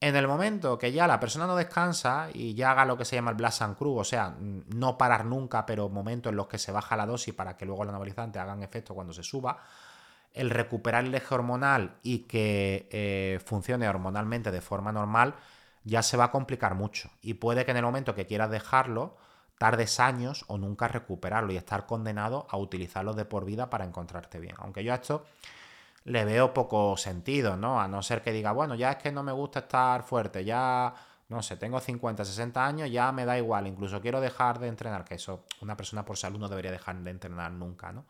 En 0.00 0.16
el 0.16 0.26
momento 0.26 0.78
que 0.78 0.92
ya 0.92 1.06
la 1.06 1.20
persona 1.20 1.46
no 1.46 1.54
descansa 1.56 2.28
y 2.32 2.54
ya 2.54 2.70
haga 2.70 2.86
lo 2.86 2.96
que 2.96 3.04
se 3.04 3.16
llama 3.16 3.32
el 3.32 3.36
blast 3.36 3.62
and 3.62 3.76
cruise, 3.76 4.00
o 4.00 4.04
sea, 4.04 4.34
no 4.38 4.96
parar 4.96 5.26
nunca, 5.26 5.66
pero 5.66 5.90
momentos 5.90 6.30
en 6.30 6.36
los 6.36 6.46
que 6.46 6.56
se 6.56 6.72
baja 6.72 6.96
la 6.96 7.04
dosis 7.04 7.34
para 7.34 7.56
que 7.56 7.66
luego 7.66 7.82
el 7.82 7.90
anabolizante 7.90 8.38
hagan 8.38 8.62
efecto 8.62 8.94
cuando 8.94 9.12
se 9.12 9.22
suba, 9.22 9.62
el 10.34 10.50
recuperar 10.50 11.04
el 11.04 11.14
eje 11.14 11.34
hormonal 11.34 11.96
y 12.02 12.20
que 12.20 12.88
eh, 12.90 13.40
funcione 13.44 13.88
hormonalmente 13.88 14.50
de 14.50 14.60
forma 14.60 14.92
normal 14.92 15.34
ya 15.84 16.02
se 16.02 16.16
va 16.16 16.24
a 16.24 16.30
complicar 16.30 16.74
mucho. 16.74 17.10
Y 17.22 17.34
puede 17.34 17.64
que 17.64 17.70
en 17.70 17.78
el 17.78 17.82
momento 17.82 18.14
que 18.14 18.26
quieras 18.26 18.50
dejarlo, 18.50 19.16
tardes 19.58 20.00
años 20.00 20.44
o 20.48 20.58
nunca 20.58 20.88
recuperarlo 20.88 21.52
y 21.52 21.56
estar 21.56 21.86
condenado 21.86 22.46
a 22.50 22.56
utilizarlo 22.56 23.12
de 23.14 23.24
por 23.24 23.44
vida 23.44 23.70
para 23.70 23.84
encontrarte 23.84 24.38
bien. 24.38 24.54
Aunque 24.58 24.84
yo 24.84 24.92
a 24.92 24.96
esto 24.96 25.24
le 26.04 26.24
veo 26.24 26.54
poco 26.54 26.96
sentido, 26.96 27.56
¿no? 27.56 27.80
A 27.80 27.88
no 27.88 28.02
ser 28.02 28.22
que 28.22 28.32
diga, 28.32 28.52
bueno, 28.52 28.74
ya 28.74 28.92
es 28.92 28.96
que 28.96 29.12
no 29.12 29.22
me 29.22 29.32
gusta 29.32 29.60
estar 29.60 30.02
fuerte, 30.02 30.44
ya, 30.44 30.94
no 31.28 31.42
sé, 31.42 31.56
tengo 31.56 31.78
50, 31.78 32.24
60 32.24 32.66
años, 32.66 32.90
ya 32.90 33.12
me 33.12 33.26
da 33.26 33.36
igual, 33.36 33.66
incluso 33.66 34.00
quiero 34.00 34.20
dejar 34.20 34.58
de 34.58 34.68
entrenar, 34.68 35.04
que 35.04 35.16
eso 35.16 35.44
una 35.60 35.76
persona 35.76 36.04
por 36.04 36.16
salud 36.16 36.38
no 36.38 36.48
debería 36.48 36.70
dejar 36.70 36.96
de 36.96 37.10
entrenar 37.10 37.52
nunca, 37.52 37.92
¿no? 37.92 38.06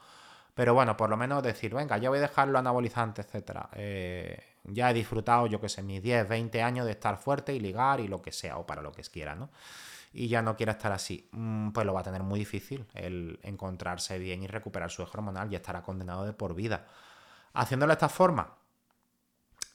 Pero 0.61 0.75
bueno, 0.75 0.95
por 0.95 1.09
lo 1.09 1.17
menos 1.17 1.43
decir, 1.43 1.75
venga, 1.75 1.97
ya 1.97 2.11
voy 2.11 2.19
a 2.19 2.21
dejar 2.21 2.49
lo 2.49 2.59
anabolizante, 2.59 3.23
etcétera. 3.23 3.71
Eh, 3.73 4.59
ya 4.65 4.91
he 4.91 4.93
disfrutado, 4.93 5.47
yo 5.47 5.59
qué 5.59 5.71
sé, 5.71 5.83
mis 5.83 6.03
10, 6.03 6.29
20 6.29 6.63
años 6.63 6.85
de 6.85 6.93
estar 6.93 7.17
fuerte 7.17 7.55
y 7.55 7.61
ligar 7.61 7.99
y 7.99 8.09
lo 8.09 8.21
que 8.21 8.31
sea, 8.31 8.59
o 8.59 8.67
para 8.67 8.83
lo 8.83 8.93
que 8.93 9.01
quiera, 9.05 9.35
¿no? 9.35 9.49
Y 10.13 10.29
ya 10.29 10.43
no 10.43 10.57
quiera 10.59 10.73
estar 10.73 10.93
así, 10.93 11.31
mm, 11.33 11.71
pues 11.71 11.87
lo 11.87 11.95
va 11.95 12.01
a 12.01 12.03
tener 12.03 12.23
muy 12.23 12.39
difícil 12.39 12.87
el 12.93 13.41
encontrarse 13.43 14.19
bien 14.19 14.43
y 14.43 14.49
recuperar 14.49 14.91
su 14.91 15.03
eje 15.03 15.13
hormonal 15.15 15.51
y 15.51 15.57
estará 15.57 15.81
condenado 15.81 16.27
de 16.27 16.35
por 16.35 16.55
vida. 16.55 16.87
Haciéndolo 17.55 17.93
de 17.93 17.95
esta 17.95 18.11
forma, 18.11 18.59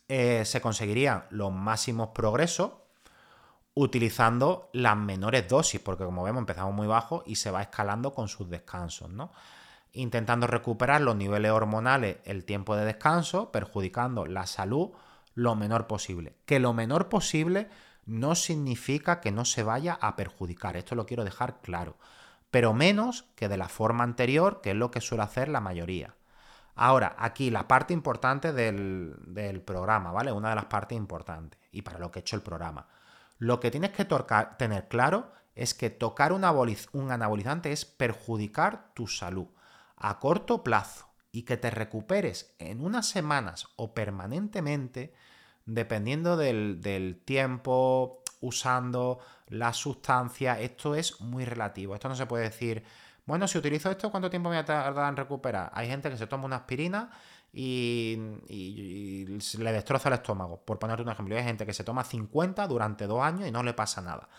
eh, 0.07 0.45
se 0.45 0.61
conseguirían 0.61 1.25
los 1.31 1.51
máximos 1.51 2.09
progresos 2.09 2.73
utilizando 3.73 4.69
las 4.71 4.95
menores 4.95 5.47
dosis, 5.47 5.81
porque 5.81 6.05
como 6.05 6.21
vemos 6.21 6.41
empezamos 6.41 6.75
muy 6.75 6.85
bajo 6.85 7.23
y 7.25 7.37
se 7.37 7.49
va 7.49 7.63
escalando 7.63 8.13
con 8.13 8.27
sus 8.27 8.47
descansos, 8.47 9.09
¿no? 9.09 9.31
Intentando 9.95 10.45
recuperar 10.45 11.01
los 11.01 11.15
niveles 11.15 11.51
hormonales 11.51 12.17
el 12.25 12.43
tiempo 12.43 12.75
de 12.75 12.85
descanso, 12.85 13.51
perjudicando 13.51 14.25
la 14.25 14.45
salud 14.45 14.91
lo 15.33 15.55
menor 15.55 15.87
posible. 15.87 16.35
Que 16.45 16.59
lo 16.59 16.73
menor 16.73 17.07
posible 17.07 17.69
no 18.05 18.35
significa 18.35 19.21
que 19.21 19.31
no 19.31 19.45
se 19.45 19.63
vaya 19.63 19.97
a 19.99 20.15
perjudicar, 20.15 20.77
esto 20.77 20.95
lo 20.95 21.05
quiero 21.05 21.23
dejar 21.23 21.61
claro, 21.61 21.97
pero 22.51 22.73
menos 22.73 23.23
que 23.35 23.49
de 23.49 23.57
la 23.57 23.69
forma 23.69 24.03
anterior, 24.03 24.61
que 24.61 24.71
es 24.71 24.75
lo 24.75 24.91
que 24.91 25.01
suele 25.01 25.23
hacer 25.23 25.49
la 25.49 25.61
mayoría. 25.61 26.15
Ahora, 26.75 27.15
aquí 27.17 27.49
la 27.49 27.67
parte 27.67 27.93
importante 27.93 28.51
del, 28.51 29.63
programa, 29.65 30.11
¿vale? 30.11 30.31
Una 30.31 30.49
de 30.49 30.55
las 30.55 30.65
partes 30.65 30.97
importantes 30.97 31.59
y 31.71 31.81
para 31.81 31.99
lo 31.99 32.11
que 32.11 32.19
he 32.19 32.21
hecho 32.21 32.35
el 32.35 32.41
programa. 32.41 32.87
Lo 33.37 33.59
que 33.59 33.71
tienes 33.71 33.91
que 33.91 34.05
tener 34.57 34.87
claro 34.87 35.31
es 35.55 35.73
que 35.73 35.89
tocar 35.89 36.33
un, 36.33 36.43
anabolizante 36.43 37.71
es 37.71 37.85
perjudicar 37.85 38.93
tu 38.93 39.07
salud 39.07 39.47
a 39.97 40.19
corto 40.19 40.63
plazo 40.63 41.07
y 41.31 41.43
que 41.43 41.57
te 41.57 41.69
recuperes 41.69 42.55
en 42.59 42.83
unas 42.83 43.07
semanas 43.07 43.67
o 43.75 43.93
permanentemente, 43.93 45.13
dependiendo 45.65 46.37
del, 46.37 46.81
del 46.81 47.21
tiempo 47.23 48.23
usando 48.41 49.19
la 49.47 49.73
sustancia, 49.73 50.59
esto 50.59 50.95
es 50.95 51.19
muy 51.21 51.45
relativo. 51.45 51.95
Esto 51.95 52.09
no 52.09 52.15
se 52.15 52.25
puede 52.25 52.45
decir 52.45 52.83
bueno, 53.25 53.47
si 53.47 53.57
utilizo 53.57 53.89
esto, 53.89 54.11
¿cuánto 54.11 54.29
tiempo 54.29 54.49
me 54.49 54.55
va 54.55 54.61
a 54.61 54.65
tardar 54.65 55.09
en 55.09 55.17
recuperar? 55.17 55.71
Hay 55.73 55.87
gente 55.87 56.09
que 56.09 56.17
se 56.17 56.27
toma 56.27 56.45
una 56.45 56.57
aspirina 56.57 57.09
y, 57.51 58.15
le 59.57 59.71
destroza 59.71 60.09
el 60.09 60.15
estómago. 60.15 60.61
Por 60.63 60.77
ponerte 60.77 61.01
un 61.01 61.09
ejemplo, 61.09 61.35
hay 61.35 61.43
gente 61.43 61.65
que 61.65 61.73
se 61.73 61.83
toma 61.83 62.03
50 62.03 62.67
durante 62.67 63.07
dos 63.07 63.23
años 63.23 63.47
y 63.47 63.51
no 63.51 63.63
le 63.63 63.73
pasa 63.73 64.01
nada. 64.01 64.29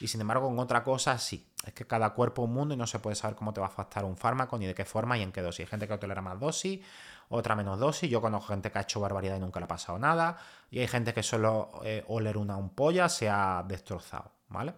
Y 0.00 0.08
sin 0.08 0.20
embargo, 0.20 0.48
con 0.48 0.58
otra 0.58 0.82
cosa 0.82 1.18
sí. 1.18 1.48
Es 1.64 1.72
que 1.74 1.86
cada 1.86 2.10
cuerpo 2.10 2.42
es 2.42 2.48
un 2.48 2.54
mundo 2.54 2.74
y 2.74 2.76
no 2.76 2.86
se 2.86 2.98
puede 2.98 3.14
saber 3.14 3.36
cómo 3.36 3.52
te 3.52 3.60
va 3.60 3.66
a 3.66 3.70
afectar 3.70 4.04
un 4.04 4.16
fármaco, 4.16 4.58
ni 4.58 4.66
de 4.66 4.74
qué 4.74 4.84
forma 4.84 5.16
y 5.16 5.22
en 5.22 5.30
qué 5.30 5.42
dosis. 5.42 5.60
Hay 5.60 5.66
gente 5.66 5.86
que 5.86 5.96
tolera 5.98 6.20
más 6.20 6.40
dosis, 6.40 6.80
otra 7.28 7.54
menos 7.54 7.78
dosis. 7.78 8.10
Yo 8.10 8.20
conozco 8.20 8.48
gente 8.48 8.70
que 8.70 8.78
ha 8.78 8.82
hecho 8.82 9.00
barbaridad 9.00 9.36
y 9.36 9.40
nunca 9.40 9.60
le 9.60 9.64
ha 9.64 9.68
pasado 9.68 9.98
nada. 9.98 10.38
Y 10.70 10.80
hay 10.80 10.88
gente 10.88 11.14
que 11.14 11.22
solo 11.22 11.80
eh, 11.84 12.04
oler 12.08 12.36
una 12.36 12.54
ampolla 12.54 13.08
se 13.08 13.28
ha 13.28 13.64
destrozado, 13.66 14.32
¿vale? 14.48 14.74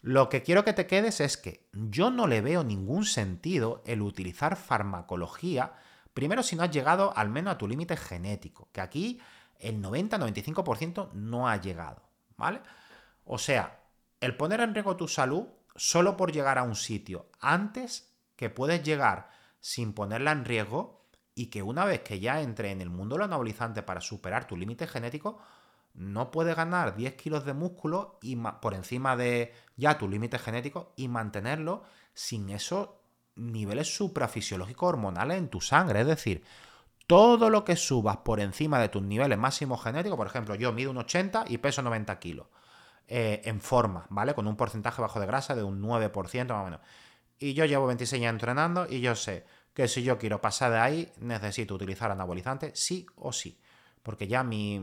Lo 0.00 0.28
que 0.28 0.42
quiero 0.42 0.64
que 0.64 0.72
te 0.72 0.86
quedes 0.86 1.20
es 1.20 1.36
que 1.36 1.68
yo 1.72 2.10
no 2.10 2.26
le 2.26 2.40
veo 2.40 2.62
ningún 2.62 3.04
sentido 3.04 3.82
el 3.84 4.00
utilizar 4.00 4.56
farmacología, 4.56 5.72
primero 6.14 6.42
si 6.42 6.54
no 6.54 6.62
has 6.62 6.70
llegado 6.70 7.12
al 7.16 7.28
menos 7.28 7.54
a 7.54 7.58
tu 7.58 7.66
límite 7.66 7.96
genético, 7.96 8.68
que 8.72 8.80
aquí 8.80 9.20
el 9.58 9.82
90-95% 9.82 11.12
no 11.12 11.48
ha 11.48 11.56
llegado, 11.56 12.02
¿vale? 12.36 12.60
O 13.24 13.38
sea, 13.38 13.77
el 14.20 14.36
poner 14.36 14.60
en 14.60 14.74
riesgo 14.74 14.96
tu 14.96 15.08
salud 15.08 15.46
solo 15.76 16.16
por 16.16 16.32
llegar 16.32 16.58
a 16.58 16.64
un 16.64 16.74
sitio 16.74 17.30
antes 17.40 18.12
que 18.36 18.50
puedes 18.50 18.82
llegar 18.82 19.30
sin 19.60 19.92
ponerla 19.92 20.32
en 20.32 20.44
riesgo 20.44 21.06
y 21.34 21.46
que 21.46 21.62
una 21.62 21.84
vez 21.84 22.00
que 22.00 22.20
ya 22.20 22.40
entre 22.40 22.70
en 22.70 22.80
el 22.80 22.90
mundo 22.90 23.14
de 23.14 23.20
los 23.20 23.26
anabolizantes 23.26 23.84
para 23.84 24.00
superar 24.00 24.46
tu 24.46 24.56
límite 24.56 24.86
genético, 24.86 25.38
no 25.94 26.30
puedes 26.30 26.56
ganar 26.56 26.96
10 26.96 27.14
kilos 27.14 27.44
de 27.44 27.54
músculo 27.54 28.18
y 28.22 28.36
por 28.36 28.74
encima 28.74 29.16
de 29.16 29.52
ya 29.76 29.98
tu 29.98 30.08
límite 30.08 30.38
genético 30.38 30.92
y 30.96 31.08
mantenerlo 31.08 31.84
sin 32.14 32.50
esos 32.50 32.90
niveles 33.36 33.94
suprafisiológicos 33.94 34.88
hormonales 34.88 35.38
en 35.38 35.48
tu 35.48 35.60
sangre. 35.60 36.00
Es 36.00 36.06
decir, 36.06 36.44
todo 37.06 37.50
lo 37.50 37.64
que 37.64 37.76
subas 37.76 38.18
por 38.18 38.40
encima 38.40 38.80
de 38.80 38.88
tus 38.88 39.02
niveles 39.02 39.38
máximos 39.38 39.82
genéticos, 39.82 40.16
por 40.16 40.26
ejemplo, 40.26 40.54
yo 40.54 40.72
mido 40.72 40.90
un 40.90 40.98
80 40.98 41.46
y 41.48 41.58
peso 41.58 41.82
90 41.82 42.18
kilos, 42.18 42.46
eh, 43.08 43.42
en 43.44 43.60
forma, 43.60 44.06
¿vale? 44.10 44.34
Con 44.34 44.46
un 44.46 44.56
porcentaje 44.56 45.02
bajo 45.02 45.18
de 45.18 45.26
grasa 45.26 45.54
de 45.54 45.64
un 45.64 45.82
9% 45.82 46.46
más 46.48 46.60
o 46.60 46.64
menos. 46.64 46.80
Y 47.38 47.54
yo 47.54 47.64
llevo 47.64 47.86
26 47.86 48.22
años 48.22 48.30
entrenando 48.30 48.86
y 48.88 49.00
yo 49.00 49.16
sé 49.16 49.44
que 49.74 49.88
si 49.88 50.02
yo 50.02 50.18
quiero 50.18 50.40
pasar 50.40 50.72
de 50.72 50.78
ahí, 50.78 51.12
necesito 51.18 51.74
utilizar 51.74 52.10
anabolizantes 52.10 52.78
sí 52.78 53.06
o 53.16 53.32
sí 53.32 53.60
porque 54.08 54.26
ya 54.26 54.42
mi, 54.42 54.80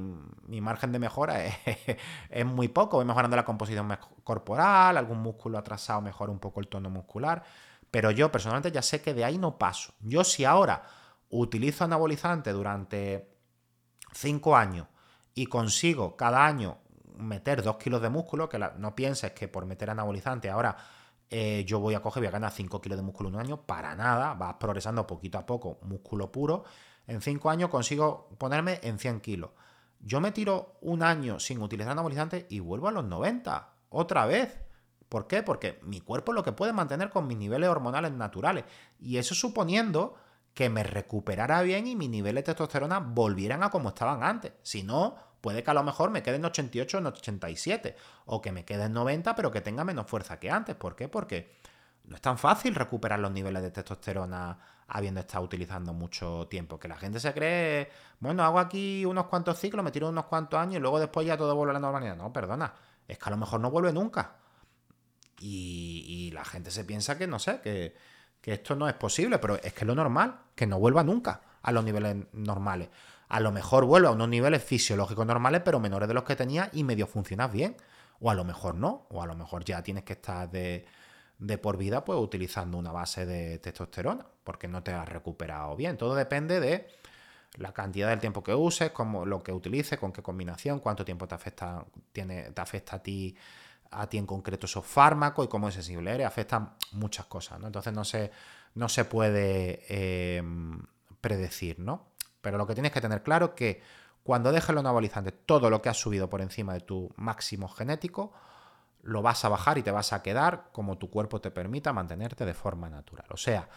margen 0.62 0.92
de 0.92 1.00
mejora 1.00 1.44
es, 2.30 2.46
muy 2.46 2.68
poco. 2.68 2.98
Voy 2.98 3.06
mejorando 3.06 3.36
la 3.36 3.44
composición 3.44 3.98
corporal, 4.24 4.98
algún 4.98 5.18
músculo 5.18 5.58
atrasado 5.58 6.00
mejora 6.00 6.32
un 6.32 6.38
poco 6.38 6.60
el 6.60 6.68
tono 6.68 6.92
muscular, 6.92 7.44
pero 7.90 8.12
yo 8.12 8.32
personalmente 8.32 8.72
ya 8.72 8.84
sé 8.84 9.02
que 9.02 9.16
de 9.16 9.26
ahí 9.26 9.40
no 9.40 9.58
paso. 9.58 9.96
Yo 10.00 10.24
si 10.24 10.46
ahora 10.46 10.84
utilizo 11.30 11.84
anabolizante 11.86 12.52
durante 12.52 13.36
5 14.14 14.56
años 14.56 14.88
y 15.34 15.48
consigo 15.48 16.16
cada 16.16 16.46
año 16.46 16.78
meter 17.18 17.62
2 17.62 17.78
kilos 17.78 18.02
de 18.02 18.10
músculo, 18.10 18.50
que 18.50 18.60
no 18.78 18.96
pienses 18.96 19.32
que 19.32 19.48
por 19.48 19.66
meter 19.66 19.90
anabolizante 19.90 20.50
ahora 20.50 20.76
eh, 21.30 21.64
yo 21.66 21.80
voy 21.80 21.96
a 21.96 22.02
coger, 22.02 22.22
voy 22.22 22.28
a 22.28 22.32
ganar 22.32 22.52
5 22.52 22.82
kilos 22.82 22.98
de 22.98 23.04
músculo 23.04 23.30
en 23.30 23.36
un 23.36 23.42
año, 23.42 23.62
para 23.62 23.96
nada, 23.96 24.34
vas 24.34 24.56
progresando 24.56 25.08
poquito 25.08 25.38
a 25.38 25.46
poco, 25.46 25.80
músculo 25.84 26.32
puro 26.32 26.64
en 27.08 27.22
5 27.22 27.50
años 27.50 27.70
consigo 27.70 28.30
ponerme 28.38 28.80
en 28.84 29.00
100 29.00 29.22
kilos. 29.22 29.52
Yo 30.00 30.22
me 30.22 30.32
tiro 30.32 30.78
un 30.82 31.04
año 31.04 31.40
sin 31.40 31.62
utilizar 31.62 31.92
anabolizantes 31.92 32.46
y 32.50 32.60
vuelvo 32.60 32.88
a 32.88 32.92
los 32.92 33.06
90. 33.06 33.70
Otra 33.90 34.26
vez. 34.26 34.60
¿Por 35.10 35.28
qué? 35.28 35.44
Porque 35.44 35.80
mi 35.84 36.02
cuerpo 36.02 36.32
es 36.32 36.36
lo 36.36 36.44
que 36.44 36.52
puede 36.52 36.74
mantener 36.74 37.10
con 37.10 37.28
mis 37.28 37.38
niveles 37.38 37.70
hormonales 37.70 38.12
naturales. 38.12 38.66
Y 39.00 39.18
eso 39.18 39.36
suponiendo 39.36 40.16
que 40.54 40.70
me 40.70 40.84
recuperara 40.84 41.62
bien 41.62 41.86
y 41.86 41.96
mis 41.96 42.10
niveles 42.10 42.44
de 42.44 42.54
testosterona 42.54 43.00
volvieran 43.00 43.64
a 43.64 43.70
como 43.70 43.90
estaban 43.90 44.24
antes. 44.24 44.54
Si 44.64 44.84
no, 44.84 45.16
puede 45.46 45.62
que 45.62 45.70
a 45.70 45.76
lo 45.76 45.84
mejor 45.84 46.10
me 46.10 46.24
quede 46.24 46.38
en 46.38 46.46
88 46.46 46.98
o 46.98 47.00
en 47.02 47.06
87. 47.06 47.96
O 48.26 48.42
que 48.42 48.52
me 48.52 48.66
quede 48.66 48.86
en 48.86 48.94
90 48.94 49.36
pero 49.36 49.52
que 49.52 49.62
tenga 49.62 49.84
menos 49.84 50.08
fuerza 50.08 50.40
que 50.40 50.50
antes. 50.50 50.76
¿Por 50.76 50.96
qué? 50.96 51.08
Porque 51.08 51.54
no 52.06 52.16
es 52.16 52.22
tan 52.22 52.40
fácil 52.40 52.74
recuperar 52.74 53.20
los 53.20 53.32
niveles 53.32 53.62
de 53.62 53.70
testosterona 53.70 54.58
habiendo 54.88 55.20
estado 55.20 55.44
utilizando 55.44 55.94
mucho 55.94 56.48
tiempo. 56.48 56.80
Que 56.80 56.88
la 56.88 56.98
gente 56.98 57.20
se 57.20 57.32
cree, 57.32 57.92
bueno, 58.20 58.44
hago 58.44 58.58
aquí 58.58 59.06
unos 59.06 59.28
cuantos 59.28 59.60
ciclos, 59.60 59.86
me 59.86 59.92
tiro 59.92 60.10
unos 60.10 60.26
cuantos 60.26 60.60
años 60.60 60.78
y 60.78 60.80
luego 60.80 61.00
después 61.00 61.28
ya 61.28 61.38
todo 61.38 61.56
vuelve 61.56 61.70
a 61.70 61.74
la 61.76 61.80
normalidad. 61.80 62.16
No, 62.16 62.34
perdona, 62.34 62.74
es 63.08 63.20
que 63.20 63.26
a 63.26 63.30
lo 63.30 63.38
mejor 63.38 63.60
no 63.60 63.70
vuelve 63.70 63.94
nunca. 63.94 64.38
Y, 65.40 66.32
la 66.34 66.44
gente 66.44 66.72
se 66.72 66.86
piensa 66.86 67.20
que, 67.20 67.28
no 67.28 67.38
sé, 67.38 67.62
que, 67.62 67.96
que 68.42 68.54
esto 68.54 68.76
no 68.76 68.90
es 68.90 68.96
posible, 68.96 69.38
pero 69.38 69.58
es 69.58 69.74
que 69.74 69.82
es 69.82 69.86
lo 69.86 69.94
normal, 69.94 70.40
que 70.56 70.66
no 70.66 70.80
vuelva 70.80 71.04
nunca 71.04 71.42
a 71.62 71.72
los 71.72 71.84
niveles 71.84 72.16
normales. 72.34 72.90
A 73.28 73.40
lo 73.40 73.52
mejor 73.52 73.86
vuelve 73.86 74.08
a 74.08 74.12
unos 74.12 74.30
niveles 74.30 74.64
fisiológicos 74.64 75.26
normales, 75.26 75.62
pero 75.64 75.80
menores 75.80 76.08
de 76.08 76.14
los 76.14 76.24
que 76.24 76.36
tenía 76.36 76.70
y 76.74 76.84
medio 76.84 77.08
funcionas 77.08 77.52
bien. 77.52 77.76
O 78.20 78.30
a 78.30 78.34
lo 78.34 78.44
mejor 78.44 78.76
no, 78.76 79.08
o 79.10 79.22
a 79.22 79.26
lo 79.26 79.36
mejor 79.36 79.66
ya 79.66 79.84
tienes 79.84 80.04
que 80.04 80.14
estar 80.14 80.50
de, 80.50 80.86
de 81.38 81.58
por 81.58 81.78
vida, 81.78 82.06
pues 82.06 82.18
utilizando 82.20 82.78
una 82.78 82.92
base 82.92 83.26
de 83.26 83.60
testosterona, 83.60 84.26
porque 84.44 84.68
no 84.68 84.84
te 84.84 84.94
has 84.94 85.08
recuperado 85.08 85.76
bien. 85.76 85.98
Todo 85.98 86.16
depende 86.16 86.60
de 86.60 86.88
la 87.58 87.74
cantidad 87.74 88.10
del 88.10 88.20
tiempo 88.20 88.44
que 88.44 88.54
uses, 88.54 88.92
cómo, 88.92 89.26
lo 89.26 89.44
que 89.44 89.52
utilices, 89.52 90.00
con 90.00 90.12
qué 90.12 90.22
combinación, 90.22 90.80
cuánto 90.80 91.04
tiempo 91.04 91.28
te 91.28 91.36
afecta, 91.36 91.86
tiene, 92.12 92.52
te 92.52 92.62
afecta 92.62 92.98
a 92.98 93.04
ti 93.04 93.36
a 93.92 94.08
ti 94.08 94.18
en 94.18 94.26
concreto 94.26 94.66
esos 94.66 94.86
fármacos 94.86 95.46
y 95.46 95.48
cómo 95.48 95.70
es 95.70 95.76
sensible 95.76 96.14
eres, 96.14 96.28
afectan 96.28 96.74
muchas 96.92 97.26
cosas, 97.26 97.60
¿no? 97.60 97.68
Entonces 97.68 97.94
no 97.94 98.04
se, 98.04 98.32
no 98.76 98.90
se 98.90 99.06
puede 99.06 99.86
em, 99.88 100.82
predecir, 101.22 101.80
¿no? 101.80 102.08
Pero 102.46 102.60
lo 102.60 102.68
que 102.68 102.76
tienes 102.76 102.92
que 102.92 103.02
tener 103.02 103.24
claro 103.24 103.48
es 103.48 103.52
que 103.54 103.82
cuando 104.22 104.52
dejes 104.52 104.70
los 104.70 104.82
anabolizantes, 104.82 105.34
todo 105.48 105.72
lo 105.72 105.82
que 105.82 105.90
has 105.90 105.98
subido 105.98 106.30
por 106.30 106.42
encima 106.42 106.74
de 106.74 106.82
tu 106.82 107.10
máximo 107.16 107.68
genético, 107.68 108.34
lo 109.02 109.24
vas 109.24 109.44
a 109.46 109.50
bajar 109.50 109.80
y 109.80 109.82
te 109.82 109.90
vas 109.90 110.14
a 110.14 110.22
quedar 110.22 110.70
como 110.72 111.00
tu 111.00 111.10
cuerpo 111.10 111.42
te 111.42 111.50
permita 111.50 111.92
mantenerte 111.92 112.46
de 112.46 112.54
forma 112.54 112.88
natural. 112.88 113.26
O 113.32 113.38
sea, 113.38 113.68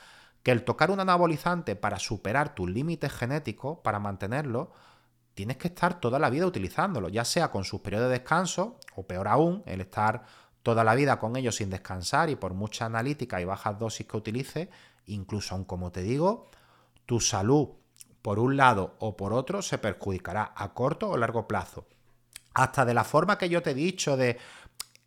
que 0.43 0.51
el 0.51 0.65
tocar 0.65 0.91
un 0.91 1.01
anabolizante 1.01 1.77
para 1.77 1.99
superar 1.99 2.55
tus 2.55 2.69
límites 2.69 3.11
genéticos, 3.11 3.79
para 3.79 4.01
mantenerlo, 4.01 4.71
tienes 5.33 5.57
que 5.57 5.69
estar 5.69 5.99
toda 5.99 6.19
la 6.19 6.29
vida 6.29 6.45
utilizándolo, 6.45 7.09
ya 7.09 7.25
sea 7.25 7.51
con 7.51 7.65
sus 7.65 7.81
periodos 7.81 8.09
de 8.09 8.19
descanso, 8.19 8.79
o 8.97 9.07
peor 9.07 9.29
aún, 9.29 9.63
el 9.65 9.81
estar 9.81 10.25
toda 10.63 10.85
la 10.85 10.95
vida 10.95 11.19
con 11.19 11.37
ellos 11.37 11.57
sin 11.57 11.71
descansar 11.71 12.29
y 12.29 12.37
por 12.37 12.53
mucha 12.53 12.85
analítica 12.85 13.41
y 13.41 13.47
bajas 13.47 13.79
dosis 13.79 14.07
que 14.07 14.19
utilices, 14.19 14.69
incluso 15.07 15.55
aun 15.55 15.65
como 15.65 15.91
te 15.91 16.03
digo, 16.03 16.51
tu 17.07 17.19
salud 17.19 17.78
por 18.23 18.39
un 18.39 18.57
lado 18.57 18.97
o 18.99 19.17
por 19.17 19.33
otro 19.33 19.63
se 19.63 19.79
perjudicará 19.79 20.53
a 20.55 20.75
corto 20.75 21.09
o 21.09 21.17
largo 21.17 21.47
plazo. 21.47 21.87
Hasta 22.55 22.85
de 22.85 22.95
la 22.95 23.05
forma 23.05 23.39
que 23.39 23.49
yo 23.49 23.63
te 23.63 23.71
he 23.71 23.75
dicho 23.75 24.17
de 24.17 24.39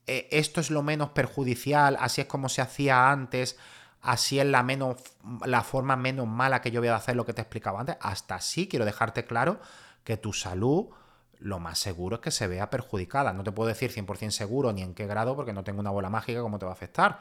eh, 0.08 0.28
esto 0.32 0.62
es 0.62 0.72
lo 0.72 0.84
menos 0.84 1.10
perjudicial, 1.10 1.98
así 2.00 2.22
es 2.22 2.28
como 2.28 2.50
se 2.50 2.62
hacía 2.62 3.12
antes, 3.12 3.58
así 4.02 4.40
es 4.40 4.46
la, 4.46 4.64
menos, 4.64 4.98
la 5.46 5.64
forma 5.64 5.96
menos 5.96 6.28
mala 6.28 6.62
que 6.62 6.72
yo 6.72 6.82
voy 6.82 6.90
a 6.90 6.96
hacer 6.96 7.16
lo 7.16 7.26
que 7.26 7.34
te 7.34 7.42
explicaba 7.42 7.82
antes, 7.82 7.98
hasta 8.02 8.36
así 8.36 8.68
quiero 8.68 8.86
dejarte 8.86 9.26
claro 9.26 9.60
que 10.04 10.18
tu 10.18 10.34
salud 10.34 10.90
lo 11.42 11.60
más 11.60 11.80
seguro 11.80 12.18
es 12.18 12.22
que 12.22 12.32
se 12.32 12.48
vea 12.48 12.70
perjudicada. 12.70 13.34
No 13.34 13.44
te 13.44 13.52
puedo 13.52 13.68
decir 13.68 13.92
100% 13.92 14.30
seguro 14.30 14.72
ni 14.72 14.84
en 14.84 14.94
qué 14.94 15.08
grado 15.08 15.36
porque 15.36 15.54
no 15.54 15.64
tengo 15.64 15.80
una 15.80 15.90
bola 15.90 16.10
mágica 16.10 16.42
cómo 16.42 16.60
te 16.60 16.66
va 16.66 16.72
a 16.72 16.76
afectar. 16.76 17.20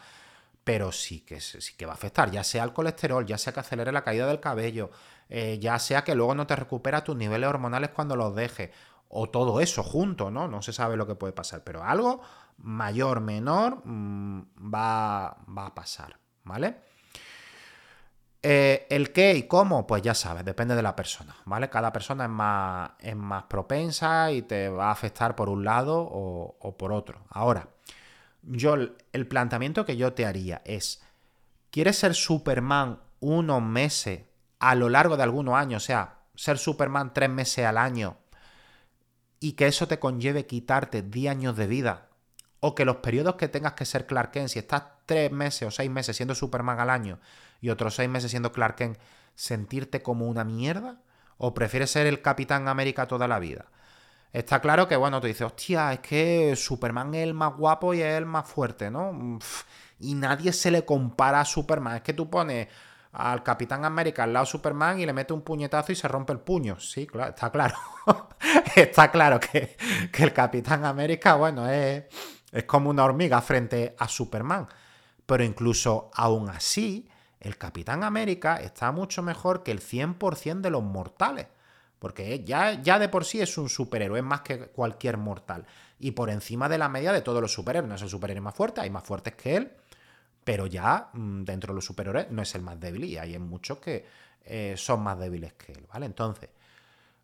Pero 0.62 0.92
sí 0.92 1.20
que, 1.20 1.40
sí 1.40 1.74
que 1.76 1.86
va 1.86 1.92
a 1.92 1.94
afectar, 1.94 2.30
ya 2.30 2.44
sea 2.44 2.64
el 2.64 2.74
colesterol, 2.74 3.24
ya 3.24 3.38
sea 3.38 3.52
que 3.52 3.60
acelere 3.60 3.92
la 3.92 4.04
caída 4.04 4.26
del 4.26 4.40
cabello, 4.40 4.90
eh, 5.30 5.58
ya 5.60 5.78
sea 5.78 6.02
que 6.02 6.16
luego 6.16 6.34
no 6.34 6.46
te 6.46 6.56
recupera 6.56 7.04
tus 7.04 7.16
niveles 7.16 7.48
hormonales 7.48 7.90
cuando 7.90 8.16
los 8.16 8.34
dejes, 8.34 8.70
o 9.08 9.30
todo 9.30 9.60
eso 9.60 9.82
junto, 9.84 10.30
¿no? 10.30 10.48
No 10.48 10.60
se 10.60 10.72
sabe 10.72 10.96
lo 10.96 11.06
que 11.06 11.14
puede 11.14 11.32
pasar, 11.32 11.62
pero 11.62 11.84
algo 11.84 12.20
mayor, 12.58 13.20
menor, 13.20 13.80
mm, 13.84 14.40
va, 14.74 15.36
va, 15.56 15.66
a 15.66 15.74
pasar, 15.74 16.18
¿vale? 16.44 16.76
Eh, 18.42 18.86
el 18.90 19.12
qué 19.12 19.34
y 19.34 19.44
cómo, 19.44 19.86
pues 19.86 20.02
ya 20.02 20.14
sabes, 20.14 20.44
depende 20.44 20.74
de 20.74 20.82
la 20.82 20.96
persona, 20.96 21.36
¿vale? 21.44 21.70
Cada 21.70 21.92
persona 21.92 22.24
es 22.24 22.30
más, 22.30 22.90
es 22.98 23.16
más 23.16 23.44
propensa 23.44 24.32
y 24.32 24.42
te 24.42 24.68
va 24.68 24.88
a 24.88 24.92
afectar 24.92 25.36
por 25.36 25.48
un 25.48 25.64
lado 25.64 26.00
o, 26.00 26.56
o 26.58 26.76
por 26.76 26.92
otro. 26.92 27.20
Ahora, 27.30 27.68
yo 28.42 28.74
el 29.12 29.28
planteamiento 29.28 29.84
que 29.84 29.96
yo 29.96 30.12
te 30.12 30.26
haría 30.26 30.62
es, 30.64 31.02
¿quieres 31.70 31.98
ser 31.98 32.14
Superman 32.14 32.98
unos 33.20 33.62
meses 33.62 34.22
a 34.60 34.74
lo 34.76 34.88
largo 34.88 35.16
de 35.16 35.24
algunos 35.24 35.56
años? 35.56 35.82
O 35.82 35.86
sea, 35.86 36.20
ser 36.36 36.58
Superman 36.58 37.12
tres 37.12 37.28
meses 37.28 37.66
al 37.66 37.76
año 37.76 38.18
y 39.40 39.52
que 39.52 39.66
eso 39.66 39.88
te 39.88 39.98
conlleve 39.98 40.46
quitarte 40.46 41.02
10 41.02 41.30
años 41.30 41.56
de 41.56 41.66
vida, 41.66 42.08
o 42.60 42.74
que 42.74 42.84
los 42.84 42.96
periodos 42.96 43.36
que 43.36 43.48
tengas 43.48 43.72
que 43.72 43.86
ser 43.86 44.06
Clark 44.06 44.32
Kent, 44.32 44.50
si 44.50 44.58
estás 44.58 44.84
3 45.06 45.32
meses 45.32 45.66
o 45.66 45.70
6 45.70 45.90
meses 45.90 46.16
siendo 46.16 46.34
Superman 46.34 46.78
al 46.78 46.90
año 46.90 47.18
y 47.60 47.70
otros 47.70 47.94
6 47.94 48.08
meses 48.08 48.30
siendo 48.30 48.52
Clark 48.52 48.76
Kent, 48.76 48.98
sentirte 49.34 50.02
como 50.02 50.26
una 50.26 50.44
mierda, 50.44 51.00
o 51.38 51.54
prefieres 51.54 51.90
ser 51.90 52.06
el 52.06 52.20
Capitán 52.20 52.68
América 52.68 53.08
toda 53.08 53.26
la 53.26 53.38
vida. 53.38 53.66
Está 54.32 54.60
claro 54.60 54.86
que, 54.86 54.96
bueno, 54.96 55.20
tú 55.20 55.26
dices, 55.26 55.42
hostia, 55.42 55.92
es 55.94 56.00
que 56.00 56.54
Superman 56.54 57.14
es 57.14 57.24
el 57.24 57.32
más 57.32 57.56
guapo 57.56 57.94
y 57.94 58.02
es 58.02 58.14
el 58.14 58.26
más 58.26 58.46
fuerte, 58.46 58.90
¿no? 58.90 59.38
Y 59.98 60.14
nadie 60.14 60.52
se 60.52 60.70
le 60.70 60.84
compara 60.84 61.40
a 61.40 61.44
Superman. 61.46 61.96
Es 61.96 62.02
que 62.02 62.12
tú 62.12 62.28
pones 62.28 62.68
al 63.12 63.42
Capitán 63.42 63.84
América 63.84 64.24
al 64.24 64.32
lado 64.32 64.46
Superman 64.46 65.00
y 65.00 65.06
le 65.06 65.12
mete 65.12 65.32
un 65.32 65.42
puñetazo 65.42 65.92
y 65.92 65.96
se 65.96 66.08
rompe 66.08 66.32
el 66.32 66.40
puño. 66.40 66.78
Sí, 66.78 67.06
claro, 67.06 67.30
está 67.30 67.50
claro. 67.50 67.74
está 68.76 69.10
claro 69.10 69.40
que, 69.40 69.76
el 70.12 70.32
Capitán 70.32 70.84
América, 70.84 71.34
bueno, 71.34 71.68
es, 71.68 72.04
es 72.52 72.64
como 72.64 72.90
una 72.90 73.04
hormiga 73.04 73.40
frente 73.40 73.96
a 73.98 74.08
Superman. 74.08 74.68
Pero 75.26 75.44
incluso 75.44 76.10
aún 76.14 76.48
así, 76.48 77.08
el 77.40 77.56
Capitán 77.56 78.04
América 78.04 78.56
está 78.56 78.92
mucho 78.92 79.22
mejor 79.22 79.62
que 79.62 79.72
el 79.72 79.80
100% 79.80 80.60
de 80.60 80.70
los 80.70 80.82
mortales. 80.82 81.46
Porque 81.98 82.44
ya, 82.44 82.80
ya 82.80 82.98
de 82.98 83.08
por 83.08 83.24
sí 83.24 83.40
es 83.40 83.58
un 83.58 83.68
superhéroe, 83.68 84.20
es 84.20 84.24
más 84.24 84.40
que 84.40 84.68
cualquier 84.68 85.18
mortal. 85.18 85.66
Y 85.98 86.12
por 86.12 86.30
encima 86.30 86.68
de 86.68 86.78
la 86.78 86.88
media 86.88 87.12
de 87.12 87.20
todos 87.20 87.42
los 87.42 87.52
superhéroes. 87.52 87.88
No 87.88 87.96
es 87.96 88.02
el 88.02 88.08
superhéroe 88.08 88.40
más 88.40 88.54
fuerte, 88.54 88.80
hay 88.80 88.88
más 88.88 89.04
fuertes 89.04 89.34
que 89.34 89.56
él 89.56 89.72
pero 90.50 90.66
ya 90.66 91.10
mm, 91.12 91.44
dentro 91.44 91.72
de 91.72 91.76
los 91.76 91.84
superiores 91.84 92.28
no 92.30 92.42
es 92.42 92.52
el 92.56 92.62
más 92.62 92.80
débil 92.80 93.04
y 93.04 93.16
hay 93.18 93.38
muchos 93.38 93.78
que 93.78 94.04
eh, 94.44 94.74
son 94.76 95.00
más 95.02 95.16
débiles 95.16 95.52
que 95.52 95.70
él, 95.72 95.86
¿vale? 95.92 96.06
Entonces, 96.06 96.50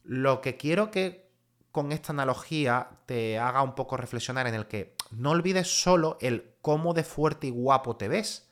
lo 0.05 0.41
que 0.41 0.57
quiero 0.57 0.93
que 0.93 1.27
con 1.72 1.91
esta 1.91 2.12
analogía 2.12 2.89
te 3.05 3.39
haga 3.39 3.62
un 3.62 3.74
poco 3.74 3.97
reflexionar 3.97 4.47
en 4.47 4.55
el 4.55 4.66
que 4.66 4.95
no 5.11 5.33
olvides 5.33 5.66
solo 5.66 6.18
el 6.20 6.53
cómo 6.62 6.95
de 6.95 7.03
fuerte 7.03 7.49
y 7.49 7.51
guapo 7.51 7.97
te 7.97 8.07
ves, 8.07 8.47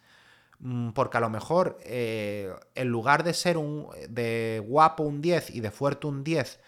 Mm, 0.64 0.91
porque 0.93 1.18
a 1.18 1.20
lo 1.20 1.29
mejor 1.31 1.79
eh, 1.85 2.51
en 2.75 2.89
lugar 2.89 3.22
de 3.25 3.35
ser 3.35 3.59
un 3.59 3.89
de 4.09 4.62
guapo 4.66 5.03
un 5.03 5.20
10 5.20 5.51
y 5.51 5.61
de 5.61 5.70
fuerte 5.70 6.07
un 6.07 6.25
10, 6.25 6.59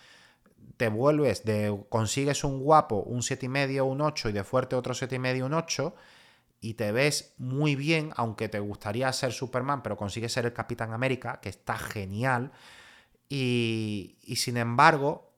te 0.77 0.89
vuelves 0.89 1.45
de 1.45 1.85
consigues 1.89 2.45
un 2.45 2.61
guapo, 2.61 2.97
un 2.97 3.23
7,5, 3.23 3.83
un 3.83 4.01
8 4.03 4.29
y 4.29 4.33
de 4.33 4.45
fuerte 4.45 4.77
otro 4.77 4.93
7,5, 4.95 5.45
un 5.45 5.55
8 5.55 5.95
y 6.61 6.75
te 6.75 6.93
ves 6.93 7.35
muy 7.39 7.77
bien, 7.77 8.13
aunque 8.17 8.49
te 8.49 8.61
gustaría 8.61 9.13
ser 9.13 9.33
Superman, 9.33 9.83
pero 9.83 9.97
consigues 9.97 10.33
ser 10.33 10.47
el 10.47 10.53
Capitán 10.53 10.93
América, 10.93 11.41
que 11.41 11.49
está 11.49 11.77
genial, 11.77 12.53
y, 13.29 14.17
sin 14.37 14.57
embargo 14.57 15.33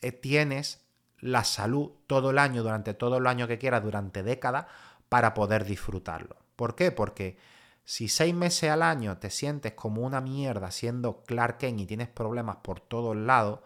eh, 0.00 0.12
tienes 0.12 0.86
la 1.18 1.44
salud 1.44 1.90
todo 2.06 2.30
el 2.30 2.38
año, 2.38 2.62
durante 2.62 2.94
todo 2.94 3.16
el 3.16 3.26
año 3.26 3.48
que 3.48 3.58
quieras, 3.58 3.82
durante 3.82 4.22
décadas, 4.22 4.66
para 5.08 5.34
poder 5.34 5.64
disfrutarlo. 5.64 6.36
¿Por 6.54 6.74
qué? 6.74 6.92
Porque 6.92 7.38
si 7.84 8.08
seis 8.08 8.34
meses 8.34 8.70
al 8.70 8.82
año 8.82 9.16
te 9.18 9.30
sientes 9.30 9.72
como 9.72 10.02
una 10.02 10.20
mierda 10.20 10.70
siendo 10.70 11.24
Clark 11.24 11.58
Kent 11.58 11.80
y 11.80 11.86
tienes 11.86 12.08
problemas 12.08 12.56
por 12.56 12.80
todos 12.80 13.16
lados, 13.16 13.60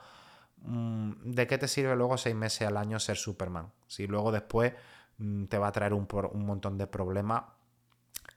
mm, 0.59 1.33
¿de 1.33 1.47
qué 1.47 1.59
te 1.59 1.69
sirve 1.69 1.97
luego 1.97 2.17
seis 2.17 2.37
meses 2.37 2.69
al 2.69 2.77
año 2.77 2.99
ser 3.01 3.17
Superman? 3.17 3.73
Si 3.89 4.07
luego 4.07 4.33
después 4.33 4.73
te 5.49 5.59
va 5.59 5.69
a 5.69 5.73
traer 5.73 5.95
un, 5.95 6.07
montón 6.35 6.79
de 6.79 6.87
problemas 6.87 7.45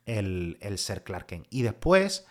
el, 0.05 0.57
ser 0.77 1.03
Clark 1.03 1.25
Kent. 1.25 1.47
Y 1.49 1.63
después, 1.63 2.25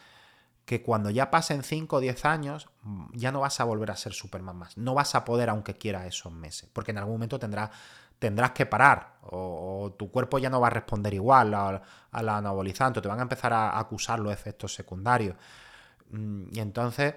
que 0.64 0.82
cuando 0.82 1.10
ya 1.10 1.30
pasen 1.30 1.62
5 1.62 1.96
o 1.96 2.00
10 2.00 2.24
años, 2.24 2.68
mm, 2.82 3.06
ya 3.12 3.32
no 3.32 3.40
vas 3.40 3.60
a 3.60 3.64
volver 3.64 3.90
a 3.90 3.96
ser 3.96 4.12
Superman 4.12 4.56
más. 4.56 4.76
No 4.76 4.94
vas 4.94 5.14
a 5.14 5.24
poder, 5.24 5.50
aunque 5.50 5.74
quiera, 5.74 6.06
esos 6.06 6.32
meses. 6.32 6.68
Porque 6.72 6.92
en 6.92 6.98
algún 6.98 7.14
momento 7.14 7.38
tendrás, 7.38 7.70
tendrás 8.18 8.52
que 8.52 8.66
parar. 8.66 9.16
O, 9.22 9.94
tu 9.98 10.10
cuerpo 10.10 10.38
ya 10.38 10.50
no 10.50 10.60
va 10.60 10.68
a 10.68 10.70
responder 10.70 11.14
igual 11.14 11.54
a, 11.54 11.82
la 12.12 12.36
anabolizante. 12.36 13.00
Te 13.00 13.08
van 13.08 13.18
a 13.18 13.22
empezar 13.22 13.52
a 13.52 13.78
acusar 13.78 14.20
los 14.20 14.32
efectos 14.32 14.74
secundarios. 14.74 15.36
Mm, 16.10 16.44
y 16.52 16.60
entonces 16.60 17.14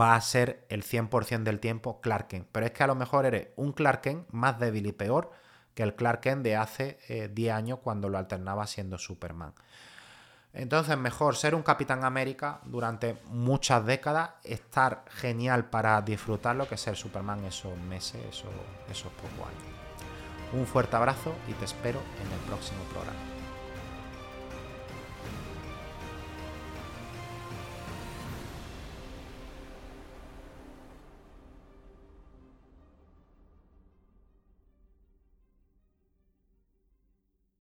va 0.00 0.14
a 0.14 0.20
ser 0.20 0.66
el 0.68 0.84
100% 0.84 1.42
del 1.42 1.60
tiempo 1.60 2.00
Clark 2.00 2.28
Kent. 2.28 2.48
Pero 2.52 2.66
es 2.66 2.72
que 2.72 2.82
a 2.84 2.86
lo 2.86 2.94
mejor 2.94 3.26
eres 3.26 3.48
un 3.56 3.72
Clark 3.72 4.02
Kent 4.02 4.28
más 4.30 4.58
débil 4.58 4.86
y 4.86 4.92
peor 4.92 5.41
que 5.74 5.82
el 5.82 5.94
Clark 5.94 6.20
Kent 6.20 6.42
de 6.42 6.56
hace 6.56 6.98
10 7.32 7.38
eh, 7.38 7.52
años 7.52 7.78
cuando 7.82 8.08
lo 8.08 8.18
alternaba 8.18 8.66
siendo 8.66 8.98
Superman. 8.98 9.52
Entonces, 10.54 10.98
mejor 10.98 11.34
ser 11.36 11.54
un 11.54 11.62
Capitán 11.62 12.04
América 12.04 12.60
durante 12.64 13.16
muchas 13.30 13.86
décadas, 13.86 14.32
estar 14.44 15.04
genial 15.08 15.70
para 15.70 16.00
disfrutarlo 16.02 16.68
que 16.68 16.76
ser 16.76 16.94
Superman 16.94 17.44
esos 17.44 17.76
meses, 17.78 18.20
esos 18.90 19.12
pocos 19.12 19.48
años. 19.48 19.72
Un 20.52 20.66
fuerte 20.66 20.96
abrazo 20.96 21.34
y 21.48 21.52
te 21.54 21.64
espero 21.64 22.00
en 22.20 22.30
el 22.30 22.38
próximo 22.46 22.82
programa. 22.92 23.31